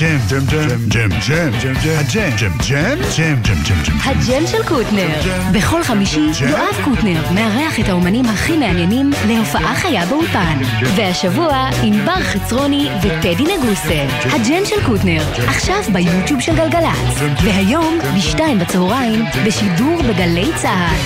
ג'ם, 0.00 0.18
ג'ם, 0.28 0.46
ג'ם, 0.46 0.68
ג'ם, 0.88 1.08
ג'ם, 1.28 1.50
ג'ם, 1.60 1.96
הג'ם, 1.98 2.30
ג'ם, 2.36 2.52
ג'ם, 2.68 2.98
ג'ם, 3.16 3.42
ג'ם, 3.42 3.62
ג'ם, 3.68 3.82
ג'ם. 3.86 3.98
הג'ם 4.04 4.46
של 4.46 4.62
קוטנר. 4.68 5.08
בכל 5.52 5.82
חמישי 5.84 6.20
יואב 6.40 6.84
קוטנר 6.84 7.32
מארח 7.34 7.80
את 7.80 7.88
האומנים 7.88 8.24
הכי 8.24 8.56
מעניינים 8.56 9.10
להופעה 9.28 9.74
חיה 9.74 10.06
באולפן. 10.06 10.58
והשבוע 10.96 11.68
ענבר 11.82 12.22
חצרוני 12.22 12.88
וטדי 13.02 13.44
נגוסה. 13.44 14.06
הג'ם 14.22 14.64
של 14.64 14.86
קוטנר, 14.86 15.22
עכשיו 15.48 15.82
ביוטיוב 15.92 16.40
של 16.40 16.56
גלגלצ. 16.56 17.20
והיום, 17.44 17.98
בשתיים 18.16 18.58
בצהריים, 18.58 19.24
בשידור 19.46 20.02
בגלי 20.02 20.50
צה"ל. 20.56 20.96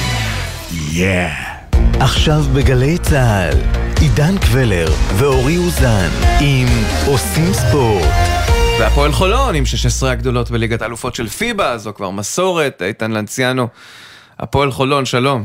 יאה. 0.92 1.34
עכשיו 2.00 2.44
בגלי 2.52 2.98
צה"ל, 2.98 3.58
עידן 4.00 4.38
קבלר 4.38 4.92
ואורי 5.16 5.56
אוזן 5.56 6.08
עם 6.40 6.68
עושים 7.06 7.52
ספורט. 7.52 8.29
והפועל 8.80 9.12
חולון 9.12 9.54
עם 9.54 9.66
16 9.66 10.10
הגדולות 10.10 10.50
בליגת 10.50 10.82
האלופות 10.82 11.14
של 11.14 11.28
פיבה, 11.28 11.78
זו 11.78 11.94
כבר 11.94 12.10
מסורת, 12.10 12.82
איתן 12.82 13.10
לנציאנו. 13.10 13.68
הפועל 14.38 14.70
חולון, 14.70 15.04
שלום. 15.04 15.44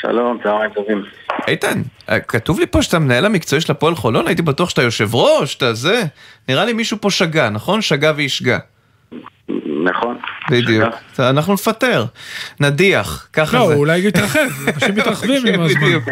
שלום, 0.00 0.38
צהריים 0.42 0.70
טובים. 0.74 1.04
איתן, 1.48 1.82
כתוב 2.28 2.60
לי 2.60 2.66
פה 2.66 2.82
שאתה 2.82 2.98
מנהל 2.98 3.26
המקצועי 3.26 3.60
של 3.60 3.72
הפועל 3.72 3.94
חולון, 3.94 4.26
הייתי 4.26 4.42
בטוח 4.42 4.70
שאתה 4.70 4.82
יושב 4.82 5.14
ראש, 5.14 5.56
אתה 5.56 5.74
זה. 5.74 6.02
נראה 6.48 6.64
לי 6.64 6.72
מישהו 6.72 6.98
פה 7.00 7.10
שגה, 7.10 7.50
נכון? 7.50 7.82
שגה 7.82 8.12
וישגה. 8.16 8.58
בדיוק. 10.50 10.94
אנחנו 11.18 11.54
נפטר, 11.54 12.04
נדיח, 12.60 13.28
ככה 13.32 13.58
לא, 13.58 13.66
זה. 13.68 13.74
אולי 13.74 14.08
יתרחב, 14.08 14.48
אנשים 14.74 14.94
מתרחבים 14.98 15.42
כן, 15.42 15.54
עם 15.54 15.60
הזמן. 15.60 15.80
בדיוק. 15.80 16.04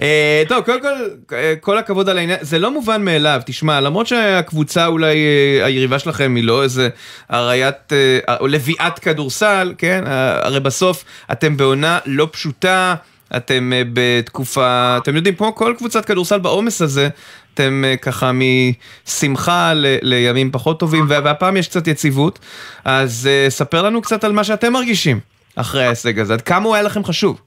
אה, 0.00 0.42
טוב, 0.48 0.64
קודם 0.64 0.80
כל, 0.80 1.34
אה, 1.34 1.54
כל 1.60 1.78
הכבוד 1.78 2.08
על 2.08 2.18
העניין, 2.18 2.38
זה 2.40 2.58
לא 2.58 2.70
מובן 2.70 3.04
מאליו, 3.04 3.40
תשמע, 3.46 3.80
למרות 3.80 4.06
שהקבוצה 4.06 4.86
אולי, 4.86 5.16
אה, 5.16 5.66
היריבה 5.66 5.98
שלכם 5.98 6.34
היא 6.36 6.44
לא 6.44 6.62
איזה 6.62 6.88
אריית, 7.32 7.92
אה, 7.92 8.36
או 8.40 8.46
לביאת 8.46 8.98
כדורסל, 8.98 9.74
כן? 9.78 10.04
הרי 10.42 10.60
בסוף 10.60 11.04
אתם 11.32 11.56
בעונה 11.56 11.98
לא 12.06 12.28
פשוטה. 12.32 12.94
אתם 13.36 13.72
בתקופה, 13.92 14.96
אתם 15.02 15.16
יודעים, 15.16 15.34
כמו 15.34 15.54
כל 15.54 15.74
קבוצת 15.78 16.04
כדורסל 16.04 16.38
בעומס 16.38 16.82
הזה, 16.82 17.08
אתם 17.56 17.82
אה, 17.86 17.96
ככה 17.96 18.30
משמחה 18.32 19.72
ל- 19.74 19.98
לימים 20.02 20.50
פחות 20.52 20.80
טובים, 20.80 21.04
וה- 21.08 21.20
והפעם 21.24 21.56
יש 21.56 21.68
קצת 21.68 21.86
יציבות. 21.88 22.38
אז 22.84 23.28
אה, 23.30 23.50
ספר 23.50 23.82
לנו 23.82 24.02
קצת 24.02 24.24
על 24.24 24.32
מה 24.32 24.44
שאתם 24.44 24.72
מרגישים 24.72 25.20
אחרי 25.56 25.84
ההישג 25.84 26.18
הזה, 26.18 26.34
עד 26.34 26.40
כמה 26.42 26.64
הוא 26.66 26.74
היה 26.74 26.82
לכם 26.82 27.04
חשוב. 27.04 27.40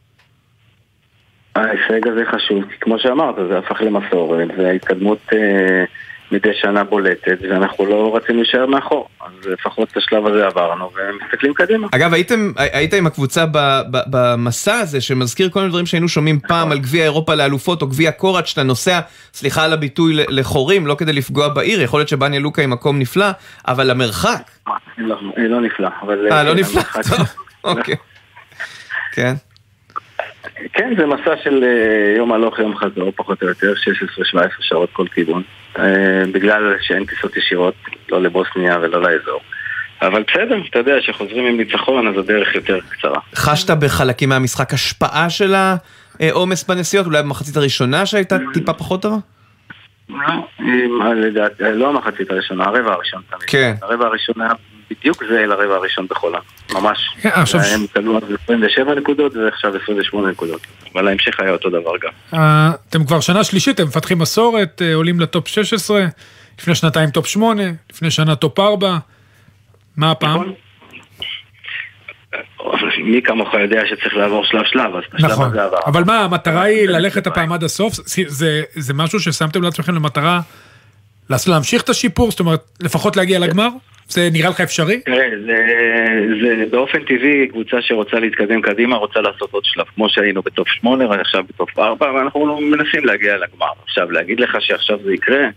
ההישג 1.56 2.08
הזה 2.08 2.22
חשוב, 2.36 2.64
כי 2.70 2.76
כמו 2.82 2.96
שאמרת, 3.00 3.36
זה 3.52 3.58
הפך 3.58 3.82
למסורת, 3.82 4.48
וההתקדמות 4.58 5.20
אה, 5.34 5.84
מדי 6.32 6.50
שנה 6.62 6.84
בולטת, 6.84 7.38
ואנחנו 7.50 7.86
לא 7.86 8.16
רצינו 8.16 8.42
להישאר 8.42 8.66
מאחור. 8.66 9.08
אז 9.22 9.48
לפחות 9.48 9.92
את 9.92 9.98
השלב 9.98 10.28
הזה 10.28 10.46
עברנו, 10.46 10.90
ומסתכלים 10.96 11.54
קדימה. 11.54 11.88
אגב, 11.92 12.14
הייתם, 12.14 12.52
היית 12.58 12.94
עם 12.94 13.08
הקבוצה 13.08 13.46
ב, 13.46 13.58
ב, 13.92 13.98
במסע 14.10 14.74
הזה, 14.74 15.02
שמזכיר 15.02 15.50
כל 15.50 15.60
מיני 15.60 15.70
דברים 15.70 15.86
שהיינו 15.86 16.10
שומעים 16.10 16.40
פעם 16.48 16.72
על 16.72 16.80
גביע 16.80 17.04
אירופה 17.04 17.36
לאלופות, 17.36 17.82
או 17.82 17.88
גביע 17.88 18.12
קורת, 18.12 18.48
שאתה 18.48 18.64
נוסע, 18.64 19.00
סליחה 19.34 19.64
על 19.66 19.74
הביטוי, 19.74 20.14
לחורים, 20.30 20.88
לא 20.88 20.96
כדי 20.96 21.14
לפגוע 21.14 21.48
בעיר, 21.48 21.82
יכול 21.82 22.00
להיות 22.00 22.10
שבניה 22.10 22.40
לוקה 22.40 22.62
היא 22.62 22.70
מקום 22.70 23.00
נפלא, 23.00 23.28
אבל 23.68 23.90
המרחק... 23.92 24.42
לא, 24.98 25.16
לא 25.38 25.62
נפלא, 25.62 25.90
אבל... 26.02 26.28
אה, 26.32 26.44
לא 26.44 26.52
כן, 26.54 26.60
נפלא, 26.60 26.82
המרחק- 26.82 27.18
טוב, 27.18 27.28
אוקיי. 27.64 27.96
כן. 29.12 29.34
כן, 30.74 30.94
זה 30.98 31.06
מסע 31.06 31.32
של 31.44 31.64
אה, 31.64 32.18
יום 32.18 32.34
הלוך 32.34 32.60
יום 32.60 32.78
חזור, 32.78 33.12
פחות 33.16 33.44
או 33.44 33.48
יותר, 33.48 33.74
16-17 34.36 34.38
שעות 34.62 34.90
כל 34.94 35.06
כיוון. 35.14 35.44
אה, 35.78 35.84
בגלל 36.32 36.76
שאין 36.82 37.06
טיסות 37.06 37.38
ישירות, 37.38 37.74
לא 38.12 38.22
לבוסניה 38.22 38.78
ולא 38.82 39.02
לאזור. 39.02 39.42
אבל 40.02 40.24
בסדר, 40.32 40.58
אתה 40.70 40.80
יודע, 40.80 40.94
כשחוזרים 41.02 41.46
עם 41.46 41.58
ניצחון 41.58 42.08
אז 42.08 42.18
הדרך 42.18 42.56
יותר 42.56 42.80
קצרה. 42.90 43.20
חשת 43.36 43.70
בחלקים 43.72 44.30
מהמשחק 44.30 44.74
השפעה 44.74 45.30
של 45.30 45.54
העומס 46.20 46.64
בנסיעות, 46.64 47.06
אולי 47.06 47.24
במחצית 47.24 47.58
הראשונה 47.58 48.06
שהייתה 48.06 48.38
טיפה 48.54 48.74
פחות 48.74 49.02
טובה? 49.02 49.18
אה, 50.12 50.16
אה, 51.62 51.72
לא 51.72 51.90
המחצית 51.90 52.32
הראשונה, 52.32 52.64
הרבע 52.64 52.94
הראשון 52.94 53.22
תמיד. 53.30 53.44
כן. 53.48 53.74
הרבע 53.82 54.06
הראשון 54.06 54.42
היה 54.42 54.52
בדיוק 54.92 55.24
זהה 55.30 55.46
לרבע 55.46 55.76
הראשון 55.76 56.06
בחולה, 56.10 56.40
ממש. 56.74 57.10
כן, 57.22 57.30
עכשיו- 57.34 57.62
הם 57.62 57.86
קלו 57.94 58.18
אז 58.18 58.24
27 58.44 58.96
נקודות 58.96 59.36
ועכשיו 59.36 59.74
28 59.84 60.30
נקודות. 60.32 60.62
אבל 60.94 61.08
ההמשך 61.08 61.40
היה 61.40 61.52
אותו 61.52 61.70
דבר 61.70 61.92
גם. 62.04 62.40
אה, 62.40 62.72
אתם 62.90 63.06
כבר 63.06 63.20
שנה 63.20 63.44
שלישית, 63.44 63.76
אתם 63.76 63.88
מפתחים 63.88 64.20
מסורת, 64.20 64.82
אה, 64.86 64.94
עולים 64.94 65.20
ל 65.20 65.27
top 65.27 65.48
16, 65.48 66.06
לפני 66.60 66.76
שנתיים 66.76 67.10
top 67.10 67.28
8, 67.28 67.64
לפני 67.92 68.12
שנה 68.12 68.36
top 68.36 68.60
4. 68.60 68.98
מה 69.98 70.12
הפעם? 70.12 70.42
מי 73.04 73.22
כמוך 73.22 73.54
יודע 73.54 73.82
שצריך 73.90 74.14
לעבור 74.16 74.46
שלב 74.46 74.64
שלב, 74.66 74.96
אז 74.96 75.04
בשלב 75.14 75.32
נכון, 75.32 75.50
הזה 75.50 75.64
עבר. 75.64 75.78
אבל 75.86 76.04
מה, 76.04 76.18
המטרה 76.20 76.62
היא 76.64 76.88
ללכת 76.88 77.28
הפעם 77.28 77.54
עד 77.54 77.64
הסוף? 77.64 77.94
זה- 78.28 78.62
זה- 78.76 78.94
משהו 78.94 79.20
ששמתם 79.20 79.62
לעצמכם 79.64 79.96
למטרה 79.96 80.42
להמשיך 81.48 81.82
את 81.82 81.90
השיפור? 81.90 82.32
זאת 82.32 82.40
אומרת, 82.40 82.60
לפחות 82.80 83.18
להגיע 83.18 83.40
לגמר? 83.40 83.68
זה 84.10 84.30
נראה 84.32 84.50
לך 84.50 84.62
אפשרי? 84.62 85.00
תראה, 85.00 85.30
זה, 85.46 85.56
זה 86.42 86.66
באופן 86.72 87.04
טבעי 87.04 87.48
קבוצה 87.48 87.82
שרוצה 87.82 88.20
להתקדם 88.20 88.62
קדימה, 88.62 88.96
רוצה 88.96 89.22
לעשות 89.22 89.54
עוד 89.54 89.66
שלב. 89.66 89.86
כמו 89.96 90.10
שהיינו 90.10 90.42
ב 90.42 90.48
top 90.48 90.68
8, 90.68 91.22
עכשיו 91.22 91.44
ב 91.44 91.53
top 91.53 91.80
4, 91.80 92.12
ואנחנו 92.14 92.62
מנסים 92.62 93.06
להגיע 93.06 93.38
לגמר. 93.38 93.72
עכשיו, 93.84 94.12
להגיד 94.12 94.40
לך 94.40 94.58
שעכשיו 94.60 95.00
זה 95.04 95.14
יקרה, 95.14 95.48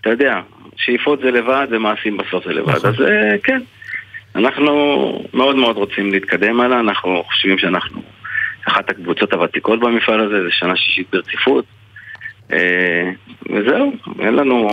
אתה 0.00 0.10
יודע, 0.10 0.40
שאיפות 0.76 1.20
זה 1.20 1.30
לבד 1.30 1.66
ומעשים 1.70 2.16
בסוף 2.16 2.44
זה 2.44 2.52
לבד. 2.52 2.86
אז 2.86 3.00
אה, 3.00 3.38
כן, 3.42 3.60
אנחנו 4.34 4.72
מאוד 5.34 5.56
מאוד 5.56 5.76
רוצים 5.76 6.12
להתקדם 6.12 6.60
הלאה, 6.60 6.80
אנחנו 6.80 7.22
חושבים 7.26 7.58
שאנחנו 7.58 8.02
אחת 8.68 8.90
הקבוצות 8.90 9.32
הוותיקות 9.32 9.80
במפעל 9.80 10.20
הזה, 10.20 10.42
זה 10.42 10.50
שנה 10.50 10.76
שישית 10.76 11.06
ברציפות. 11.12 11.64
אה, 12.52 13.10
וזהו, 13.50 13.92
אין 14.20 14.34
לנו... 14.34 14.68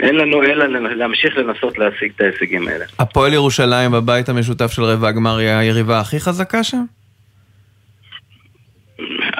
אין 0.00 0.14
לנו 0.14 0.42
אלא 0.42 0.66
להמשיך 0.94 1.36
לנסות 1.36 1.78
להשיג 1.78 2.12
את 2.16 2.20
ההישגים 2.20 2.68
האלה. 2.68 2.84
הפועל 2.98 3.32
ירושלים 3.32 3.92
בבית 3.92 4.28
המשותף 4.28 4.72
של 4.72 4.82
רבע 4.82 5.08
הגמר 5.08 5.36
היא 5.36 5.48
היריבה 5.48 6.00
הכי 6.00 6.20
חזקה 6.20 6.64
שם? 6.64 6.82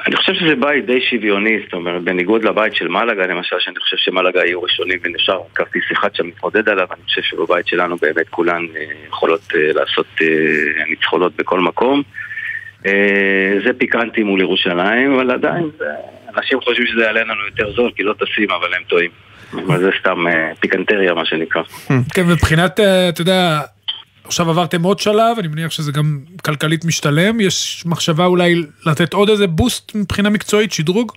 אני 0.07 0.15
חושב 0.15 0.33
שזה 0.33 0.55
בית 0.55 0.85
די 0.85 1.01
שוויוני, 1.01 1.59
זאת 1.63 1.73
אומרת, 1.73 2.03
בניגוד 2.03 2.43
לבית 2.43 2.75
של 2.75 2.87
מלאגה 2.87 3.27
למשל, 3.27 3.55
שאני 3.59 3.79
חושב 3.79 3.97
שמלאגה 3.97 4.45
יהיו 4.45 4.61
ראשונים 4.61 4.99
ונשאר 5.03 5.41
כרטיס 5.55 5.83
אחד 5.93 6.15
שם 6.15 6.27
מתמודד 6.27 6.69
עליו, 6.69 6.87
אני 6.91 7.03
חושב 7.03 7.21
שבבית 7.21 7.67
שלנו 7.67 7.97
באמת 7.97 8.29
כולן 8.29 8.65
אה, 8.75 8.85
יכולות 9.07 9.41
אה, 9.55 9.73
לעשות 9.73 10.05
אה, 10.21 10.85
ניצחונות 10.89 11.35
בכל 11.35 11.59
מקום. 11.59 12.01
זה 13.65 13.73
פיקנטי 13.77 14.23
מול 14.23 14.41
ירושלים, 14.41 15.13
אבל 15.13 15.31
עדיין, 15.31 15.69
אנשים 16.37 16.61
חושבים 16.61 16.87
שזה 16.87 17.03
יעלה 17.03 17.23
לנו 17.23 17.45
יותר 17.45 17.71
זול, 17.71 17.91
כי 17.95 18.03
לא 18.03 18.13
טסים, 18.13 18.51
אבל 18.51 18.73
הם 18.73 18.83
טועים. 18.87 19.11
אבל 19.67 19.79
זה 19.79 19.89
סתם 19.99 20.27
אה, 20.27 20.51
פיקנטריה, 20.59 21.13
מה 21.13 21.25
שנקרא. 21.25 21.61
כן, 22.13 22.27
מבחינת, 22.27 22.79
אה, 22.79 23.09
אתה 23.09 23.21
יודע, 23.21 23.61
עכשיו 24.23 24.49
עברתם 24.49 24.83
עוד 24.83 24.99
שלב, 24.99 25.39
אני 25.39 25.47
מניח 25.47 25.71
שזה 25.71 25.91
גם 25.91 26.19
כלכלית 26.45 26.85
משתלם, 26.85 27.39
יש 27.39 27.83
מחשבה 27.85 28.25
אולי 28.25 28.55
לתת 28.85 29.13
עוד 29.13 29.29
איזה 29.29 29.47
בוסט 29.47 29.95
מבחינה 29.95 30.29
מקצועית, 30.29 30.71
שדרוג? 30.71 31.11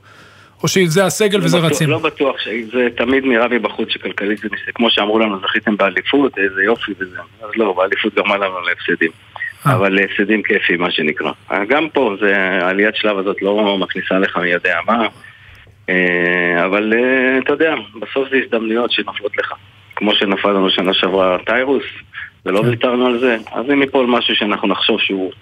או 0.63 0.69
שזה 0.69 1.05
הסגל 1.05 1.39
וזה 1.43 1.57
לא 1.57 1.63
בטוח- 1.63 1.73
רצים? 1.73 1.91
לא 1.91 1.99
בטוח, 1.99 2.37
זה 2.73 2.89
תמיד 2.97 3.25
נראה 3.25 3.49
מבחוץ 3.49 3.89
שכלכלית 3.91 4.39
זה 4.39 4.49
ניסה, 4.53 4.73
כמו 4.75 4.91
שאמרו 4.91 5.19
לנו, 5.19 5.41
זכיתם 5.41 5.77
באליפות, 5.77 6.39
איזה 6.39 6.63
יופי 6.63 6.93
וזה. 7.01 7.17
אז 7.43 7.51
לא, 7.57 7.73
באליפות 7.73 8.15
גרמה 8.15 8.37
לנו 8.37 8.61
להפסדים. 8.61 9.11
אבל 9.65 9.99
הפסדים 10.05 10.43
כיפים, 10.43 10.81
מה 10.81 10.91
שנקרא. 10.91 11.31
גם 11.69 11.89
פה, 11.93 12.17
זה, 12.21 12.37
העליית 12.39 12.97
שלב 12.97 13.19
הזאת 13.19 13.43
לא 13.43 13.79
מכניסה 13.79 14.19
לך 14.19 14.37
מי 14.37 14.49
יודע 14.49 14.77
מה, 14.87 15.03
אה, 15.03 15.09
אבל 16.65 16.93
אה, 16.93 17.39
אתה 17.39 17.53
יודע, 17.53 17.75
בסוף 18.01 18.29
זה 18.31 18.37
הזדמנויות 18.45 18.93
שנופלות 18.93 19.37
לך. 19.39 19.53
כמו 19.97 20.15
שנפל 20.15 20.49
לנו 20.49 20.71
שנה 20.71 20.95
שעברה 20.95 21.37
טיירוס, 21.47 21.85
ולא 22.47 22.61
ויתרנו 22.61 23.07
על 23.07 23.19
זה, 23.19 23.37
אז 23.53 23.65
אם 23.73 23.83
ייפול 23.83 24.07
משהו 24.07 24.35
שאנחנו 24.37 24.69
נחשוב 24.69 25.01
שהוא 25.01 25.33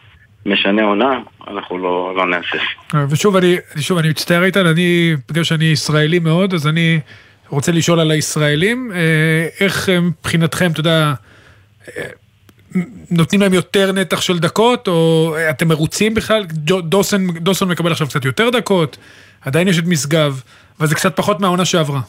משנה 0.47 0.83
עונה, 0.83 1.19
אנחנו 1.49 1.79
לא, 1.79 2.13
לא 2.17 2.27
נהסס. 2.27 2.65
אה, 2.95 3.05
ושוב, 3.11 3.37
אני, 3.37 3.57
שוב, 3.81 3.99
אני 3.99 4.09
מצטער 4.09 4.45
איתן, 4.45 4.67
אני, 4.67 5.17
בגלל 5.29 5.45
שאני 5.45 5.65
ישראלי 5.65 6.19
מאוד, 6.19 6.55
אז 6.55 6.67
אני 6.67 7.01
רוצה 7.49 7.73
לשאול 7.73 8.01
על 8.01 8.11
הישראלים, 8.11 8.91
אה, 8.95 9.49
איך 9.61 9.89
אה, 9.89 10.01
מבחינתכם, 10.01 10.71
אתה 10.71 10.81
יודע, 10.81 11.15
אה, 11.99 12.03
נותנים 13.11 13.41
להם 13.41 13.55
יותר 13.55 13.93
נתח 13.93 14.21
של 14.21 14.39
דקות, 14.39 14.89
או 14.89 15.35
אה, 15.37 15.51
אתם 15.51 15.69
מרוצים 15.69 16.15
בכלל? 16.15 16.45
דוסון, 16.83 17.27
דוסון 17.31 17.69
מקבל 17.69 17.93
עכשיו 17.93 18.07
קצת 18.07 18.25
יותר 18.25 18.51
דקות, 18.51 18.97
עדיין 19.47 19.69
יש 19.69 19.79
את 19.79 19.85
משגב, 19.87 20.41
אבל 20.79 20.87
זה 20.87 20.95
קצת 20.95 21.17
פחות 21.17 21.41
מהעונה 21.41 21.65
שעברה. 21.65 22.01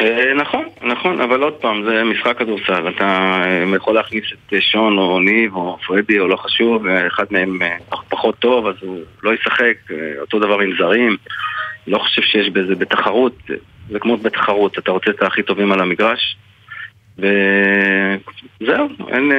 אה, 0.00 0.34
נכון, 0.34 0.64
נכון, 0.82 1.20
אבל 1.20 1.42
עוד 1.42 1.52
פעם, 1.52 1.84
זה 1.84 2.04
משחק 2.04 2.38
כדורסל, 2.38 2.88
אתה 2.88 3.04
אה, 3.44 3.76
יכול 3.76 3.94
להכניס 3.94 4.24
את 4.32 4.52
אה, 4.52 4.60
שון 4.60 4.98
או 4.98 5.20
ניב 5.20 5.56
או 5.56 5.78
פרדי 5.86 6.18
או 6.18 6.28
לא 6.28 6.36
חשוב, 6.36 6.86
אחד 6.86 7.24
מהם 7.30 7.58
פחות 8.08 8.38
טוב 8.38 8.66
אז 8.66 8.74
הוא 8.80 9.00
לא 9.22 9.34
ישחק, 9.34 9.76
אותו 10.20 10.38
דבר 10.38 10.60
עם 10.60 10.70
זרים, 10.78 11.16
לא 11.86 11.98
חושב 11.98 12.22
שיש 12.22 12.48
בזה 12.50 12.74
בתחרות, 12.74 13.36
זה 13.90 13.98
כמו 13.98 14.16
בתחרות, 14.16 14.78
אתה 14.78 14.90
רוצה 14.90 15.10
את 15.10 15.22
הכי 15.22 15.42
טובים 15.42 15.72
על 15.72 15.80
המגרש, 15.80 16.36
וזהו, 17.18 18.88
אין... 19.08 19.32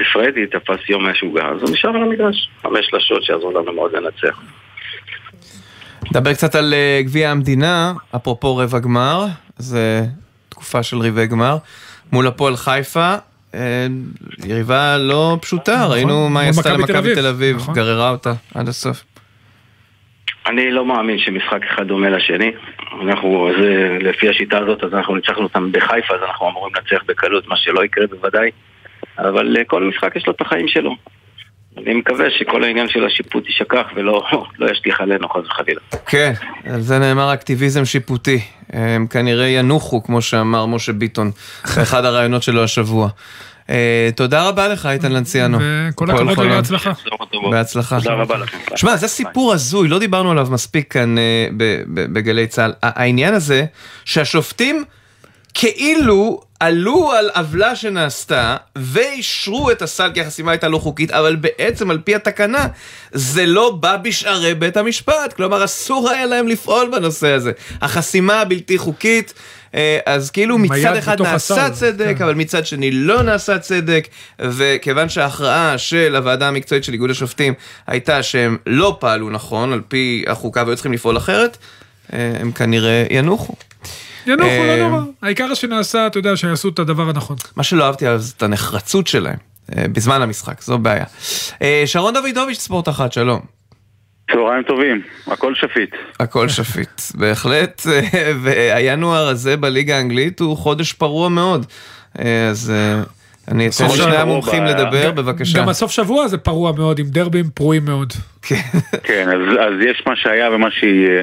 לפרדי 0.00 0.46
תפס 0.46 0.88
יום 0.88 1.04
מהשוגע, 1.04 1.46
אז 1.46 1.62
הוא 1.62 1.70
נשאר 1.70 1.90
על 1.90 2.02
המגרש. 2.02 2.48
חמש 2.62 2.86
שלשות 2.86 3.22
שיעזרו 3.22 3.50
לנו 3.50 3.72
מאוד 3.72 3.92
לנצח. 3.92 4.42
נדבר 6.10 6.32
קצת 6.32 6.54
על 6.54 6.74
אה, 6.74 7.00
גביע 7.02 7.30
המדינה, 7.30 7.92
אפרופו 8.16 8.56
רבע 8.56 8.78
גמר, 8.78 9.24
זה 9.56 10.04
תקופה 10.48 10.82
של 10.82 10.96
רבעי 10.96 11.26
גמר, 11.26 11.56
מול 12.12 12.26
הפועל 12.26 12.56
חיפה, 12.56 13.14
אה, 13.54 13.86
יריבה 14.46 14.96
לא 14.98 15.38
פשוטה, 15.40 15.76
נכון. 15.76 15.92
ראינו 15.92 16.28
מה 16.28 16.40
היא 16.40 16.50
עשתה 16.50 16.72
למכבי 16.72 16.98
אביב, 16.98 17.14
תל 17.14 17.26
אביב, 17.26 17.56
נכון. 17.56 17.74
גררה 17.74 18.10
אותה 18.10 18.32
עד 18.54 18.68
הסוף. 18.68 19.04
אני 20.46 20.70
לא 20.70 20.84
מאמין 20.84 21.18
שמשחק 21.18 21.60
אחד 21.74 21.86
דומה 21.86 22.10
לשני. 22.10 22.52
אנחנו, 23.02 23.50
זה, 23.60 23.98
לפי 24.00 24.28
השיטה 24.28 24.58
הזאת, 24.58 24.84
אז 24.84 24.94
אנחנו 24.94 25.14
ניצחנו 25.14 25.42
אותם 25.42 25.72
בחיפה, 25.72 26.14
אז 26.14 26.20
אנחנו 26.28 26.48
אמורים 26.48 26.74
לנצח 26.74 27.02
בקלות, 27.06 27.48
מה 27.48 27.56
שלא 27.56 27.84
יקרה 27.84 28.06
בוודאי. 28.06 28.50
אבל 29.18 29.56
אה, 29.56 29.64
כל 29.64 29.82
משחק 29.84 30.16
יש 30.16 30.26
לו 30.26 30.32
את 30.32 30.40
החיים 30.40 30.68
שלו. 30.68 30.96
אני 31.86 31.94
מקווה 31.94 32.24
שכל 32.38 32.64
העניין 32.64 32.88
של 32.88 33.04
השיפוט 33.06 33.46
יישכח 33.46 33.86
ולא 33.96 34.22
לא 34.58 34.70
ישליך 34.70 35.00
עלינו 35.00 35.28
חס 35.28 35.46
וחלילה. 35.46 35.80
כן, 36.06 36.32
על 36.64 36.80
זה 36.80 36.98
נאמר 36.98 37.34
אקטיביזם 37.34 37.84
שיפוטי. 37.84 38.40
הם 38.72 39.06
כנראה 39.06 39.46
ינוחו, 39.46 40.02
כמו 40.02 40.22
שאמר 40.22 40.66
משה 40.66 40.92
ביטון 40.92 41.30
באחד 41.76 42.04
הראיונות 42.04 42.42
שלו 42.42 42.64
השבוע. 42.64 43.08
אה, 43.70 44.08
תודה 44.16 44.48
רבה 44.48 44.68
לך, 44.68 44.86
איתן 44.86 45.12
לנציאנו. 45.12 45.58
וכל 45.60 46.10
הכבוד. 46.10 46.38
ובהצלחה. 46.38 46.92
בהצלחה. 47.50 47.98
תודה 47.98 48.14
רבה 48.14 48.38
לכם. 48.38 48.58
שמע, 48.76 48.96
זה 48.96 49.08
סיפור 49.08 49.52
הזוי, 49.52 49.88
לא 49.88 49.98
דיברנו 49.98 50.30
עליו 50.30 50.48
מספיק 50.50 50.92
כאן 50.92 51.18
אה, 51.18 51.46
בגלי 51.86 52.46
צה"ל. 52.46 52.72
העניין 52.82 53.34
הזה 53.34 53.64
שהשופטים 54.04 54.84
כאילו 55.54 56.40
עלו 56.60 57.12
על 57.12 57.30
עוולה 57.34 57.76
שנעשתה 57.76 58.56
ואישרו 58.76 59.70
את 59.70 59.82
הסל 59.82 60.10
כי 60.14 60.20
החסימה 60.20 60.50
הייתה 60.50 60.68
לא 60.68 60.78
חוקית, 60.78 61.10
אבל 61.10 61.36
בעצם 61.36 61.90
על 61.90 61.98
פי 62.04 62.14
התקנה 62.14 62.66
זה 63.12 63.46
לא 63.46 63.70
בא 63.80 63.96
בשערי 63.96 64.54
בית 64.54 64.76
המשפט, 64.76 65.32
כלומר 65.32 65.64
אסור 65.64 66.10
היה 66.10 66.26
להם 66.26 66.48
לפעול 66.48 66.90
בנושא 66.92 67.28
הזה. 67.28 67.52
החסימה 67.82 68.40
הבלתי 68.40 68.78
חוקית, 68.78 69.34
אה, 69.74 69.98
אז 70.06 70.30
כאילו 70.30 70.58
מצד 70.58 70.96
אחד 70.96 71.22
נעשה 71.22 71.66
הסל, 71.66 71.74
צדק, 71.74 72.14
כן. 72.18 72.24
אבל 72.24 72.34
מצד 72.34 72.66
שני 72.66 72.90
לא 72.90 73.22
נעשה 73.22 73.58
צדק, 73.58 74.08
וכיוון 74.40 75.08
שההכרעה 75.08 75.78
של 75.78 76.16
הוועדה 76.16 76.48
המקצועית 76.48 76.84
של 76.84 76.92
איגוד 76.92 77.10
השופטים 77.10 77.54
הייתה 77.86 78.22
שהם 78.22 78.56
לא 78.66 78.96
פעלו 79.00 79.30
נכון 79.30 79.72
על 79.72 79.80
פי 79.88 80.24
החוקה 80.26 80.62
והיו 80.66 80.76
צריכים 80.76 80.92
לפעול 80.92 81.16
אחרת, 81.16 81.56
אה, 82.12 82.32
הם 82.40 82.52
כנראה 82.52 83.04
ינוחו. 83.10 83.54
ינוחו, 84.26 84.48
אה, 84.48 84.76
לא 84.76 84.88
נורא. 84.88 85.02
העיקר 85.22 85.54
שנעשה, 85.54 86.06
אתה 86.06 86.18
יודע, 86.18 86.36
שיעשו 86.36 86.68
את 86.68 86.78
הדבר 86.78 87.08
הנכון. 87.08 87.36
מה 87.56 87.62
שלא 87.62 87.84
אהבתי 87.84 88.18
זה 88.18 88.32
את 88.36 88.42
הנחרצות 88.42 89.06
שלהם 89.06 89.36
אה, 89.76 89.84
בזמן 89.92 90.22
המשחק, 90.22 90.62
זו 90.62 90.78
בעיה. 90.78 91.04
אה, 91.62 91.82
שרון 91.86 92.14
דוידוביץ', 92.14 92.58
ספורט 92.60 92.88
אחת, 92.88 93.12
שלום. 93.12 93.40
צהריים 94.32 94.62
טובים, 94.62 95.02
הכל 95.26 95.54
שפיט. 95.54 95.90
הכל 96.20 96.48
שפיט, 96.48 97.00
בהחלט, 97.14 97.82
אה, 97.92 98.32
והינואר 98.42 99.28
הזה 99.28 99.56
בליגה 99.56 99.96
האנגלית 99.96 100.40
הוא 100.40 100.56
חודש 100.56 100.92
פרוע 100.92 101.28
מאוד. 101.28 101.66
אה, 102.18 102.48
אז 102.48 102.72
אה, 102.74 103.02
אני 103.48 103.68
אתן 103.68 103.84
לשני 103.84 104.16
המומחים 104.16 104.64
לדבר, 104.64 105.10
בבקשה. 105.10 105.58
גם 105.58 105.68
הסוף 105.68 105.90
שבוע 105.90 106.28
זה 106.28 106.38
פרוע 106.38 106.72
מאוד, 106.72 106.98
עם 106.98 107.06
דרבים 107.06 107.50
פרועים 107.54 107.84
מאוד. 107.84 108.12
כן, 109.02 109.28
אז, 109.28 109.56
אז 109.60 109.72
יש 109.90 110.02
מה 110.06 110.16
שהיה 110.16 110.50
ומה 110.50 110.70
שיהיה. 110.70 111.22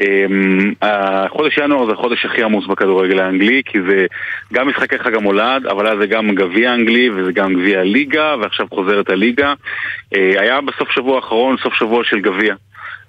אמ, 0.00 0.72
החודש 0.82 1.58
ינואר 1.58 1.86
זה 1.86 1.92
החודש 1.92 2.24
הכי 2.24 2.42
עמוס 2.42 2.66
בכדורגל 2.66 3.20
האנגלי, 3.20 3.62
כי 3.64 3.78
זה 3.82 4.06
גם 4.52 4.68
משחקי 4.68 4.98
חג 4.98 5.14
המולד, 5.14 5.66
אבל 5.66 5.86
אז 5.86 5.98
זה 6.00 6.06
גם 6.06 6.34
גביע 6.34 6.74
אנגלי 6.74 7.10
וזה 7.10 7.32
גם 7.32 7.54
גביע 7.54 7.80
הליגה, 7.80 8.34
ועכשיו 8.40 8.66
חוזרת 8.70 9.10
הליגה. 9.10 9.54
אה, 10.16 10.32
היה 10.40 10.60
בסוף 10.60 10.90
שבוע 10.90 11.16
האחרון 11.16 11.56
סוף 11.62 11.74
שבוע 11.74 12.04
של 12.04 12.20
גביע, 12.20 12.54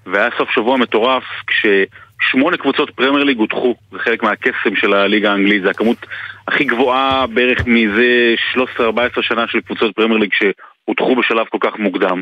והיה 0.05 0.29
סוף 0.37 0.49
שבוע 0.51 0.77
מטורף 0.77 1.23
כששמונה 1.47 2.57
קבוצות 2.57 2.89
פרמייר 2.89 3.23
ליג 3.23 3.37
הודחו, 3.37 3.75
זה 3.91 3.99
חלק 3.99 4.23
מהקסם 4.23 4.75
של 4.75 4.93
הליגה 4.93 5.31
האנגלית, 5.31 5.63
זה 5.63 5.69
הכמות 5.69 6.05
הכי 6.47 6.63
גבוהה 6.63 7.27
בערך 7.27 7.65
מזה 7.65 8.35
13-14 8.79 9.21
שנה 9.21 9.47
של 9.47 9.61
קבוצות 9.61 9.95
פרמייר 9.95 10.19
ליג 10.19 10.33
שהודחו 10.87 11.15
בשלב 11.15 11.45
כל 11.49 11.57
כך 11.61 11.79
מוקדם. 11.79 12.21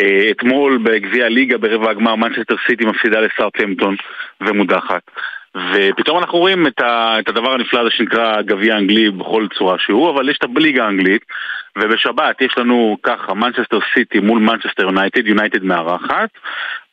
אה, 0.00 0.30
אתמול 0.30 0.78
בגביע 0.82 1.26
הליגה 1.26 1.58
ברבע 1.58 1.90
הגמר 1.90 2.14
מנצ'סטר 2.14 2.54
סיטי 2.66 2.84
מפסידה 2.84 3.20
לסאות'המפטון 3.20 3.96
ומודחת. 4.40 5.02
ופתאום 5.72 6.18
אנחנו 6.18 6.38
רואים 6.38 6.66
את, 6.66 6.80
ה, 6.80 7.16
את 7.20 7.28
הדבר 7.28 7.52
הנפלא 7.52 7.80
הזה 7.80 7.90
שנקרא 7.90 8.42
גביע 8.42 8.76
אנגלי 8.76 9.10
בכל 9.10 9.46
צורה 9.58 9.78
שהוא, 9.78 10.10
אבל 10.10 10.28
יש 10.28 10.38
את 10.38 10.48
הליגה 10.56 10.84
האנגלית, 10.84 11.22
ובשבת 11.76 12.40
יש 12.40 12.58
לנו 12.58 12.96
ככה 13.02 13.34
מנצ'סטר 13.34 13.78
סיטי 13.94 14.20
מול 14.20 14.38
מנצ'סטר 14.38 14.82
יונייטד, 14.82 15.26
יונייטד 15.26 15.64
מארחת, 15.64 16.28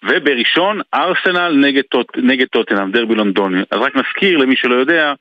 ובראשון 0.03 0.82
ארסנל 0.93 1.53
נגד, 1.66 1.84
טוט- 1.84 2.18
נגד 2.18 2.47
טוטנאם, 2.47 2.91
דרבי 2.91 3.16
לונדוני. 3.16 3.62
אז 3.72 3.80
רק 3.80 3.95
נזכיר 3.95 4.38
למי 4.38 4.55
שלא 4.55 4.76
יודע, 4.76 5.14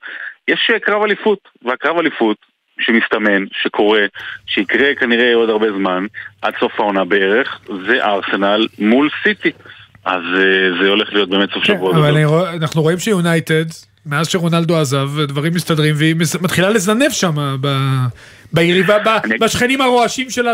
יש 0.47 0.69
אה, 0.73 0.79
קרב 0.79 1.03
אליפות, 1.03 1.39
והקרב 1.61 1.97
אליפות 1.97 2.37
שמסתמן, 2.79 3.45
שקורה, 3.63 4.01
שיקרה 4.47 4.95
כנראה 4.99 5.35
עוד 5.35 5.49
הרבה 5.49 5.67
זמן, 5.77 6.05
עד 6.41 6.53
סוף 6.59 6.71
העונה 6.79 7.05
בערך, 7.05 7.59
זה 7.87 8.05
ארסנל 8.05 8.67
מול 8.79 9.09
סיטי. 9.23 9.51
אז 10.05 10.21
אה, 10.35 10.81
זה 10.81 10.89
הולך 10.89 11.13
להיות 11.13 11.29
באמת 11.29 11.49
סוף 11.53 11.63
שבוע 11.63 11.91
אבל 11.91 12.17
אנחנו 12.61 12.81
רואים 12.81 12.99
שיונייטד, 12.99 13.65
מאז 14.05 14.27
שרונלדו 14.27 14.77
עזב, 14.77 15.09
דברים 15.27 15.53
מסתדרים, 15.53 15.95
והיא 15.97 16.15
מתחילה 16.41 16.69
לזנב 16.69 17.09
שם, 17.09 17.57
ביריבה, 18.53 18.97
בשכנים 19.39 19.81
הרועשים 19.81 20.29
שלה, 20.29 20.53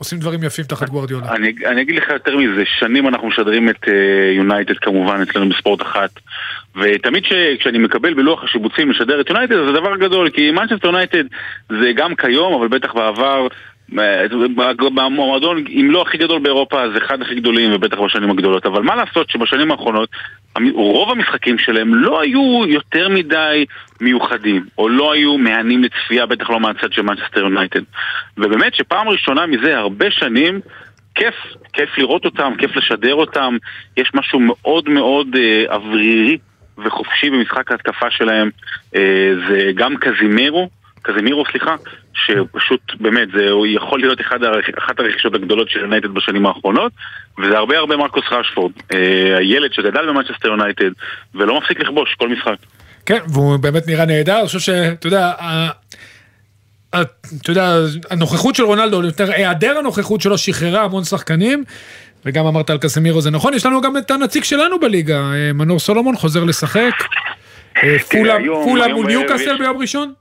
שעושים 0.00 0.18
דברים 0.18 0.42
יפים 0.42 0.64
תחת 0.64 0.88
גוורדיולה. 0.88 1.34
אני, 1.34 1.52
אני 1.66 1.82
אגיד 1.82 1.94
לך 1.94 2.08
יותר 2.08 2.36
מזה, 2.36 2.62
שנים 2.78 3.08
אנחנו 3.08 3.28
משדרים 3.28 3.68
את 3.68 3.88
אה, 3.88 4.32
יונייטד 4.36 4.78
כמובן 4.78 5.22
אצלנו 5.22 5.48
בספורט 5.48 5.82
אחת 5.82 6.10
ותמיד 6.76 7.24
ש, 7.24 7.32
כשאני 7.60 7.78
מקבל 7.78 8.14
בלוח 8.14 8.44
השיבוצים 8.44 8.90
לשדר 8.90 9.20
את 9.20 9.30
יונייטד 9.30 9.54
זה 9.66 9.72
דבר 9.72 9.96
גדול 9.96 10.30
כי 10.30 10.50
מנצ'סטר 10.50 10.86
יונייטד 10.88 11.24
זה 11.68 11.92
גם 11.96 12.14
כיום 12.14 12.54
אבל 12.54 12.68
בטח 12.68 12.94
בעבר 12.94 13.46
אה, 13.98 14.26
במועדון 14.94 15.64
אם 15.68 15.88
לא 15.90 16.02
הכי 16.02 16.18
גדול 16.18 16.38
באירופה 16.38 16.82
אז 16.82 16.90
אחד 16.96 17.22
הכי 17.22 17.34
גדולים 17.34 17.72
ובטח 17.74 17.98
בשנים 17.98 18.30
הגדולות 18.30 18.66
אבל 18.66 18.82
מה 18.82 18.96
לעשות 18.96 19.30
שבשנים 19.30 19.70
האחרונות 19.70 20.08
רוב 20.74 21.10
המשחקים 21.10 21.58
שלהם 21.58 21.94
לא 21.94 22.20
היו 22.20 22.62
יותר 22.66 23.08
מדי 23.08 23.64
מיוחדים 24.00 24.66
או 24.78 24.88
לא 24.88 25.12
היו 25.12 25.38
מהנים 25.38 25.82
לצפייה 25.82 26.26
בטח 26.26 26.50
לא 26.50 26.60
מהצד 26.60 26.92
של 26.92 27.02
מנצ'סטר 27.02 27.40
יונייטד 27.40 27.80
ובאמת 28.36 28.74
שפעם 28.74 29.08
ראשונה 29.08 29.46
מזה 29.46 29.78
הרבה 29.78 30.10
שנים 30.10 30.60
כיף, 31.14 31.34
כיף 31.72 31.98
לראות 31.98 32.24
אותם, 32.24 32.52
כיף 32.58 32.76
לשדר 32.76 33.14
אותם, 33.14 33.56
יש 33.96 34.10
משהו 34.14 34.40
מאוד 34.40 34.88
מאוד 34.88 35.26
אה, 35.36 35.74
אוורירי 35.74 36.38
וחופשי 36.78 37.30
במשחק 37.30 37.72
ההתקפה 37.72 38.10
שלהם, 38.10 38.50
אה, 38.96 39.32
זה 39.48 39.70
גם 39.74 39.96
קזימירו, 39.96 40.68
קזימירו 41.02 41.44
סליחה, 41.50 41.76
שפשוט 42.14 42.80
באמת 43.00 43.28
זה 43.34 43.46
יכול 43.74 44.00
להיות 44.00 44.20
אחד. 44.20 44.38
אחת 44.78 45.00
הרכישות 45.00 45.34
הגדולות 45.34 45.70
של 45.70 45.80
יונייטד 45.80 46.08
בשנים 46.08 46.46
האחרונות, 46.46 46.92
וזה 47.38 47.58
הרבה 47.58 47.78
הרבה 47.78 47.96
מרקוס 47.96 48.24
רשפורד, 48.30 48.72
אה, 48.94 49.38
הילד 49.38 49.72
שגדל 49.72 50.06
במנצ'סטר 50.08 50.48
יונייטד 50.48 50.90
ולא 51.34 51.58
מפסיק 51.58 51.80
לכבוש 51.80 52.14
כל 52.18 52.28
משחק. 52.28 52.56
כן, 53.06 53.18
והוא 53.28 53.56
באמת 53.56 53.86
נראה 53.86 54.04
נהדר, 54.04 54.38
אני 54.38 54.46
חושב 54.46 54.58
שאתה 54.58 55.06
יודע, 55.06 55.32
אתה 56.90 57.50
יודע, 57.50 57.74
הנוכחות 58.10 58.54
של 58.54 58.62
רונלדו, 58.62 59.04
יותר 59.04 59.32
היעדר 59.32 59.78
הנוכחות 59.78 60.20
שלו 60.20 60.38
שחררה 60.38 60.82
המון 60.82 61.04
שחקנים, 61.04 61.64
וגם 62.24 62.46
אמרת 62.46 62.70
על 62.70 62.78
קסמירו 62.78 63.20
זה 63.20 63.30
נכון, 63.30 63.54
יש 63.54 63.66
לנו 63.66 63.80
גם 63.80 63.96
את 63.96 64.10
הנציג 64.10 64.44
שלנו 64.44 64.80
בליגה, 64.80 65.18
אה, 65.18 65.52
מנור 65.54 65.78
סולומון 65.78 66.16
חוזר 66.16 66.44
לשחק, 66.44 66.92
אה, 67.82 67.96
פולה 68.10 68.36
היום- 68.36 68.64
פולה 68.68 68.88
מול 68.88 69.06
ניוקאסל 69.06 69.58
ביום 69.58 69.76
ראשון, 69.76 70.12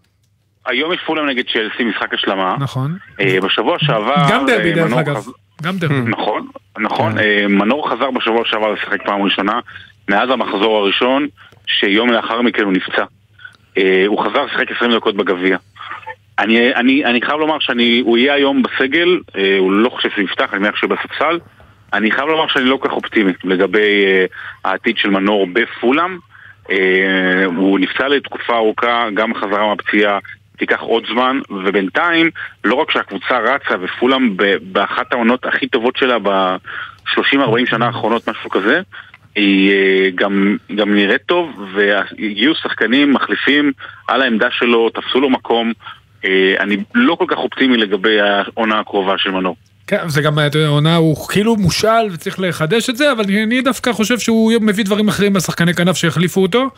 היום 0.69 0.93
יש 0.93 0.99
פולאם 1.05 1.25
נגד 1.25 1.43
צ'לסי, 1.53 1.83
משחק 1.83 2.13
השלמה. 2.13 2.55
נכון. 2.59 2.97
אה, 3.21 3.37
בשבוע 3.43 3.77
שעבר... 3.79 4.15
גם 4.31 4.45
דרבי 4.45 4.69
אה, 4.69 4.75
דרך 4.75 4.93
אגב, 4.93 5.25
גם 5.63 5.77
דרבי. 5.77 6.09
נכון, 6.17 6.47
נכון. 6.79 7.17
אה, 7.17 7.45
מנור 7.49 7.89
חזר 7.89 8.11
בשבוע 8.11 8.41
שעבר 8.45 8.71
לשחק 8.71 9.05
פעם 9.05 9.21
ראשונה, 9.21 9.59
מאז 10.09 10.29
המחזור 10.29 10.77
הראשון, 10.77 11.27
שיום 11.67 12.09
לאחר 12.11 12.41
מכן 12.41 12.63
הוא 12.63 12.73
נפצע. 12.73 13.03
הוא 14.07 14.23
חזר 14.23 14.45
לשחק 14.45 14.71
20 14.71 14.91
דקות 14.95 15.15
בגביע. 15.15 15.57
אני, 16.39 16.75
אני, 16.75 17.05
אני 17.05 17.21
חייב 17.21 17.39
לומר 17.39 17.59
שהוא 17.59 18.17
יהיה 18.17 18.33
היום 18.33 18.63
בסגל, 18.63 19.19
אה, 19.37 19.57
הוא 19.59 19.71
לא 19.71 19.89
חושב 19.89 20.09
שהוא 20.09 20.23
יפתח, 20.23 20.53
אני 20.53 20.59
מניח 20.59 20.75
שהוא 20.75 20.89
בספסל. 20.89 21.39
אני 21.93 22.11
חייב 22.11 22.27
לומר 22.27 22.47
שאני 22.47 22.65
לא 22.65 22.77
כל 22.77 22.87
כך 22.87 22.93
אופטימי 22.93 23.31
לגבי 23.43 24.05
אה, 24.05 24.25
העתיד 24.65 24.97
של 24.97 25.09
מנור 25.09 25.47
בפולאם. 25.53 26.17
אה, 26.71 27.45
הוא 27.45 27.79
נפצע 27.79 28.07
לתקופה 28.07 28.55
ארוכה, 28.55 29.07
גם 29.13 29.33
חזרה 29.35 29.67
מהפציעה 29.67 30.19
תיקח 30.59 30.79
עוד 30.79 31.03
זמן, 31.13 31.39
ובינתיים, 31.49 32.29
לא 32.63 32.75
רק 32.75 32.91
שהקבוצה 32.91 33.37
רצה 33.37 33.75
ופולאם 33.81 34.37
ב- 34.37 34.57
באחת 34.61 35.13
העונות 35.13 35.45
הכי 35.45 35.67
טובות 35.67 35.97
שלה 35.97 36.19
ב-30-40 36.19 37.69
שנה 37.69 37.85
האחרונות, 37.85 38.29
משהו 38.29 38.49
כזה, 38.49 38.81
היא 39.35 39.71
אה, 39.71 40.09
גם, 40.15 40.57
גם 40.75 40.95
נראית 40.95 41.21
טוב, 41.25 41.51
והגיעו 41.73 42.55
שחקנים 42.55 43.13
מחליפים 43.13 43.71
על 44.07 44.21
העמדה 44.21 44.47
שלו, 44.51 44.89
תפסו 44.89 45.19
לו 45.19 45.29
מקום. 45.29 45.73
אה, 46.25 46.55
אני 46.59 46.77
לא 46.95 47.15
כל 47.15 47.25
כך 47.27 47.37
אופטימי 47.37 47.77
לגבי 47.77 48.21
העונה 48.21 48.79
הקרובה 48.79 49.17
של 49.17 49.31
מנור. 49.31 49.55
כן, 49.87 50.09
זה 50.09 50.21
גם, 50.21 50.33
עונה, 50.67 50.95
הוא 50.95 51.27
כאילו 51.27 51.55
מושאל 51.55 52.07
וצריך 52.11 52.39
לחדש 52.39 52.89
את 52.89 52.97
זה, 52.97 53.11
אבל 53.11 53.23
אני 53.23 53.61
דווקא 53.61 53.93
חושב 53.93 54.19
שהוא 54.19 54.53
מביא 54.61 54.85
דברים 54.85 55.07
אחרים 55.07 55.33
מהשחקני 55.33 55.73
כנף 55.73 55.95
שהחליפו 55.95 56.41
אותו. 56.41 56.69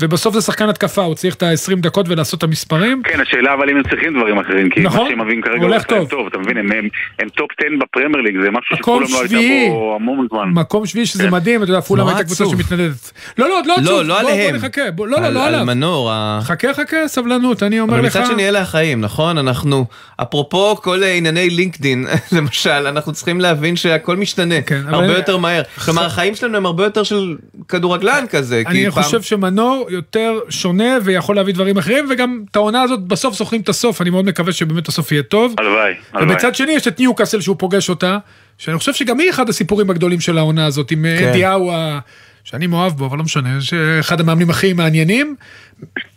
ובסוף 0.00 0.34
זה 0.34 0.40
שחקן 0.40 0.68
התקפה, 0.68 1.02
הוא 1.02 1.14
צריך 1.14 1.34
את 1.34 1.42
ה-20 1.42 1.74
דקות 1.76 2.08
ולעשות 2.08 2.38
את 2.38 2.44
המספרים. 2.44 3.02
כן, 3.04 3.20
השאלה 3.20 3.54
אבל 3.54 3.70
אם 3.70 3.76
הם 3.76 3.82
צריכים 3.90 4.18
דברים 4.18 4.38
אחרים, 4.38 4.70
כי 4.70 4.80
נכון, 4.80 5.00
מה 5.02 5.08
שהם 5.08 5.20
מביאים 5.20 5.42
כרגע 5.42 5.56
הוא 5.56 5.64
הולך 5.64 5.82
טוב. 5.84 6.10
טוב, 6.10 6.26
אתה 6.26 6.38
מבין, 6.38 6.56
הם, 6.56 6.72
הם, 6.72 6.88
הם 7.18 7.28
טופ 7.28 7.50
10 7.60 7.68
בפרמייר 7.80 8.20
ליג, 8.22 8.34
זה 8.44 8.50
משהו 8.50 8.76
שכולם 8.76 9.06
לא 9.12 9.20
הייתה. 9.20 9.36
פה 9.70 9.96
המון 10.00 10.26
זמן. 10.30 10.48
מקום 10.54 10.86
שביעי 10.86 11.06
שזה 11.06 11.30
מדהים, 11.30 11.62
אתה 11.62 11.70
יודע, 11.70 11.80
נורא 11.96 12.10
הייתה 12.10 12.24
קבוצה. 12.24 12.44
שמתנדדת. 12.44 13.12
לא, 13.38 13.48
לא, 13.48 13.60
לא 13.66 13.72
עצוב, 13.74 13.84
לא, 13.86 14.02
לא 14.02 14.14
בוא- 14.14 14.22
בוא 14.22 14.30
עליהם. 14.32 14.56
נחכה, 14.56 14.90
בוא- 14.90 15.06
לא, 15.08 15.20
לא, 15.20 15.26
על- 15.26 15.32
לא 15.32 15.46
על 15.46 15.54
עליו. 15.54 15.66
מנור. 15.66 16.10
ה- 16.12 16.40
חכה, 16.42 16.74
חכה, 16.74 16.96
סבלנות, 17.08 17.62
אני 17.62 17.80
אומר 17.80 17.94
אבל 17.98 18.06
לך. 18.06 18.16
מצד 18.16 18.26
שני 18.26 18.48
אלה 18.48 18.60
החיים, 18.60 19.00
נכון? 19.00 19.38
אנחנו, 19.38 19.86
אפרופו 20.22 20.76
כל 20.76 21.02
ענייני 21.02 21.50
לינקדין, 21.50 22.06
למשל, 22.36 22.70
אנחנו 22.70 23.12
צריכים 23.12 23.40
להבין 23.40 23.76
שהכל 23.76 24.16
משתנה, 24.16 24.54
הרבה 24.86 25.06
אבל- 25.06 25.16
יותר 25.16 25.36
מהר. 25.36 25.62
כלומר, 25.84 26.04
החיים 26.04 26.34
שלנו 26.34 26.56
הם 26.56 26.66
הרבה 26.66 26.84
יותר 26.84 27.02
של 27.02 27.36
כדורגלן 27.68 28.24
כזה. 28.30 28.62
אני 28.66 28.90
חושב 28.90 29.22
שמנור 29.22 29.81
יותר 29.90 30.38
שונה 30.48 30.98
ויכול 31.04 31.36
להביא 31.36 31.54
דברים 31.54 31.78
אחרים, 31.78 32.06
וגם 32.10 32.44
את 32.50 32.56
העונה 32.56 32.82
הזאת 32.82 33.00
בסוף 33.00 33.34
זוכרים 33.34 33.60
את 33.60 33.68
הסוף, 33.68 34.02
אני 34.02 34.10
מאוד 34.10 34.24
מקווה 34.24 34.52
שבאמת 34.52 34.88
הסוף 34.88 35.12
יהיה 35.12 35.22
טוב. 35.22 35.54
הלוואי, 35.58 35.94
הלוואי. 36.12 36.32
ובצד 36.32 36.54
שני 36.54 36.72
יש 36.72 36.88
את 36.88 37.00
ניוקאסל 37.00 37.40
שהוא 37.40 37.56
פוגש 37.58 37.90
אותה, 37.90 38.18
שאני 38.58 38.78
חושב 38.78 38.94
שגם 38.94 39.20
היא 39.20 39.30
אחד 39.30 39.48
הסיפורים 39.48 39.90
הגדולים 39.90 40.20
של 40.20 40.38
העונה 40.38 40.66
הזאת, 40.66 40.90
עם 40.90 41.06
כן. 41.18 41.28
אדי 41.28 41.46
אאווה, 41.46 42.00
שאני 42.44 42.66
מאוהב 42.66 42.92
בו, 42.92 43.06
אבל 43.06 43.18
לא 43.18 43.24
משנה, 43.24 43.60
שאחד 43.60 44.20
המאמנים 44.20 44.50
הכי 44.50 44.72
מעניינים, 44.72 45.36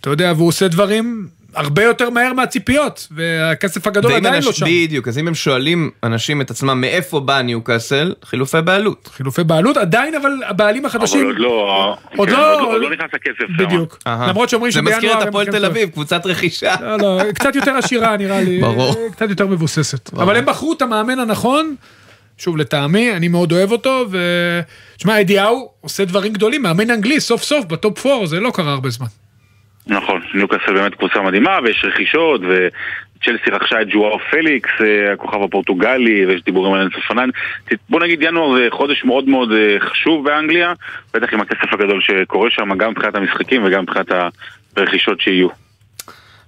אתה 0.01 0.09
יודע, 0.09 0.33
והוא 0.35 0.47
עושה 0.47 0.67
דברים 0.67 1.27
הרבה 1.55 1.83
יותר 1.83 2.09
מהר 2.09 2.33
מהציפיות, 2.33 3.07
והכסף 3.11 3.87
הגדול 3.87 4.11
עדיין 4.13 4.35
אנש- 4.35 4.45
לא 4.45 4.51
שם. 4.51 4.65
בדיוק, 4.65 5.07
אז 5.07 5.17
אם 5.17 5.27
הם 5.27 5.35
שואלים 5.35 5.91
אנשים 6.03 6.41
את 6.41 6.51
עצמם 6.51 6.81
מאיפה 6.81 7.19
בא 7.19 7.41
ניוקאסל, 7.41 8.13
חילופי 8.25 8.57
בעלות. 8.61 9.09
חילופי 9.13 9.43
בעלות, 9.43 9.77
עדיין 9.77 10.15
אבל 10.15 10.31
הבעלים 10.47 10.85
החדשים... 10.85 11.19
אבל 11.19 11.27
עוד 11.29 11.39
לא, 11.39 11.95
עוד 12.15 12.29
כן, 12.29 12.35
לא- 12.35 12.61
עוד, 12.61 12.73
עוד 12.73 12.81
לא 12.81 12.89
נכנס 12.91 13.09
הכסף 13.13 13.37
שם. 13.57 13.65
בדיוק. 13.65 13.97
אהה. 14.07 14.27
למרות 14.29 14.49
שאומרים 14.49 14.71
זה 14.71 14.79
שבינואר... 14.79 14.97
מזכיר 14.97 15.21
את 15.21 15.27
הפועל 15.27 15.45
תל. 15.45 15.65
אביב, 15.65 15.89
קבוצת 15.89 16.25
רכישה. 16.25 16.75
לא, 16.81 16.97
לא, 16.97 17.31
קצת 17.31 17.55
יותר 17.55 17.71
עשירה 17.71 18.17
נראה 18.17 18.41
לי. 18.41 18.61
ברור. 18.61 18.95
קצת 19.11 19.29
יותר 19.29 19.47
מבוססת. 19.47 20.13
אבל 20.13 20.35
הם 20.37 20.45
בחרו 20.45 20.73
את 20.73 20.81
המאמן 20.81 21.19
הנכון, 21.19 21.75
שוב, 22.37 22.57
לטעמי, 22.57 23.11
אני 23.11 23.27
מאוד 23.27 23.51
אוהב 23.51 23.71
אותו, 23.71 24.05
ו... 24.11 24.17
תשמע, 24.97 25.21
אדיהו 25.21 25.69
עושה 25.81 26.05
דברים 26.05 26.33
גדולים, 26.33 26.61
מאמן 26.63 26.91
אנגלי, 26.91 27.19
סוף 27.19 27.43
סוף, 27.43 27.65
בטופ 27.65 28.05
4, 28.05 28.25
זה 28.25 28.39
לא 28.39 28.51
קרה 28.53 28.71
הרבה 28.73 28.89
זמן. 28.89 29.07
נכון, 29.87 30.21
ניוקאסל 30.33 30.73
באמת 30.73 30.95
קבוצה 30.95 31.21
מדהימה, 31.21 31.59
ויש 31.63 31.85
רכישות, 31.87 32.41
וצ'לסי 32.41 33.51
רכשה 33.51 33.81
את 33.81 33.87
ג'ואר 33.89 34.17
פליקס, 34.31 34.69
אה, 34.81 35.13
הכוכב 35.13 35.41
הפורטוגלי, 35.43 36.25
ויש 36.25 36.41
דיבורים 36.45 36.73
על 36.73 36.81
אנסו 36.81 37.01
פנן. 37.07 37.29
בוא 37.89 37.99
נגיד, 37.99 38.21
ינואר 38.21 38.57
זה 38.57 38.67
חודש 38.71 39.03
מאוד 39.03 39.29
מאוד 39.29 39.51
אה, 39.51 39.89
חשוב 39.89 40.25
באנגליה, 40.25 40.73
בטח 41.13 41.33
עם 41.33 41.41
הכסף 41.41 41.73
הגדול 41.73 42.01
שקורה 42.01 42.49
שם, 42.51 42.77
גם 42.77 42.91
מבחינת 42.91 43.15
המשחקים 43.15 43.63
וגם 43.63 43.81
מבחינת 43.81 44.07
הרכישות 44.77 45.21
שיהיו. 45.21 45.47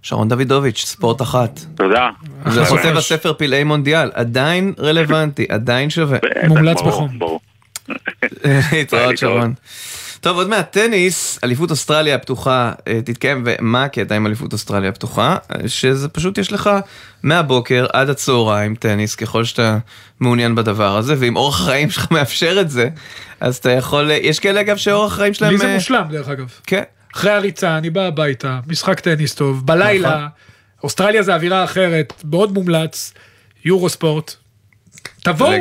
שרון 0.02 0.30
דוידוביץ', 0.30 0.86
ספורט 0.86 1.22
אחת. 1.22 1.60
תודה. 1.76 2.10
זה. 2.46 2.66
חוטב 2.66 2.98
הספר 2.98 3.34
פלאי 3.34 3.64
מונדיאל, 3.64 4.12
עדיין 4.14 4.74
רלוונטי, 4.80 5.46
עדיין 5.50 5.90
שווה. 5.90 6.18
מומלץ 6.48 6.82
בחום. 6.82 7.20
ברור. 7.20 7.40
להתראות 8.74 9.18
שרון. 9.18 9.54
טוב, 10.22 10.38
עוד 10.38 10.50
מעט 10.50 10.72
טניס, 10.72 11.40
אליפות 11.44 11.72
אוסטרליה 11.72 12.16
הפתוחה 12.16 12.72
אה, 12.88 13.02
תתקיים, 13.02 13.44
ומה 13.46 13.84
הקטע 13.84 14.16
עם 14.16 14.28
אליפות 14.28 14.54
אוסטרליה 14.54 14.90
הפתוחה? 14.90 15.38
אה, 15.52 15.70
שזה 15.70 16.10
פשוט 16.10 16.38
יש 16.38 16.52
לך 16.52 16.70
מהבוקר 17.24 17.86
עד 17.94 18.10
הצהריים 18.10 18.76
טניס, 18.76 19.16
ככל 19.16 19.44
שאתה 19.44 19.78
מעוניין 20.20 20.56
בדבר 20.56 20.98
הזה, 20.98 21.16
ואם 21.20 21.36
אורח 21.36 21.62
החיים 21.62 21.90
שלך 21.90 22.12
מאפשר 22.12 22.62
את 22.62 22.70
זה, 22.70 22.90
אז 23.40 23.56
אתה 23.58 23.72
יכול, 23.72 24.12
אה, 24.12 24.18
יש 24.22 24.40
כאלה 24.40 24.62
אגב 24.62 24.78
שאורח 24.78 25.14
החיים 25.14 25.34
שלהם... 25.34 25.52
לי 25.52 25.58
זה 25.58 25.74
מושלם, 25.74 26.08
דרך 26.12 26.30
אגב. 26.30 26.52
כן. 26.68 26.84
אחרי 27.16 27.32
הריצה, 27.32 27.78
אני 27.78 27.90
בא 27.90 28.02
הביתה, 28.02 28.60
משחק 28.68 29.00
טניס 29.00 29.36
טוב, 29.36 29.66
בלילה, 29.66 30.10
נכון. 30.10 30.28
אוסטרליה 30.84 31.24
זה 31.24 31.36
אווירה 31.36 31.64
אחרת, 31.64 32.14
מאוד 32.24 32.54
מומלץ, 32.54 33.14
יורו 33.66 33.90
ספורט. 33.90 34.36
תבואו, 35.24 35.52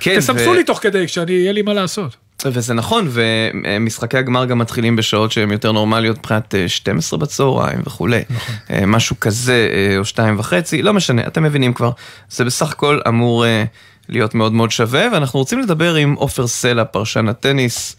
כן, 0.00 0.18
תסמסו 0.18 0.54
לי 0.54 0.64
תוך 0.64 0.78
כדי, 0.78 1.06
כשאני, 1.06 1.32
יהיה 1.32 1.52
לי 1.52 1.62
מה 1.62 1.74
לעשות. 1.74 2.23
וזה 2.46 2.74
נכון, 2.74 3.08
ומשחקי 3.10 4.18
הגמר 4.18 4.44
גם 4.44 4.58
מתחילים 4.58 4.96
בשעות 4.96 5.32
שהן 5.32 5.50
יותר 5.50 5.72
נורמליות 5.72 6.18
מבחינת 6.18 6.54
אה, 6.54 6.68
12 6.68 7.18
בצהריים 7.18 7.80
וכולי. 7.86 8.22
נכון. 8.30 8.54
אה, 8.70 8.86
משהו 8.86 9.20
כזה, 9.20 9.68
אה, 9.72 9.98
או 9.98 10.04
שתיים 10.04 10.38
וחצי, 10.38 10.82
לא 10.82 10.92
משנה, 10.92 11.26
אתם 11.26 11.42
מבינים 11.42 11.72
כבר. 11.74 11.90
זה 12.28 12.44
בסך 12.44 12.72
הכל 12.72 13.00
אמור 13.08 13.46
אה, 13.46 13.64
להיות 14.08 14.34
מאוד 14.34 14.52
מאוד 14.52 14.70
שווה, 14.70 15.06
ואנחנו 15.12 15.38
רוצים 15.38 15.58
לדבר 15.58 15.94
עם 15.94 16.14
עופר 16.14 16.46
סלע, 16.46 16.84
פרשן 16.84 17.28
הטניס, 17.28 17.96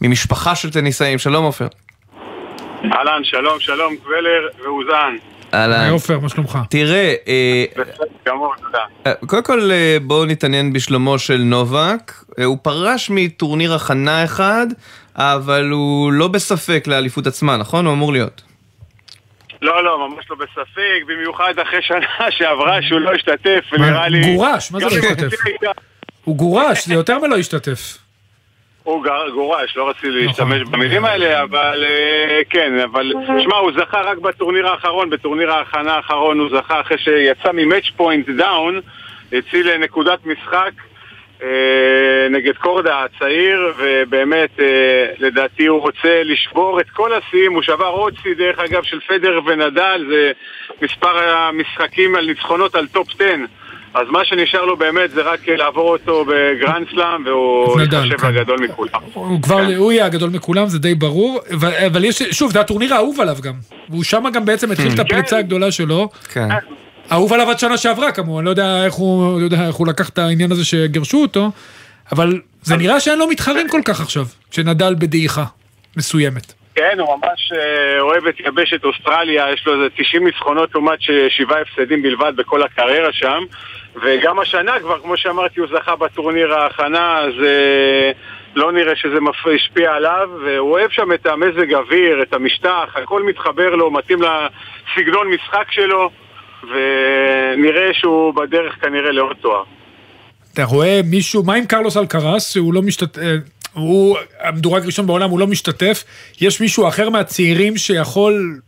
ממשפחה 0.00 0.54
של 0.54 0.70
טניסאים. 0.70 1.18
שלום 1.18 1.44
עופר. 1.44 1.66
אהלן, 2.84 3.24
שלום, 3.24 3.60
שלום, 3.60 3.96
קבלר 3.96 4.48
ואוזן. 4.64 5.16
אהלן. 5.54 5.90
עופר, 5.90 6.18
מה 6.18 6.28
שלומך? 6.28 6.58
תראה, 6.70 7.14
אה. 7.28 7.64
אה, 9.06 9.12
קודם 9.26 9.42
כל 9.42 9.70
אה, 9.70 9.96
בואו 10.02 10.24
נתעניין 10.24 10.72
בשלומו 10.72 11.18
של 11.18 11.36
נובק. 11.36 12.12
הוא 12.44 12.58
פרש 12.62 13.10
מטורניר 13.10 13.74
הכנה 13.74 14.24
אחד, 14.24 14.66
אבל 15.16 15.70
הוא 15.70 16.12
לא 16.12 16.28
בספק 16.28 16.84
לאליפות 16.86 17.26
עצמה, 17.26 17.56
נכון? 17.56 17.86
הוא 17.86 17.94
אמור 17.94 18.12
להיות. 18.12 18.42
לא, 19.62 19.84
לא, 19.84 20.08
ממש 20.08 20.24
לא 20.30 20.36
בספק, 20.36 21.06
במיוחד 21.06 21.52
אחרי 21.62 21.82
שנה 21.82 22.30
שעברה 22.38 22.82
שהוא 22.82 23.00
לא 23.00 23.10
השתתף, 23.14 23.64
ונראה 23.72 24.08
לי... 24.08 24.34
גורש, 24.34 24.72
מה 24.72 24.78
זה 24.78 24.84
לא 24.84 24.90
השתתף? 24.90 25.36
הוא 26.24 26.36
גורש, 26.36 26.86
זה 26.86 26.94
יותר 26.94 27.18
מלא 27.18 27.36
השתתף. 27.36 27.98
הוא 28.88 29.04
גורש, 29.32 29.76
לא 29.76 29.88
רציתי 29.88 30.08
נכון. 30.08 30.26
להשתמש 30.26 30.62
במילים 30.62 31.04
האלה, 31.04 31.42
אבל 31.42 31.84
אה, 31.88 32.40
כן, 32.50 32.78
אבל 32.84 33.12
שמע, 33.42 33.56
הוא 33.56 33.72
זכה 33.76 34.00
רק 34.00 34.18
בטורניר 34.18 34.68
האחרון, 34.68 35.10
בטורניר 35.10 35.52
ההכנה 35.52 35.94
האחרון 35.94 36.40
הוא 36.40 36.48
זכה 36.50 36.80
אחרי 36.80 36.98
שיצא 36.98 37.52
מ 37.52 37.58
match 37.58 37.90
point 37.96 38.28
down, 38.28 38.80
הציל 39.32 39.76
נקודת 39.76 40.26
משחק 40.26 40.70
אה, 41.42 42.28
נגד 42.30 42.56
קורדה 42.56 43.04
הצעיר, 43.04 43.72
ובאמת, 43.78 44.60
אה, 44.60 45.06
לדעתי 45.18 45.66
הוא 45.66 45.80
רוצה 45.80 46.22
לשבור 46.22 46.80
את 46.80 46.90
כל 46.90 47.12
השיאים, 47.12 47.52
הוא 47.52 47.62
שבר 47.62 47.88
עוד 47.88 48.14
שיא 48.22 48.34
דרך 48.34 48.58
אגב 48.58 48.82
של 48.82 49.00
פדר 49.00 49.40
ונדל, 49.46 50.04
זה 50.08 50.32
מספר 50.82 51.18
המשחקים 51.18 52.14
על 52.14 52.26
ניצחונות 52.26 52.74
על 52.74 52.86
טופ 52.86 53.08
10. 53.14 53.34
אז 54.00 54.06
מה 54.10 54.24
שנשאר 54.24 54.64
לו 54.64 54.76
באמת 54.76 55.10
זה 55.10 55.22
רק 55.22 55.48
לעבור 55.48 55.92
אותו 55.92 56.24
בגרנד 56.24 56.86
סלאם, 56.90 57.26
והוא 57.26 57.80
ייחשב 57.80 58.16
כן. 58.16 58.26
הגדול 58.26 58.58
מכולם. 58.60 59.00
הוא 59.12 59.42
כבר, 59.42 59.60
הוא 59.76 59.92
יהיה 59.92 60.06
הגדול 60.06 60.30
מכולם, 60.30 60.68
זה 60.68 60.78
די 60.78 60.94
ברור, 60.94 61.40
אבל, 61.54 61.72
אבל 61.86 62.04
יש, 62.04 62.22
שוב, 62.22 62.52
זה 62.52 62.60
הטורניר 62.60 62.94
האהוב 62.94 63.20
עליו 63.20 63.36
גם. 63.42 63.54
והוא 63.88 64.04
שם 64.04 64.24
גם 64.32 64.44
בעצם 64.44 64.72
התחיל 64.72 64.92
את 64.94 64.98
הפריצה 64.98 65.38
הגדולה 65.38 65.72
שלו. 65.72 66.08
כן. 66.32 66.48
אהוב 67.12 67.32
עליו 67.32 67.50
עד 67.50 67.58
שנה 67.58 67.76
שעברה 67.76 68.12
כמובן, 68.12 68.44
לא 68.44 68.50
יודע 68.50 68.84
איך 68.84 68.94
הוא, 68.94 69.40
לא 69.40 69.44
יודע 69.44 69.66
איך 69.66 69.74
הוא 69.74 69.86
לקח 69.86 70.08
את 70.08 70.18
העניין 70.18 70.52
הזה 70.52 70.64
שגירשו 70.64 71.22
אותו, 71.22 71.50
אבל 72.12 72.40
זה 72.62 72.76
נראה 72.76 73.00
שאין 73.00 73.18
לו 73.18 73.26
מתחרים 73.26 73.68
כל 73.68 73.80
כך 73.84 74.00
עכשיו, 74.00 74.24
כשנדל 74.50 74.94
בדעיכה 74.98 75.44
מסוימת. 75.96 76.52
כן, 76.74 76.98
הוא 76.98 77.16
ממש 77.16 77.52
אה, 77.52 78.00
אוהב 78.00 78.26
את 78.26 78.40
יבשת 78.40 78.84
אוסטרליה, 78.84 79.52
יש 79.52 79.66
לו 79.66 79.74
איזה 79.74 79.86
90 79.96 80.24
ניצחונות 80.24 80.74
לעומת 80.74 80.98
שבעה 81.28 81.60
הפסדים 81.60 82.02
בלבד 82.02 82.32
בכל 82.36 82.62
הקריירה 82.62 83.12
שם. 83.12 83.44
וגם 84.02 84.38
השנה 84.38 84.80
כבר, 84.80 85.00
כמו 85.00 85.16
שאמרתי, 85.16 85.60
הוא 85.60 85.68
זכה 85.72 85.96
בטורניר 85.96 86.54
ההכנה, 86.54 87.18
אז 87.18 87.32
אה, 87.46 88.10
לא 88.54 88.72
נראה 88.72 88.96
שזה 88.96 89.18
השפיע 89.54 89.92
עליו, 89.92 90.28
והוא 90.44 90.70
אוהב 90.70 90.90
שם 90.90 91.12
את 91.12 91.26
המזג 91.26 91.74
אוויר, 91.74 92.22
את 92.22 92.34
המשטח, 92.34 92.96
הכל 93.02 93.22
מתחבר 93.22 93.74
לו, 93.74 93.90
מתאים 93.90 94.18
לסגנון 94.22 95.28
משחק 95.28 95.66
שלו, 95.70 96.10
ונראה 96.62 97.88
שהוא 97.92 98.34
בדרך 98.34 98.74
כנראה 98.80 99.12
לעוד 99.12 99.36
תואר. 99.40 99.62
אתה 100.52 100.64
רואה 100.64 101.00
מישהו, 101.04 101.42
מה 101.42 101.54
עם 101.54 101.66
קרלוס 101.66 101.96
אלקרס, 101.96 102.52
שהוא 102.52 102.74
לא 102.74 102.82
משתתף, 102.82 103.20
הוא 103.72 104.18
המדורג 104.40 104.86
ראשון 104.86 105.06
בעולם, 105.06 105.30
הוא 105.30 105.38
לא 105.38 105.46
משתתף, 105.46 106.04
יש 106.40 106.60
מישהו 106.60 106.88
אחר 106.88 107.10
מהצעירים 107.10 107.76
שיכול 107.76 108.58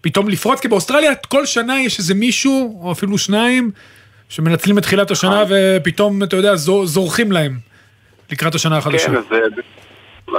פתאום 0.00 0.28
לפרוץ, 0.28 0.60
כי 0.60 0.68
באוסטרליה 0.68 1.14
כל 1.14 1.46
שנה 1.46 1.80
יש 1.80 1.98
איזה 1.98 2.14
מישהו, 2.14 2.80
או 2.82 2.92
אפילו 2.92 3.18
שניים, 3.18 3.70
שמנצלים 4.28 4.78
את 4.78 4.82
תחילת 4.82 5.10
השנה 5.10 5.44
ופתאום, 5.48 6.22
אתה 6.22 6.36
יודע, 6.36 6.54
זו- 6.56 6.86
זורחים 6.86 7.32
להם 7.32 7.52
לקראת 8.32 8.54
השנה 8.54 8.76
החדשה. 8.78 9.06
כן, 9.06 9.16
אז, 9.16 9.24
אה, 9.32 9.38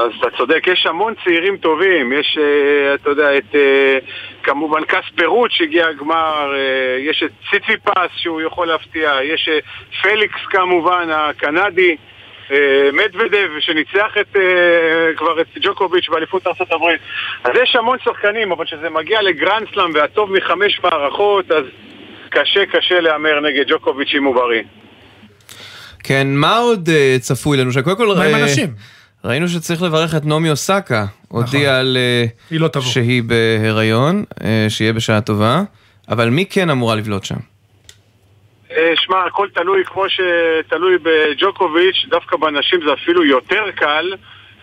אז 0.02 0.12
אתה 0.20 0.38
צודק, 0.38 0.64
יש 0.68 0.86
המון 0.86 1.14
צעירים 1.24 1.58
טובים, 1.58 2.14
יש, 2.14 2.38
אה, 2.42 2.94
אתה 2.94 3.10
יודע, 3.10 3.38
את 3.38 3.56
אה, 3.56 3.98
כמובן 4.44 4.82
קספר 4.86 5.26
רוט 5.26 5.52
שהגיע 5.52 5.88
הגמר, 5.88 6.54
אה, 6.56 6.60
יש 7.00 7.24
את 7.26 7.32
ציציפס 7.52 8.12
שהוא 8.18 8.42
יכול 8.42 8.68
להפתיע, 8.68 9.12
יש 9.24 9.50
אה, 9.52 9.60
פליקס 10.02 10.40
כמובן, 10.50 11.08
הקנדי, 11.12 11.96
אה, 12.52 12.58
מדוודב 12.94 13.50
שניצח 13.60 14.12
את, 14.22 14.36
אה, 14.36 14.42
כבר 15.18 15.42
את 15.42 15.48
ג'וקוביץ' 15.62 16.10
באליפות 16.10 16.48
ארצות 16.48 16.72
הברית. 16.72 17.02
אז 17.44 17.52
יש 17.64 17.76
המון 17.76 17.98
שחקנים, 18.04 18.52
אבל 18.52 18.66
כשזה 18.66 18.90
מגיע 18.90 19.22
לגרנדסלאם 19.22 19.92
והטוב 19.94 20.32
מחמש 20.32 20.80
מערכות, 20.84 21.52
אז 21.52 21.64
קשה 22.30 22.66
קשה 22.66 23.00
להמר 23.00 23.40
נגד 23.40 23.66
ג'וקוביץ' 23.68 24.14
אם 24.18 24.24
הוא 24.24 24.36
בריא. 24.36 24.64
כן, 26.04 26.28
מה 26.28 26.58
עוד 26.58 26.90
אה, 26.90 27.16
צפוי 27.20 27.58
לנו? 27.58 27.72
שקודם 27.72 27.98
כל... 27.98 28.08
מה 28.08 28.24
עם 28.24 28.36
אה, 28.36 28.44
אנשים? 28.44 28.70
ראינו 29.26 29.48
שצריך 29.48 29.82
לברך 29.82 30.16
את 30.16 30.26
נעמי 30.26 30.50
אוסקה. 30.50 31.06
נכון. 31.26 31.44
הודיעה 31.44 31.80
על... 31.80 31.98
אה, 32.00 32.26
היא 32.52 32.60
לא 32.60 32.68
תבוא. 32.68 32.86
שהיא 32.86 33.24
בהיריון, 33.24 34.24
אה, 34.44 34.66
שיהיה 34.70 34.94
בשעה 34.94 35.22
טובה. 35.22 35.62
אבל 36.10 36.30
מי 36.30 36.46
כן 36.46 36.70
אמורה 36.70 36.96
לבלוט 36.96 37.24
שם? 37.24 37.36
אה, 38.72 38.94
שמע, 38.96 39.26
הכל 39.26 39.48
תלוי, 39.54 39.84
כמו 39.86 40.06
שתלוי 40.10 40.98
בג'וקוביץ', 41.04 42.06
דווקא 42.10 42.38
בנשים 42.38 42.80
זה 42.86 42.94
אפילו 42.94 43.26
יותר 43.26 43.72
קל. 43.76 44.14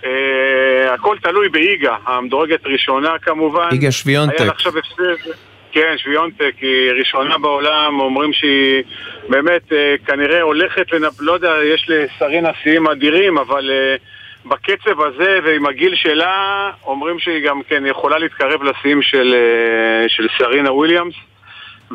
אה, 0.04 0.94
הכל 0.94 1.16
תלוי 1.22 1.48
באיגה, 1.48 1.96
המדורגת 2.06 2.66
ראשונה 2.66 3.18
כמובן. 3.22 3.68
איגה 3.72 3.92
שוויונטק. 3.92 4.34
היה 4.38 4.46
לה 4.46 4.52
עכשיו 4.52 4.72
הפסד, 4.78 5.30
כן, 5.76 5.94
שוויונטק, 5.98 6.54
היא 6.60 6.90
ראשונה 6.98 7.38
בעולם, 7.38 8.00
אומרים 8.00 8.32
שהיא 8.32 8.82
באמת 9.28 9.72
אה, 9.72 9.94
כנראה 10.06 10.40
הולכת 10.42 10.92
לנפ... 10.92 11.20
לא 11.20 11.32
יודע, 11.32 11.52
יש 11.74 11.88
לשרינה 11.88 12.50
שיאים 12.62 12.86
אדירים, 12.86 13.38
אבל 13.38 13.70
אה, 13.70 13.96
בקצב 14.44 15.00
הזה 15.00 15.38
ועם 15.44 15.66
הגיל 15.66 15.94
שלה, 15.94 16.70
אומרים 16.84 17.18
שהיא 17.18 17.48
גם 17.48 17.62
כן 17.68 17.86
יכולה 17.86 18.18
להתקרב 18.18 18.62
לשיאים 18.62 19.02
של, 19.02 19.34
אה, 19.34 20.08
של 20.08 20.26
סרינה 20.38 20.72
וויליאמס, 20.72 21.14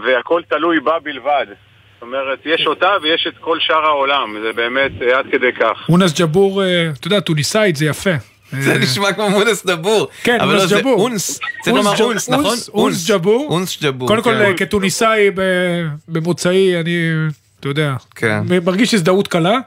והכל 0.04 0.42
תלוי 0.50 0.80
בה 0.80 1.00
בלבד. 1.00 1.46
זאת 1.50 2.02
אומרת, 2.02 2.40
יש 2.46 2.68
אותה 2.68 2.90
ויש 3.02 3.28
את 3.28 3.38
כל 3.40 3.60
שאר 3.60 3.86
העולם, 3.86 4.36
זה 4.42 4.54
באמת 4.54 4.92
עד 5.16 5.26
כדי 5.32 5.52
כך. 5.52 5.90
אונס 5.90 6.22
ג'בור, 6.22 6.64
אתה 7.00 7.08
יודע, 7.08 7.20
טוניסאית 7.20 7.76
זה 7.76 7.86
יפה. 7.86 8.31
זה 8.66 8.78
נשמע 8.78 9.14
כמו 9.14 9.30
מונס 9.30 9.66
דבור. 9.66 10.08
כן, 10.24 10.38
אבל 10.42 10.56
לא, 10.56 10.64
ג'בור. 10.70 11.02
אונס. 11.02 11.40
צריך 11.62 11.76
לומר 11.76 11.94
אונס, 12.04 12.30
נכון? 12.30 12.58
אונס 12.74 13.10
ג'בור. 13.12 13.48
אונס 13.50 13.84
ג'בור. 13.84 14.08
קודם 14.08 14.22
כל, 14.24 14.34
כן. 14.34 14.42
אה, 14.42 14.54
כטוניסאי 14.58 15.30
ב- 15.36 15.88
במוצאי, 16.08 16.80
אני, 16.80 16.98
אתה 17.60 17.68
יודע, 17.68 17.94
כן. 18.16 18.44
מרגיש 18.66 18.94
הזדהות 18.94 19.28
קלה, 19.28 19.58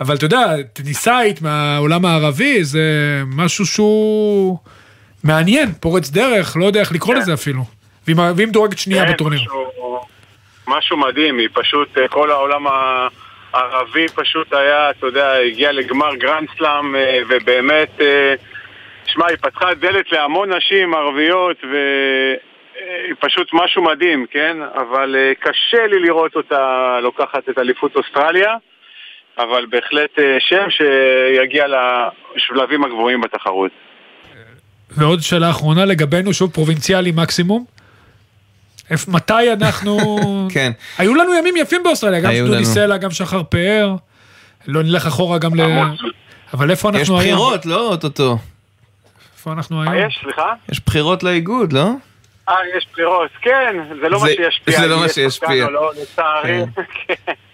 אבל 0.00 0.16
אתה 0.16 0.24
יודע, 0.26 0.44
טוניסאית 0.72 1.42
מהעולם 1.42 2.04
הערבי 2.04 2.64
זה 2.64 2.82
משהו 3.26 3.66
שהוא 3.66 4.58
מעניין, 5.24 5.72
פורץ 5.80 6.10
דרך, 6.10 6.56
לא 6.56 6.64
יודע 6.64 6.80
איך 6.80 6.92
לקרוא 6.92 7.14
לזה 7.14 7.34
אפילו. 7.34 7.64
והיא 8.06 8.46
מדורגת 8.46 8.78
שנייה 8.78 9.06
כן, 9.06 9.12
בטורניר. 9.12 9.40
משהו, 9.40 10.00
משהו 10.68 10.96
מדהים, 10.96 11.38
היא 11.38 11.48
פשוט, 11.54 11.98
אה, 11.98 12.08
כל 12.08 12.30
העולם 12.30 12.66
הערבי 13.52 14.06
פשוט 14.14 14.52
היה, 14.52 14.90
אתה 14.90 15.06
יודע, 15.06 15.32
הגיע 15.32 15.72
לגמר 15.72 16.14
גרנד 16.14 16.48
סלאם, 16.58 16.96
אה, 16.96 17.18
ובאמת, 17.28 18.00
אה, 18.00 18.34
שמע, 19.06 19.26
היא 19.28 19.36
פתחה 19.36 19.74
דלת 19.74 20.12
להמון 20.12 20.52
נשים 20.52 20.94
ערביות, 20.94 21.56
והיא 21.64 23.14
פשוט 23.20 23.48
משהו 23.52 23.82
מדהים, 23.82 24.26
כן? 24.30 24.56
אבל 24.74 25.16
אה, 25.18 25.32
קשה 25.40 25.86
לי 25.86 25.98
לראות 25.98 26.36
אותה 26.36 26.98
לוקחת 27.02 27.48
את 27.48 27.58
אליפות 27.58 27.96
אוסטרליה, 27.96 28.54
אבל 29.38 29.66
בהחלט 29.70 30.18
אה, 30.18 30.36
שם 30.40 30.66
שיגיע 30.70 31.64
לשלבים 31.68 32.84
הגבוהים 32.84 33.20
בתחרות. 33.20 33.70
ועוד 34.90 35.20
שאלה 35.20 35.50
אחרונה 35.50 35.84
לגבינו, 35.84 36.32
שוב 36.32 36.50
פרובינציאלי 36.50 37.12
מקסימום. 37.16 37.77
מתי 39.08 39.52
אנחנו... 39.52 39.98
כן. 40.54 40.72
היו 40.98 41.14
לנו 41.14 41.34
ימים 41.34 41.56
יפים 41.56 41.82
באוסטרליה, 41.82 42.20
גם 42.20 42.32
דודי. 42.46 42.64
סלע, 42.64 42.96
גם 42.96 43.10
שחר 43.10 43.42
פאר. 43.42 43.94
לא 44.66 44.82
נלך 44.82 45.06
אחורה 45.06 45.38
גם 45.38 45.54
ל... 45.54 45.60
אבל 46.54 46.70
איפה 46.70 46.88
אנחנו 46.88 47.02
יש 47.02 47.08
היום? 47.08 47.18
בחירות, 47.18 47.66
לא 47.66 47.88
אוטוטו. 47.88 48.38
איפה 49.36 49.52
אנחנו 49.52 49.82
היום? 49.82 49.94
מה 49.94 50.00
יש? 50.06 50.20
סליחה? 50.22 50.52
יש 50.72 50.80
בחירות 50.86 51.22
לאיגוד, 51.22 51.72
לא? 51.72 51.90
אה, 52.48 52.54
יש 52.76 52.86
בחירות, 52.92 53.30
כן, 53.42 53.76
זה 54.02 54.08
לא 54.08 54.20
מה 54.20 54.26
שישפיע. 54.28 54.80
זה 54.80 54.86
לא 54.86 54.98
מה 54.98 55.06
יש 55.06 55.12
שישפיע. 55.12 55.68
לא, 55.70 55.92
לצערי. 56.02 56.64
כן. 57.06 57.32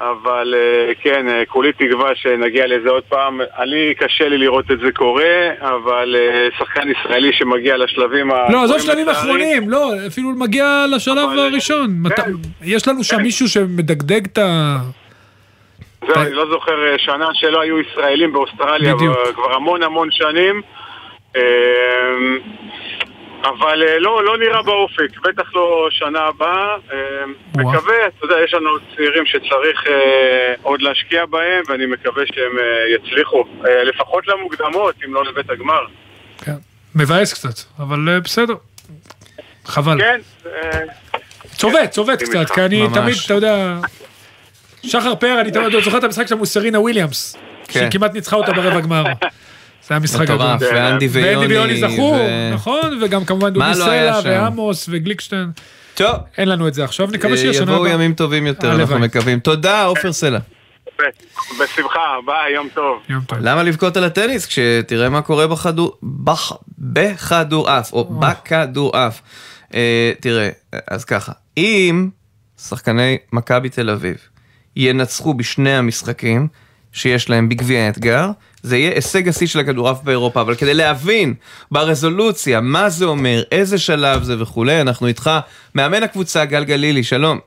אבל 0.00 0.54
אה, 0.56 0.94
כן, 1.02 1.28
אה, 1.28 1.42
כולי 1.48 1.72
תקווה 1.72 2.10
שנגיע 2.14 2.66
לזה 2.66 2.90
עוד 2.90 3.02
פעם. 3.08 3.40
אני, 3.58 3.94
קשה 3.94 4.28
לי 4.28 4.38
לראות 4.38 4.70
את 4.70 4.80
זה 4.80 4.92
קורה, 4.92 5.50
אבל 5.60 6.16
אה, 6.18 6.48
שחקן 6.58 6.88
ישראלי 6.90 7.32
שמגיע 7.32 7.76
לשלבים 7.76 8.30
ה... 8.30 8.52
לא, 8.52 8.64
עזוב 8.64 8.78
שלבים 8.78 9.08
אחרונים, 9.08 9.70
לא, 9.70 9.92
אפילו 10.06 10.30
מגיע 10.30 10.84
לשלב 10.94 11.28
הראשון. 11.38 11.90
מת- 12.02 12.20
יש 12.64 12.88
לנו 12.88 13.04
שם 13.04 13.22
מישהו 13.22 13.48
שמדגדג 13.48 14.24
את 14.24 14.38
ה... 14.38 14.76
זהו, 16.06 16.22
אני 16.22 16.32
לא 16.32 16.46
זוכר 16.50 16.96
שנה 16.98 17.28
שלא 17.32 17.60
היו 17.60 17.80
ישראלים 17.80 18.32
באוסטרליה 18.32 18.94
כבר 19.34 19.54
המון 19.54 19.82
המון 19.82 20.08
שנים. 20.10 20.62
אבל 23.44 23.82
אה, 23.88 23.98
לא, 23.98 24.24
לא 24.24 24.38
נראה 24.38 24.62
באופק, 24.62 25.20
בטח 25.24 25.54
לא 25.54 25.88
שנה 25.90 26.20
הבאה. 26.20 26.76
אה, 26.92 26.98
מקווה, 27.56 28.06
אתה 28.06 28.24
יודע, 28.24 28.34
יש 28.44 28.54
לנו 28.54 28.70
צעירים 28.96 29.26
שצריך 29.26 29.86
אה, 29.86 30.54
עוד 30.62 30.82
להשקיע 30.82 31.26
בהם, 31.26 31.62
ואני 31.68 31.86
מקווה 31.86 32.22
שהם 32.26 32.58
אה, 32.58 32.94
יצליחו, 32.94 33.44
אה, 33.66 33.84
לפחות 33.84 34.26
למוקדמות, 34.28 34.94
אם 35.04 35.14
לא 35.14 35.24
לבית 35.24 35.50
הגמר. 35.50 35.80
מבאס 36.94 37.34
קצת, 37.34 37.60
אבל 37.78 38.08
אה, 38.08 38.20
בסדר. 38.20 38.54
חבל. 39.64 39.98
כן, 40.00 40.20
אה, 40.46 40.80
צובט, 41.56 41.90
צובט 41.90 42.22
קצת. 42.22 42.50
כי 42.54 42.60
אני 42.60 42.82
ממש. 42.82 42.98
תמיד, 42.98 43.14
אתה 43.24 43.34
יודע... 43.34 43.76
שחר 44.82 45.14
פאר, 45.14 45.40
אני 45.40 45.50
תמיד 45.50 45.80
זוכר 45.84 45.98
את 45.98 46.04
המשחק 46.04 46.26
שלה 46.26 46.36
מול 46.36 46.46
סרינה 46.46 46.80
וויליאמס, 46.80 47.36
כן. 47.68 47.88
שכמעט 47.90 48.14
ניצחה 48.14 48.36
אותה 48.36 48.52
ברבע 48.52 48.80
גמר. 48.80 49.04
זה 49.90 49.94
היה 49.94 50.00
משחק 50.00 50.22
גדול. 50.24 50.36
מטורף, 50.36 50.62
ואנדי 50.74 51.06
ויוני, 51.06 51.36
אנדי 51.36 51.54
ויוני 51.54 51.80
זכו, 51.80 52.16
נכון, 52.54 53.02
וגם 53.02 53.24
כמובן 53.24 53.50
דודי 53.50 53.66
לא 53.78 53.90
היה 53.90 54.20
סלע? 54.22 54.30
ועמוס 54.42 54.86
וגליקשטיין. 54.92 55.50
טוב. 55.94 56.16
אין 56.38 56.48
לנו 56.48 56.68
את 56.68 56.74
זה 56.74 56.84
עכשיו, 56.84 57.06
נקווה 57.12 57.32
אה, 57.32 57.36
שיהיה 57.36 57.52
שנה 57.54 57.62
יבואו 57.62 57.76
הבאה. 57.80 57.92
ימים 57.92 58.14
טובים 58.14 58.46
יותר. 58.46 58.74
אנחנו 58.80 58.98
מקווים. 58.98 59.38
תודה, 59.40 59.84
עופר 59.84 60.12
סלע. 60.12 60.38
בשמחה, 61.60 61.98
ביי, 62.26 62.52
יום 62.54 62.68
טוב. 62.74 62.98
יום 63.08 63.20
טוב. 63.26 63.38
למה 63.40 63.62
לבכות 63.62 63.96
על 63.96 64.04
הטניס 64.04 64.46
כשתראה 64.46 65.08
מה 65.08 65.22
קורה 65.22 65.46
בכדור... 65.46 65.96
בח- 66.02 66.52
בכדור 66.78 67.78
אף, 67.78 67.92
או 67.92 68.04
בכדור 68.04 69.06
אף. 69.06 69.20
אה, 69.74 70.12
תראה, 70.20 70.48
אז 70.90 71.04
ככה, 71.04 71.32
אם 71.56 72.08
שחקני 72.68 73.18
מכבי 73.32 73.68
תל 73.68 73.90
אביב 73.90 74.16
ינצחו 74.76 75.34
בשני 75.34 75.76
המשחקים 75.76 76.48
שיש 76.92 77.30
להם 77.30 77.48
בגביע 77.48 77.80
האתגר, 77.80 78.30
זה 78.62 78.76
יהיה 78.76 78.94
הישג 78.94 79.28
השיא 79.28 79.46
של 79.46 79.58
הכדורעף 79.58 80.02
באירופה, 80.02 80.40
אבל 80.40 80.54
כדי 80.54 80.74
להבין 80.74 81.34
ברזולוציה 81.70 82.60
מה 82.60 82.88
זה 82.88 83.04
אומר, 83.04 83.42
איזה 83.52 83.78
שלב 83.78 84.22
זה 84.22 84.42
וכולי, 84.42 84.80
אנחנו 84.80 85.06
איתך, 85.06 85.30
מאמן 85.74 86.02
הקבוצה 86.02 86.44
גל 86.44 86.64
גלילי, 86.64 87.02
שלום. 87.02 87.38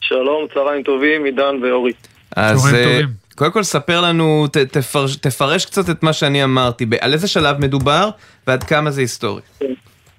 שלום, 0.00 0.46
צהריים 0.54 0.82
טובים, 0.82 1.24
עידן 1.24 1.62
ואורי. 1.62 1.92
אז 2.36 2.62
טובים. 2.62 3.08
קודם 3.34 3.50
כל 3.52 3.62
ספר 3.62 4.00
לנו, 4.00 4.46
ת, 4.52 4.56
תפרש, 4.56 5.16
תפרש 5.16 5.66
קצת 5.66 5.90
את 5.90 6.02
מה 6.02 6.12
שאני 6.12 6.44
אמרתי, 6.44 6.86
ב- 6.86 6.94
על 7.00 7.12
איזה 7.12 7.28
שלב 7.28 7.56
מדובר 7.60 8.08
ועד 8.46 8.64
כמה 8.64 8.90
זה 8.90 9.00
היסטורי. 9.00 9.40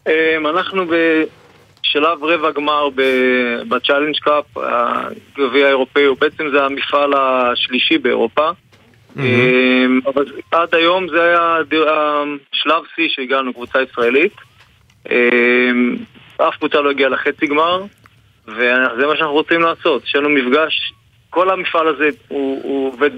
אמ, 0.07 0.47
אנחנו 0.47 0.83
בשלב 0.85 2.23
רבע 2.23 2.51
גמר 2.51 2.89
ב- 2.95 3.61
ב 3.69 3.74
Challenge 3.74 4.15
Cup, 4.21 4.45
הגביע 4.57 5.65
האירופאי, 5.65 6.03
הוא 6.03 6.17
בעצם 6.19 6.43
זה 6.53 6.63
המפעל 6.63 7.13
השלישי 7.13 7.97
באירופה. 7.97 8.49
אמ, 9.19 9.99
אבל 10.05 10.25
עד 10.51 10.75
היום 10.75 11.07
זה 11.07 11.23
היה 11.23 11.57
השלב 12.53 12.83
שיא 12.95 13.09
שהגענו, 13.09 13.53
קבוצה 13.53 13.79
ישראלית. 13.81 14.33
אמ, 15.09 15.95
אף 16.37 16.55
קבוצה 16.55 16.81
לא 16.81 16.89
הגיעה 16.89 17.09
לחצי 17.09 17.47
גמר, 17.47 17.83
וזה 18.47 19.07
מה 19.07 19.15
שאנחנו 19.15 19.33
רוצים 19.33 19.61
לעשות. 19.61 20.01
שיהיה 20.05 20.23
לנו 20.25 20.35
מפגש, 20.35 20.93
כל 21.29 21.49
המפעל 21.49 21.87
הזה 21.87 22.09
הוא, 22.27 22.61
הוא 22.63 22.93
עובד 22.93 23.11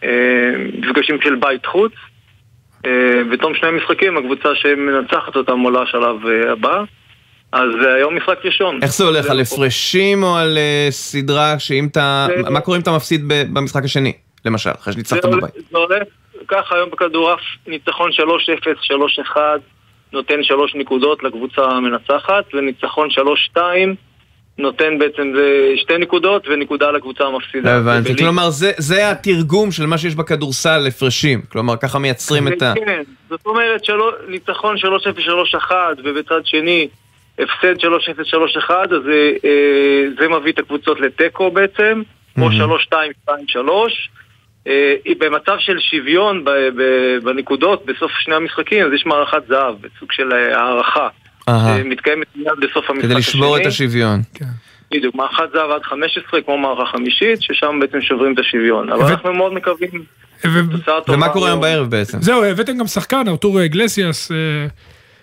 במפגשים 0.00 1.18
של 1.22 1.34
בית 1.34 1.66
חוץ. 1.66 1.92
בתום 3.32 3.54
שני 3.54 3.70
משחקים 3.70 4.16
הקבוצה 4.16 4.48
שמנצחת 4.54 5.36
אותם 5.36 5.60
עולה 5.60 5.82
לשלב 5.82 6.26
אה, 6.26 6.52
הבא. 6.52 6.82
אז 7.52 7.68
אה, 7.86 7.94
היום 7.94 8.16
משחק 8.16 8.38
ראשון. 8.44 8.78
איך 8.82 8.92
זה 8.92 9.04
הולך, 9.04 9.30
על 9.30 9.40
הפרשים 9.40 10.22
או 10.22 10.36
על 10.36 10.58
אה, 10.58 10.86
סדרה 10.90 11.58
שאם 11.58 11.86
אתה, 11.86 12.26
מה 12.50 12.60
קורה 12.60 12.76
אם 12.76 12.82
אתה 12.82 12.96
מפסיד 12.96 13.22
במשחק 13.28 13.84
השני, 13.84 14.12
למשל, 14.46 14.70
אחרי 14.70 14.92
שניצחת 14.92 15.22
זה 15.22 15.28
בבית? 15.28 15.54
זה 15.70 15.78
הולך 15.78 16.02
ככה 16.48 16.74
היום 16.74 16.90
בכדורעף, 16.90 17.40
ניצחון 17.66 18.10
3-0, 18.10 18.16
3-1, 19.34 19.36
נותן 20.12 20.42
3 20.42 20.74
נקודות 20.74 21.22
לקבוצה 21.22 21.62
המנצחת, 21.64 22.44
וניצחון 22.54 23.08
3-2 23.54 23.58
נותן 24.58 24.98
בעצם 24.98 25.32
זה 25.36 25.46
שתי 25.76 25.98
נקודות 25.98 26.46
ונקודה 26.48 26.90
לקבוצה 26.90 27.24
המפסידה. 27.24 27.76
הבנתי, 27.76 28.04
בליגה. 28.08 28.22
כלומר 28.24 28.50
זה- 28.50 28.72
זה 28.78 29.10
התרגום 29.10 29.72
של 29.72 29.86
מה 29.86 29.98
שיש 29.98 30.14
בכדורסל, 30.14 30.86
הפרשים, 30.88 31.42
כלומר 31.52 31.76
ככה 31.76 31.98
מייצרים 31.98 32.48
את 32.48 32.62
ה... 32.62 32.72
כן, 32.86 33.02
זאת 33.28 33.46
אומרת 33.46 33.84
שלא, 33.84 34.12
ניצחון 34.28 34.76
3-0, 34.76 34.80
3-1 35.70 35.72
ובצד 36.04 36.40
שני 36.44 36.88
הפסד 37.38 37.74
3-0, 37.80 37.84
3-1 38.68 38.70
אז 38.70 39.08
אה, 39.08 39.30
אה, 39.44 39.50
זה 40.18 40.28
מביא 40.28 40.52
את 40.52 40.58
הקבוצות 40.58 41.00
לתיקו 41.00 41.50
בעצם, 41.50 42.02
או 42.38 42.48
3-2, 42.48 42.52
2-3 43.28 43.30
אה, 43.30 43.86
היא 45.04 45.16
במצב 45.18 45.56
של 45.58 45.78
שוויון 45.78 46.44
ב- 46.44 46.50
ב- 46.50 47.24
בנקודות 47.24 47.86
בסוף 47.86 48.12
שני 48.18 48.34
המשחקים, 48.34 48.86
אז 48.86 48.92
יש 48.92 49.06
מערכת 49.06 49.42
זהב, 49.48 49.74
בסוג 49.80 50.12
של 50.12 50.32
אה, 50.32 50.58
הערכה. 50.60 51.08
אהה. 51.48 51.78
שמתקיימת 51.78 52.26
מיד 52.36 52.52
בסוף 52.60 52.90
המשחק 52.90 53.04
כדי 53.04 53.14
השני. 53.14 53.18
לשבור 53.18 53.56
את 53.56 53.66
השוויון. 53.66 54.20
בדיוק, 54.90 55.14
מערכת 55.14 55.44
זהב 55.52 55.70
עד 55.70 55.82
15 55.82 56.42
כמו 56.42 56.58
מערכה 56.58 56.92
חמישית, 56.92 57.42
ששם 57.42 57.78
בעצם 57.80 58.00
שוברים 58.00 58.34
את 58.34 58.38
השוויון. 58.38 58.92
אבל 58.92 59.04
אנחנו 59.04 59.34
מאוד 59.34 59.52
מקווים. 59.54 60.04
ומה 61.08 61.28
קורה 61.28 61.48
היום 61.48 61.60
בערב 61.60 61.90
בעצם? 61.90 62.22
זהו, 62.22 62.44
הבאתם 62.44 62.78
גם 62.78 62.86
שחקן, 62.86 63.28
ארתור 63.28 63.60
איגלסיאס, 63.60 64.32
אה, 64.32 64.36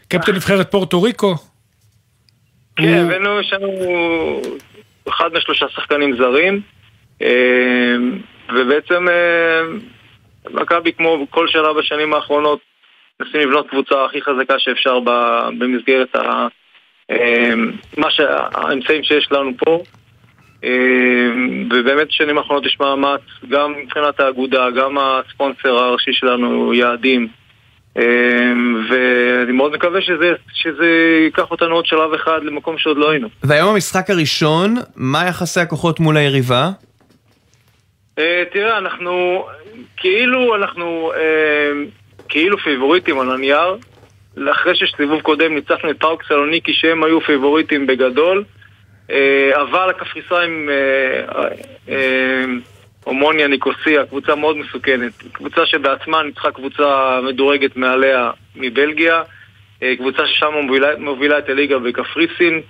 קפטן 0.07 0.35
נבחרת 0.35 0.71
פורטו 0.71 1.01
ריקו. 1.01 1.35
כן, 2.75 3.05
הבאנו, 3.05 3.39
יש 3.39 3.53
לנו 3.53 3.69
אחד 5.09 5.29
משלושה 5.33 5.65
שחקנים 5.75 6.17
זרים, 6.17 6.61
אה, 7.21 7.27
ובעצם 8.55 9.09
אה, 9.09 9.61
מכבי 10.51 10.93
כמו 10.93 11.27
כל 11.29 11.47
שנה 11.47 11.73
בשנים 11.73 12.13
האחרונות 12.13 12.59
מנסים 13.19 13.41
לבנות 13.41 13.69
קבוצה 13.69 14.05
הכי 14.05 14.21
חזקה 14.21 14.53
שאפשר 14.59 14.99
במסגרת 15.59 16.15
ה... 16.15 16.47
אה, 17.11 17.53
מה 17.97 18.11
שה- 18.11 18.47
האמצעים 18.53 19.03
שיש 19.03 19.31
לנו 19.31 19.51
פה. 19.57 19.83
אה, 20.63 20.69
ובאמת 21.71 22.07
בשנים 22.07 22.37
האחרונות 22.37 22.65
יש 22.65 22.77
מאמץ, 22.79 23.21
גם 23.49 23.73
מבחינת 23.83 24.19
האגודה, 24.19 24.69
גם 24.71 24.97
הספונסר 24.97 25.69
הראשי 25.75 26.13
שלנו, 26.13 26.73
יעדים. 26.73 27.27
ואני 28.89 29.51
מאוד 29.51 29.73
מקווה 29.73 30.01
שזה, 30.01 30.31
שזה 30.53 30.85
ייקח 31.23 31.51
אותנו 31.51 31.75
עוד 31.75 31.85
שלב 31.85 32.13
אחד 32.13 32.39
למקום 32.43 32.77
שעוד 32.77 32.97
לא 32.97 33.09
היינו. 33.09 33.27
והיום 33.43 33.69
המשחק 33.69 34.09
הראשון, 34.09 34.75
מה 34.95 35.25
יחסי 35.27 35.59
הכוחות 35.59 35.99
מול 35.99 36.17
היריבה? 36.17 36.69
אה, 38.20 38.43
תראה, 38.51 38.78
אנחנו 38.78 39.45
כאילו 39.97 40.55
אנחנו 40.55 41.11
אה, 41.16 41.72
כאילו 42.30 42.57
פיבוריטים 42.57 43.20
על 43.20 43.32
הנייר. 43.32 43.78
אחרי 44.51 44.76
שסיבוב 44.76 45.22
קודם 45.22 45.55
ניצחנו 45.55 45.91
את 45.91 45.99
פאוק 45.99 46.24
סלוניקי 46.28 46.74
שהם 46.74 47.03
היו 47.03 47.22
פיבוריטים 47.22 47.88
בגדול. 47.88 48.43
אה, 49.11 49.51
אבל 49.61 49.89
הקפריסאים 49.89 50.70
הומוניה 53.03 53.47
ניקוסיה, 53.47 54.05
קבוצה 54.05 54.36
מאוד 54.36 54.57
מסוכנת. 54.57 55.11
קבוצה 55.32 55.66
שבעצמה 55.66 56.24
ניצחה 56.24 56.51
קבוצה 56.51 57.20
מדורגת 57.24 57.76
מעליה 57.76 58.32
מבלגיה. 58.55 59.24
קבוצה 59.97 60.28
ששם 60.28 60.53
מובילה, 60.53 60.88
מובילה 60.97 61.38
את 61.38 61.49
הליגה 61.49 61.80
בקפריסין. 61.80 62.61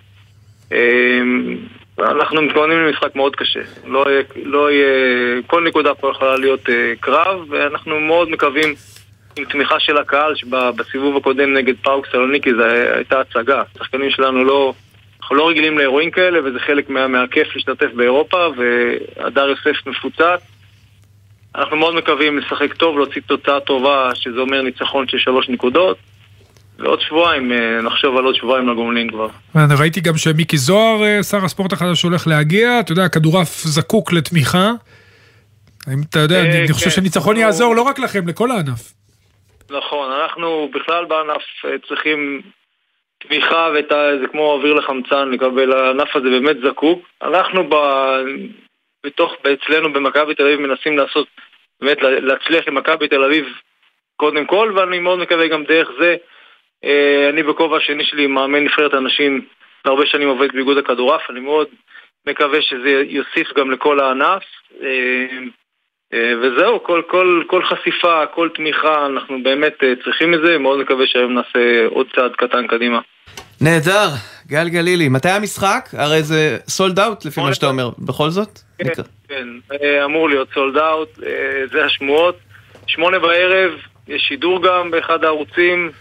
אנחנו 2.00 2.42
מתכוננים 2.42 2.80
למשחק 2.80 3.16
מאוד 3.16 3.36
קשה. 3.36 3.60
לא 3.86 4.06
יהיה, 4.10 4.24
לא 4.44 4.72
יהיה, 4.72 5.42
כל 5.48 5.64
נקודה 5.64 5.94
פה 5.94 6.12
יכולה 6.12 6.38
להיות 6.38 6.70
אה, 6.70 6.94
קרב, 7.00 7.46
ואנחנו 7.50 8.00
מאוד 8.00 8.30
מקווים 8.30 8.76
עם 9.36 9.46
תמיכה 9.46 9.80
של 9.80 9.98
הקהל, 9.98 10.36
שבסיבוב 10.36 11.18
הקודם 11.18 11.54
נגד 11.54 11.74
פאוק 11.82 12.08
סלוניקי 12.12 12.54
זו 12.54 12.64
הייתה 12.96 13.20
הצגה. 13.20 13.64
השחקנים 13.76 14.10
שלנו 14.10 14.44
לא, 14.44 14.74
אנחנו 15.22 15.36
לא 15.36 15.50
רגילים 15.50 15.78
לאירועים 15.78 16.12
כאלה, 16.12 16.40
וזה 16.46 16.60
חלק 16.60 16.90
מה, 16.90 17.08
מהכיף 17.08 17.56
להשתתף 17.56 17.90
באירופה, 17.96 18.48
והדר 18.58 19.48
יוסף 19.50 19.88
מפוצץ. 19.88 20.42
אנחנו 21.56 21.78
מאוד 21.78 21.96
מקווים 21.96 22.38
לשחק 22.38 22.74
טוב, 22.74 22.98
להוציא 22.98 23.22
תוצאה 23.28 23.60
טובה, 23.60 24.10
שזה 24.16 24.40
אומר 24.40 24.62
ניצחון 24.62 25.08
של 25.08 25.18
שלוש 25.18 25.50
נקודות. 25.50 25.98
ועוד 26.80 27.02
שבועיים, 27.02 27.52
אה, 27.52 27.82
נחשוב 27.82 28.18
על 28.18 28.24
עוד 28.26 28.36
שבועיים 28.36 28.70
לגומלין 28.70 29.10
כבר. 29.10 29.28
אני 29.56 29.74
ראיתי 29.80 30.02
גם 30.02 30.18
שמיקי 30.18 30.58
זוהר, 30.58 31.04
אה, 31.04 31.24
שר 31.24 31.46
הספורט 31.46 31.74
החדש, 31.74 32.04
הולך 32.04 32.28
להגיע, 32.28 32.80
אתה 32.80 32.92
יודע, 32.92 33.04
הכדורעף 33.04 33.62
זקוק 33.64 34.14
לתמיכה. 34.14 34.72
האם 35.88 35.98
אתה 36.10 36.20
יודע, 36.20 36.36
אה, 36.36 36.60
אני 36.64 36.74
חושב 36.74 36.86
כן. 36.86 36.92
שניצחון 36.96 37.38
יעזור 37.38 37.76
לא 37.76 37.82
רק 37.82 38.00
לכם, 38.00 38.28
לכל 38.28 38.52
הענף. 38.52 38.94
נכון, 39.72 40.12
אנחנו 40.12 40.70
בכלל 40.74 41.06
בענף 41.06 41.42
אה, 41.66 41.72
צריכים 41.88 42.42
תמיכה. 43.28 43.68
זה 44.22 44.28
כמו 44.32 44.54
אוויר 44.54 44.74
לחמצן 44.74 45.30
לקבל, 45.32 45.74
הענף 45.74 46.16
הזה 46.16 46.30
באמת 46.30 46.56
זקוק. 46.68 47.00
אנחנו 47.24 47.70
ב... 47.70 47.76
בתוך, 49.06 49.32
אצלנו 49.54 49.94
במכבי 49.94 50.36
תל 50.36 50.44
אביב 50.44 50.60
מנסים 50.60 50.98
לעשות, 50.98 51.28
באמת 51.82 52.02
לה- 52.02 52.20
להצליח 52.20 52.68
עם 52.68 52.76
מכבי 52.76 53.08
תל 53.08 53.24
אביב 53.24 53.46
קודם 54.16 54.46
כל, 54.46 54.74
ואני 54.76 55.00
מאוד 55.00 55.20
מקווה 55.20 55.48
גם 55.48 55.64
דרך 55.64 55.88
זה. 56.00 56.16
אה, 56.86 57.30
אני 57.30 57.44
בכובע 57.44 57.78
השני 57.78 58.06
שלי 58.06 58.28
מאמן 58.28 58.64
נבחרת 58.64 58.94
הנשים, 58.94 59.42
הרבה 59.86 60.06
שנים 60.06 60.28
עובד 60.28 60.48
באיגוד 60.54 60.78
הכדורעף, 60.78 61.22
אני 61.30 61.40
מאוד 61.40 61.68
מקווה 62.28 62.62
שזה 62.62 63.04
יוסיף 63.08 63.58
גם 63.58 63.72
לכל 63.72 64.00
הענף. 64.00 64.44
אה, 64.84 64.88
אה, 66.14 66.34
וזהו, 66.42 66.84
כל, 66.84 67.02
כל, 67.08 67.44
כל 67.48 67.64
חשיפה, 67.64 68.26
כל 68.26 68.50
תמיכה, 68.56 69.06
אנחנו 69.06 69.44
באמת 69.44 69.74
צריכים 70.04 70.34
את 70.34 70.40
זה, 70.46 70.58
מאוד 70.58 70.80
מקווה 70.80 71.08
שהיום 71.08 71.34
נעשה 71.34 71.86
עוד 71.90 72.08
צעד 72.16 72.32
קטן 72.32 72.68
קדימה. 72.68 73.00
נהדר, 73.62 74.08
גל 74.48 74.70
גלילי. 74.70 75.10
מתי 75.10 75.30
המשחק? 75.30 75.90
הרי 75.94 76.24
זה 76.24 76.58
סולד 76.68 77.00
אאוט 77.00 77.26
לפי 77.26 77.42
מה 77.42 77.54
שאתה 77.54 77.66
אומר. 77.66 77.90
בכל 78.00 78.30
זאת? 78.30 78.60
נקרא. 78.82 79.04
כן, 79.28 79.48
אמור 80.06 80.30
להיות 80.30 80.48
סולד 80.54 80.78
אאוט, 80.78 81.20
זה 81.72 81.86
השמועות. 81.86 82.38
שמונה 82.88 83.20
בערב, 83.20 83.72
יש 84.08 84.22
שידור 84.22 84.64
גם 84.64 84.92
באחד 84.92 85.24
הערוצים, 85.24 85.92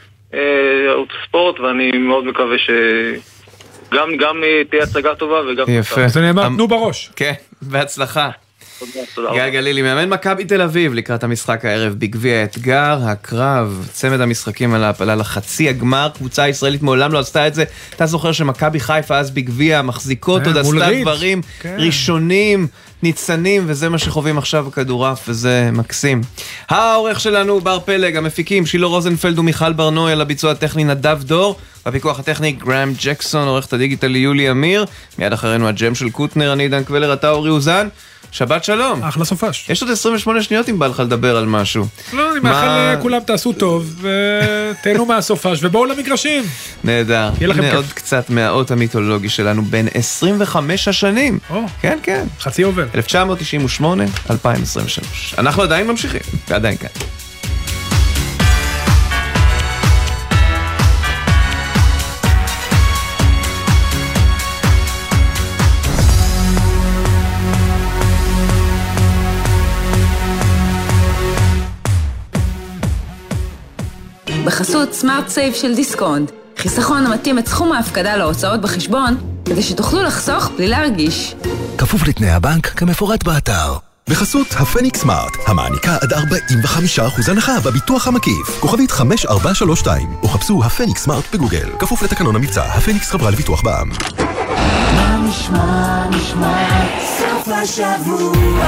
ערוץ 0.91 1.09
הספורט, 1.23 1.61
ואני 1.61 1.91
מאוד 1.99 2.25
מקווה 2.25 2.57
שגם 2.59 4.09
גם 4.21 4.45
אה, 4.45 4.65
תהיה 4.71 4.83
הצגה 4.83 5.15
טובה 5.15 5.37
וגם... 5.53 5.65
יפה. 5.69 6.09
זה 6.09 6.21
נאמר, 6.21 6.47
אמ- 6.47 6.55
תנו 6.55 6.69
בראש. 6.69 7.11
כן, 7.17 7.33
בהצלחה. 7.63 8.31
גל. 9.35 9.49
גלילי, 9.51 9.83
מאמן 9.83 10.09
מכבי 10.09 10.45
תל 10.45 10.63
אביב 10.63 10.95
לקראת 10.95 11.25
המשחק 11.25 11.65
הערב 11.65 11.95
בגביע 11.99 12.41
האתגר, 12.41 12.99
הקרב, 13.07 13.89
צמד 13.93 14.21
המשחקים 14.21 14.75
על 14.75 14.85
ההעפלה 14.85 15.15
לחצי 15.15 15.69
הגמר, 15.69 16.09
קבוצה 16.15 16.49
ישראלית 16.49 16.83
מעולם 16.83 17.13
לא 17.13 17.19
עשתה 17.19 17.47
את 17.47 17.55
זה. 17.55 17.65
אתה 17.97 18.07
זוכר 18.07 18.33
שמכבי 18.33 18.81
חיפה 18.81 19.19
אז 19.19 19.31
בגביע 19.31 19.83
מחזיקות 19.83 20.43
כן, 20.43 20.49
עוד 20.49 20.59
עשתה. 20.59 21.01
דברים 21.03 21.41
כן. 21.61 21.77
ראשונים, 21.79 22.67
ניצנים, 23.03 23.65
וזה 23.67 23.89
מה 23.89 23.99
שחווים 23.99 24.39
עכשיו 24.39 24.65
בכדורעף, 24.65 25.25
וזה 25.29 25.71
מקסים. 25.73 26.21
העורך 26.69 27.21
שלנו 27.21 27.61
בר 27.61 27.81
פלג, 27.81 28.17
המפיקים 28.17 28.67
שילה 28.67 28.87
רוזנפלד 28.87 29.39
ומיכל 29.39 29.73
ברנועי, 29.73 30.13
על 30.13 30.21
הביצוע 30.21 30.51
הטכני 30.51 30.85
נדב 30.85 31.23
דור, 31.23 31.57
בפיקוח 31.87 32.19
הטכני 32.21 32.53
גרם 32.53 32.93
ג'קסון, 33.03 33.49
עורכת 33.49 33.73
הדיגיטל 33.73 34.17
יולי 34.17 34.51
אמיר, 34.51 34.85
מיד 35.19 35.33
אחרינו 35.33 35.69
הג'ם 35.69 35.95
של 35.95 36.11
קוטנר, 36.11 36.53
אני 36.53 36.63
עידן 36.63 36.85
קבלר, 36.85 37.13
אתה 37.13 37.31
אורי 37.31 37.51
אוזן. 37.51 37.89
שבת 38.33 38.65
שלום. 38.65 39.03
אחלה 39.03 39.25
סופש. 39.25 39.67
יש 39.69 39.83
עוד 39.83 39.91
28 39.91 40.43
שניות 40.43 40.69
אם 40.69 40.79
בא 40.79 40.87
לך 40.87 41.01
לדבר 41.01 41.37
על 41.37 41.47
משהו. 41.47 41.87
לא, 42.13 42.33
אני 42.33 42.41
מאחל 42.41 42.95
לכולם 42.99 43.21
תעשו 43.21 43.53
טוב, 43.53 44.03
ותהנו 44.03 45.07
מהסופש, 45.07 45.59
ובואו 45.63 45.85
למגרשים. 45.85 46.45
נהדר. 46.85 47.31
יהיה 47.39 47.49
לכם 47.49 47.63
כיף. 47.63 47.75
עוד 47.75 47.85
קצת 47.95 48.31
מהאות 48.31 48.71
המיתולוגי 48.71 49.29
שלנו 49.29 49.63
בין 49.63 49.89
25 49.95 50.89
השנים. 50.89 51.39
כן, 51.81 51.99
כן. 52.03 52.25
חצי 52.41 52.63
עובר. 52.63 52.87
1998, 52.95 54.05
2023. 54.31 55.35
אנחנו 55.39 55.63
עדיין 55.63 55.87
ממשיכים, 55.87 56.21
ועדיין 56.49 56.77
כאן. 56.77 56.89
בחסות 74.45 74.93
סמארט 74.93 75.29
סייב 75.29 75.55
של 75.55 75.75
דיסקונט, 75.75 76.31
חיסכון 76.59 77.07
המתאים 77.07 77.39
את 77.39 77.49
סכום 77.49 77.73
ההפקדה 77.73 78.17
להוצאות 78.17 78.61
בחשבון, 78.61 79.17
כדי 79.45 79.63
שתוכלו 79.63 80.03
לחסוך 80.03 80.51
בלי 80.57 80.69
להרגיש. 80.69 81.35
כפוף 81.79 82.09
לתנאי 82.09 82.31
הבנק 82.31 82.67
כמפורט 82.67 83.23
באתר. 83.23 83.77
בחסות 84.09 84.47
הפניקס 84.61 85.01
סמארט, 85.01 85.33
המעניקה 85.47 85.97
עד 86.01 86.13
45% 86.13 87.31
הנחה 87.31 87.61
בביטוח 87.61 88.09
המקיף. 88.09 88.61
כוכבית 88.61 88.91
5432, 88.91 90.09
או 90.23 90.29
חפשו 90.29 90.65
הפניקס 90.65 91.03
סמארט 91.05 91.25
בגוגל. 91.35 91.69
כפוף 91.79 92.03
לתקנון 92.03 92.37
המבצע, 92.37 92.65
הפניקס 92.65 93.11
חברה 93.11 93.31
לביטוח 93.31 93.63
בע"מ. 93.63 93.91
מה 94.95 95.17
נשמע, 95.29 96.09
נשמע, 96.11 96.87
סוף 97.19 97.49
השבוע, 97.49 98.67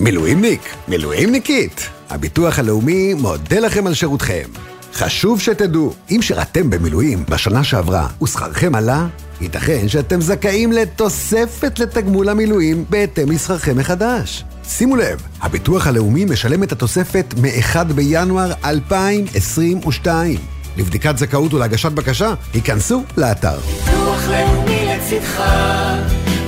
מילואימניק, 0.00 0.60
מילואימניקית, 0.88 1.88
הביטוח 2.10 2.58
הלאומי 2.58 3.14
מודה 3.14 3.60
לכם 3.60 3.86
על 3.86 3.94
שירותכם. 3.94 4.48
חשוב 4.92 5.40
שתדעו, 5.40 5.94
אם 6.10 6.22
שירתם 6.22 6.70
במילואים 6.70 7.24
בשנה 7.28 7.64
שעברה 7.64 8.08
ושכרכם 8.22 8.74
עלה, 8.74 9.06
ייתכן 9.40 9.88
שאתם 9.88 10.20
זכאים 10.20 10.72
לתוספת 10.72 11.78
לתגמול 11.78 12.28
המילואים 12.28 12.84
בהתאם 12.90 13.30
לשכרכם 13.30 13.76
מחדש. 13.76 14.44
שימו 14.64 14.96
לב, 14.96 15.22
הביטוח 15.40 15.86
הלאומי 15.86 16.24
משלם 16.24 16.62
את 16.62 16.72
התוספת 16.72 17.34
מ-1 17.36 17.84
בינואר 17.92 18.52
2022. 18.64 20.38
לבדיקת 20.76 21.18
זכאות 21.18 21.54
ולהגשת 21.54 21.92
בקשה, 21.92 22.34
היכנסו 22.54 23.02
לאתר. 23.16 23.58
ביטוח 23.60 24.28
לאומי 24.28 24.86
לצדך, 24.86 25.42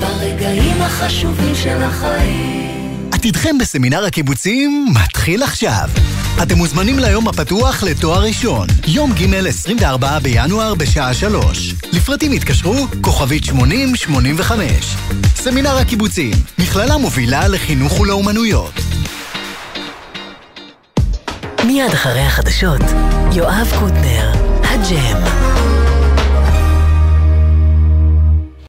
ברגעים 0.01 0.83
החשובים 0.83 1.55
של 1.55 1.83
החיים. 1.83 2.58
עתידכם 3.19 3.59
בסמינר 3.59 4.05
הקיבוצים 4.05 4.87
מתחיל 5.03 5.43
עכשיו. 5.43 5.89
אתם 6.43 6.57
מוזמנים 6.57 6.99
ליום 6.99 7.29
הפתוח 7.29 7.83
לתואר 7.83 8.23
ראשון, 8.23 8.67
יום 8.87 9.13
ג' 9.13 9.47
24 9.47 10.19
בינואר 10.19 10.75
בשעה 10.75 11.15
3. 11.15 11.75
לפרטים 11.93 12.33
התקשרו, 12.33 12.87
כוכבית 13.01 13.45
8085. 13.45 14.97
סמינר 15.35 15.77
הקיבוצים, 15.77 16.31
מכללה 16.59 16.97
מובילה 16.97 17.49
לחינוך 17.49 18.01
ולאומנויות. 18.01 18.73
מיד 21.65 21.93
אחרי 21.93 22.21
החדשות, 22.21 22.83
יואב 23.33 23.73
קוטנר, 23.79 24.33
הג'ם. 24.63 25.88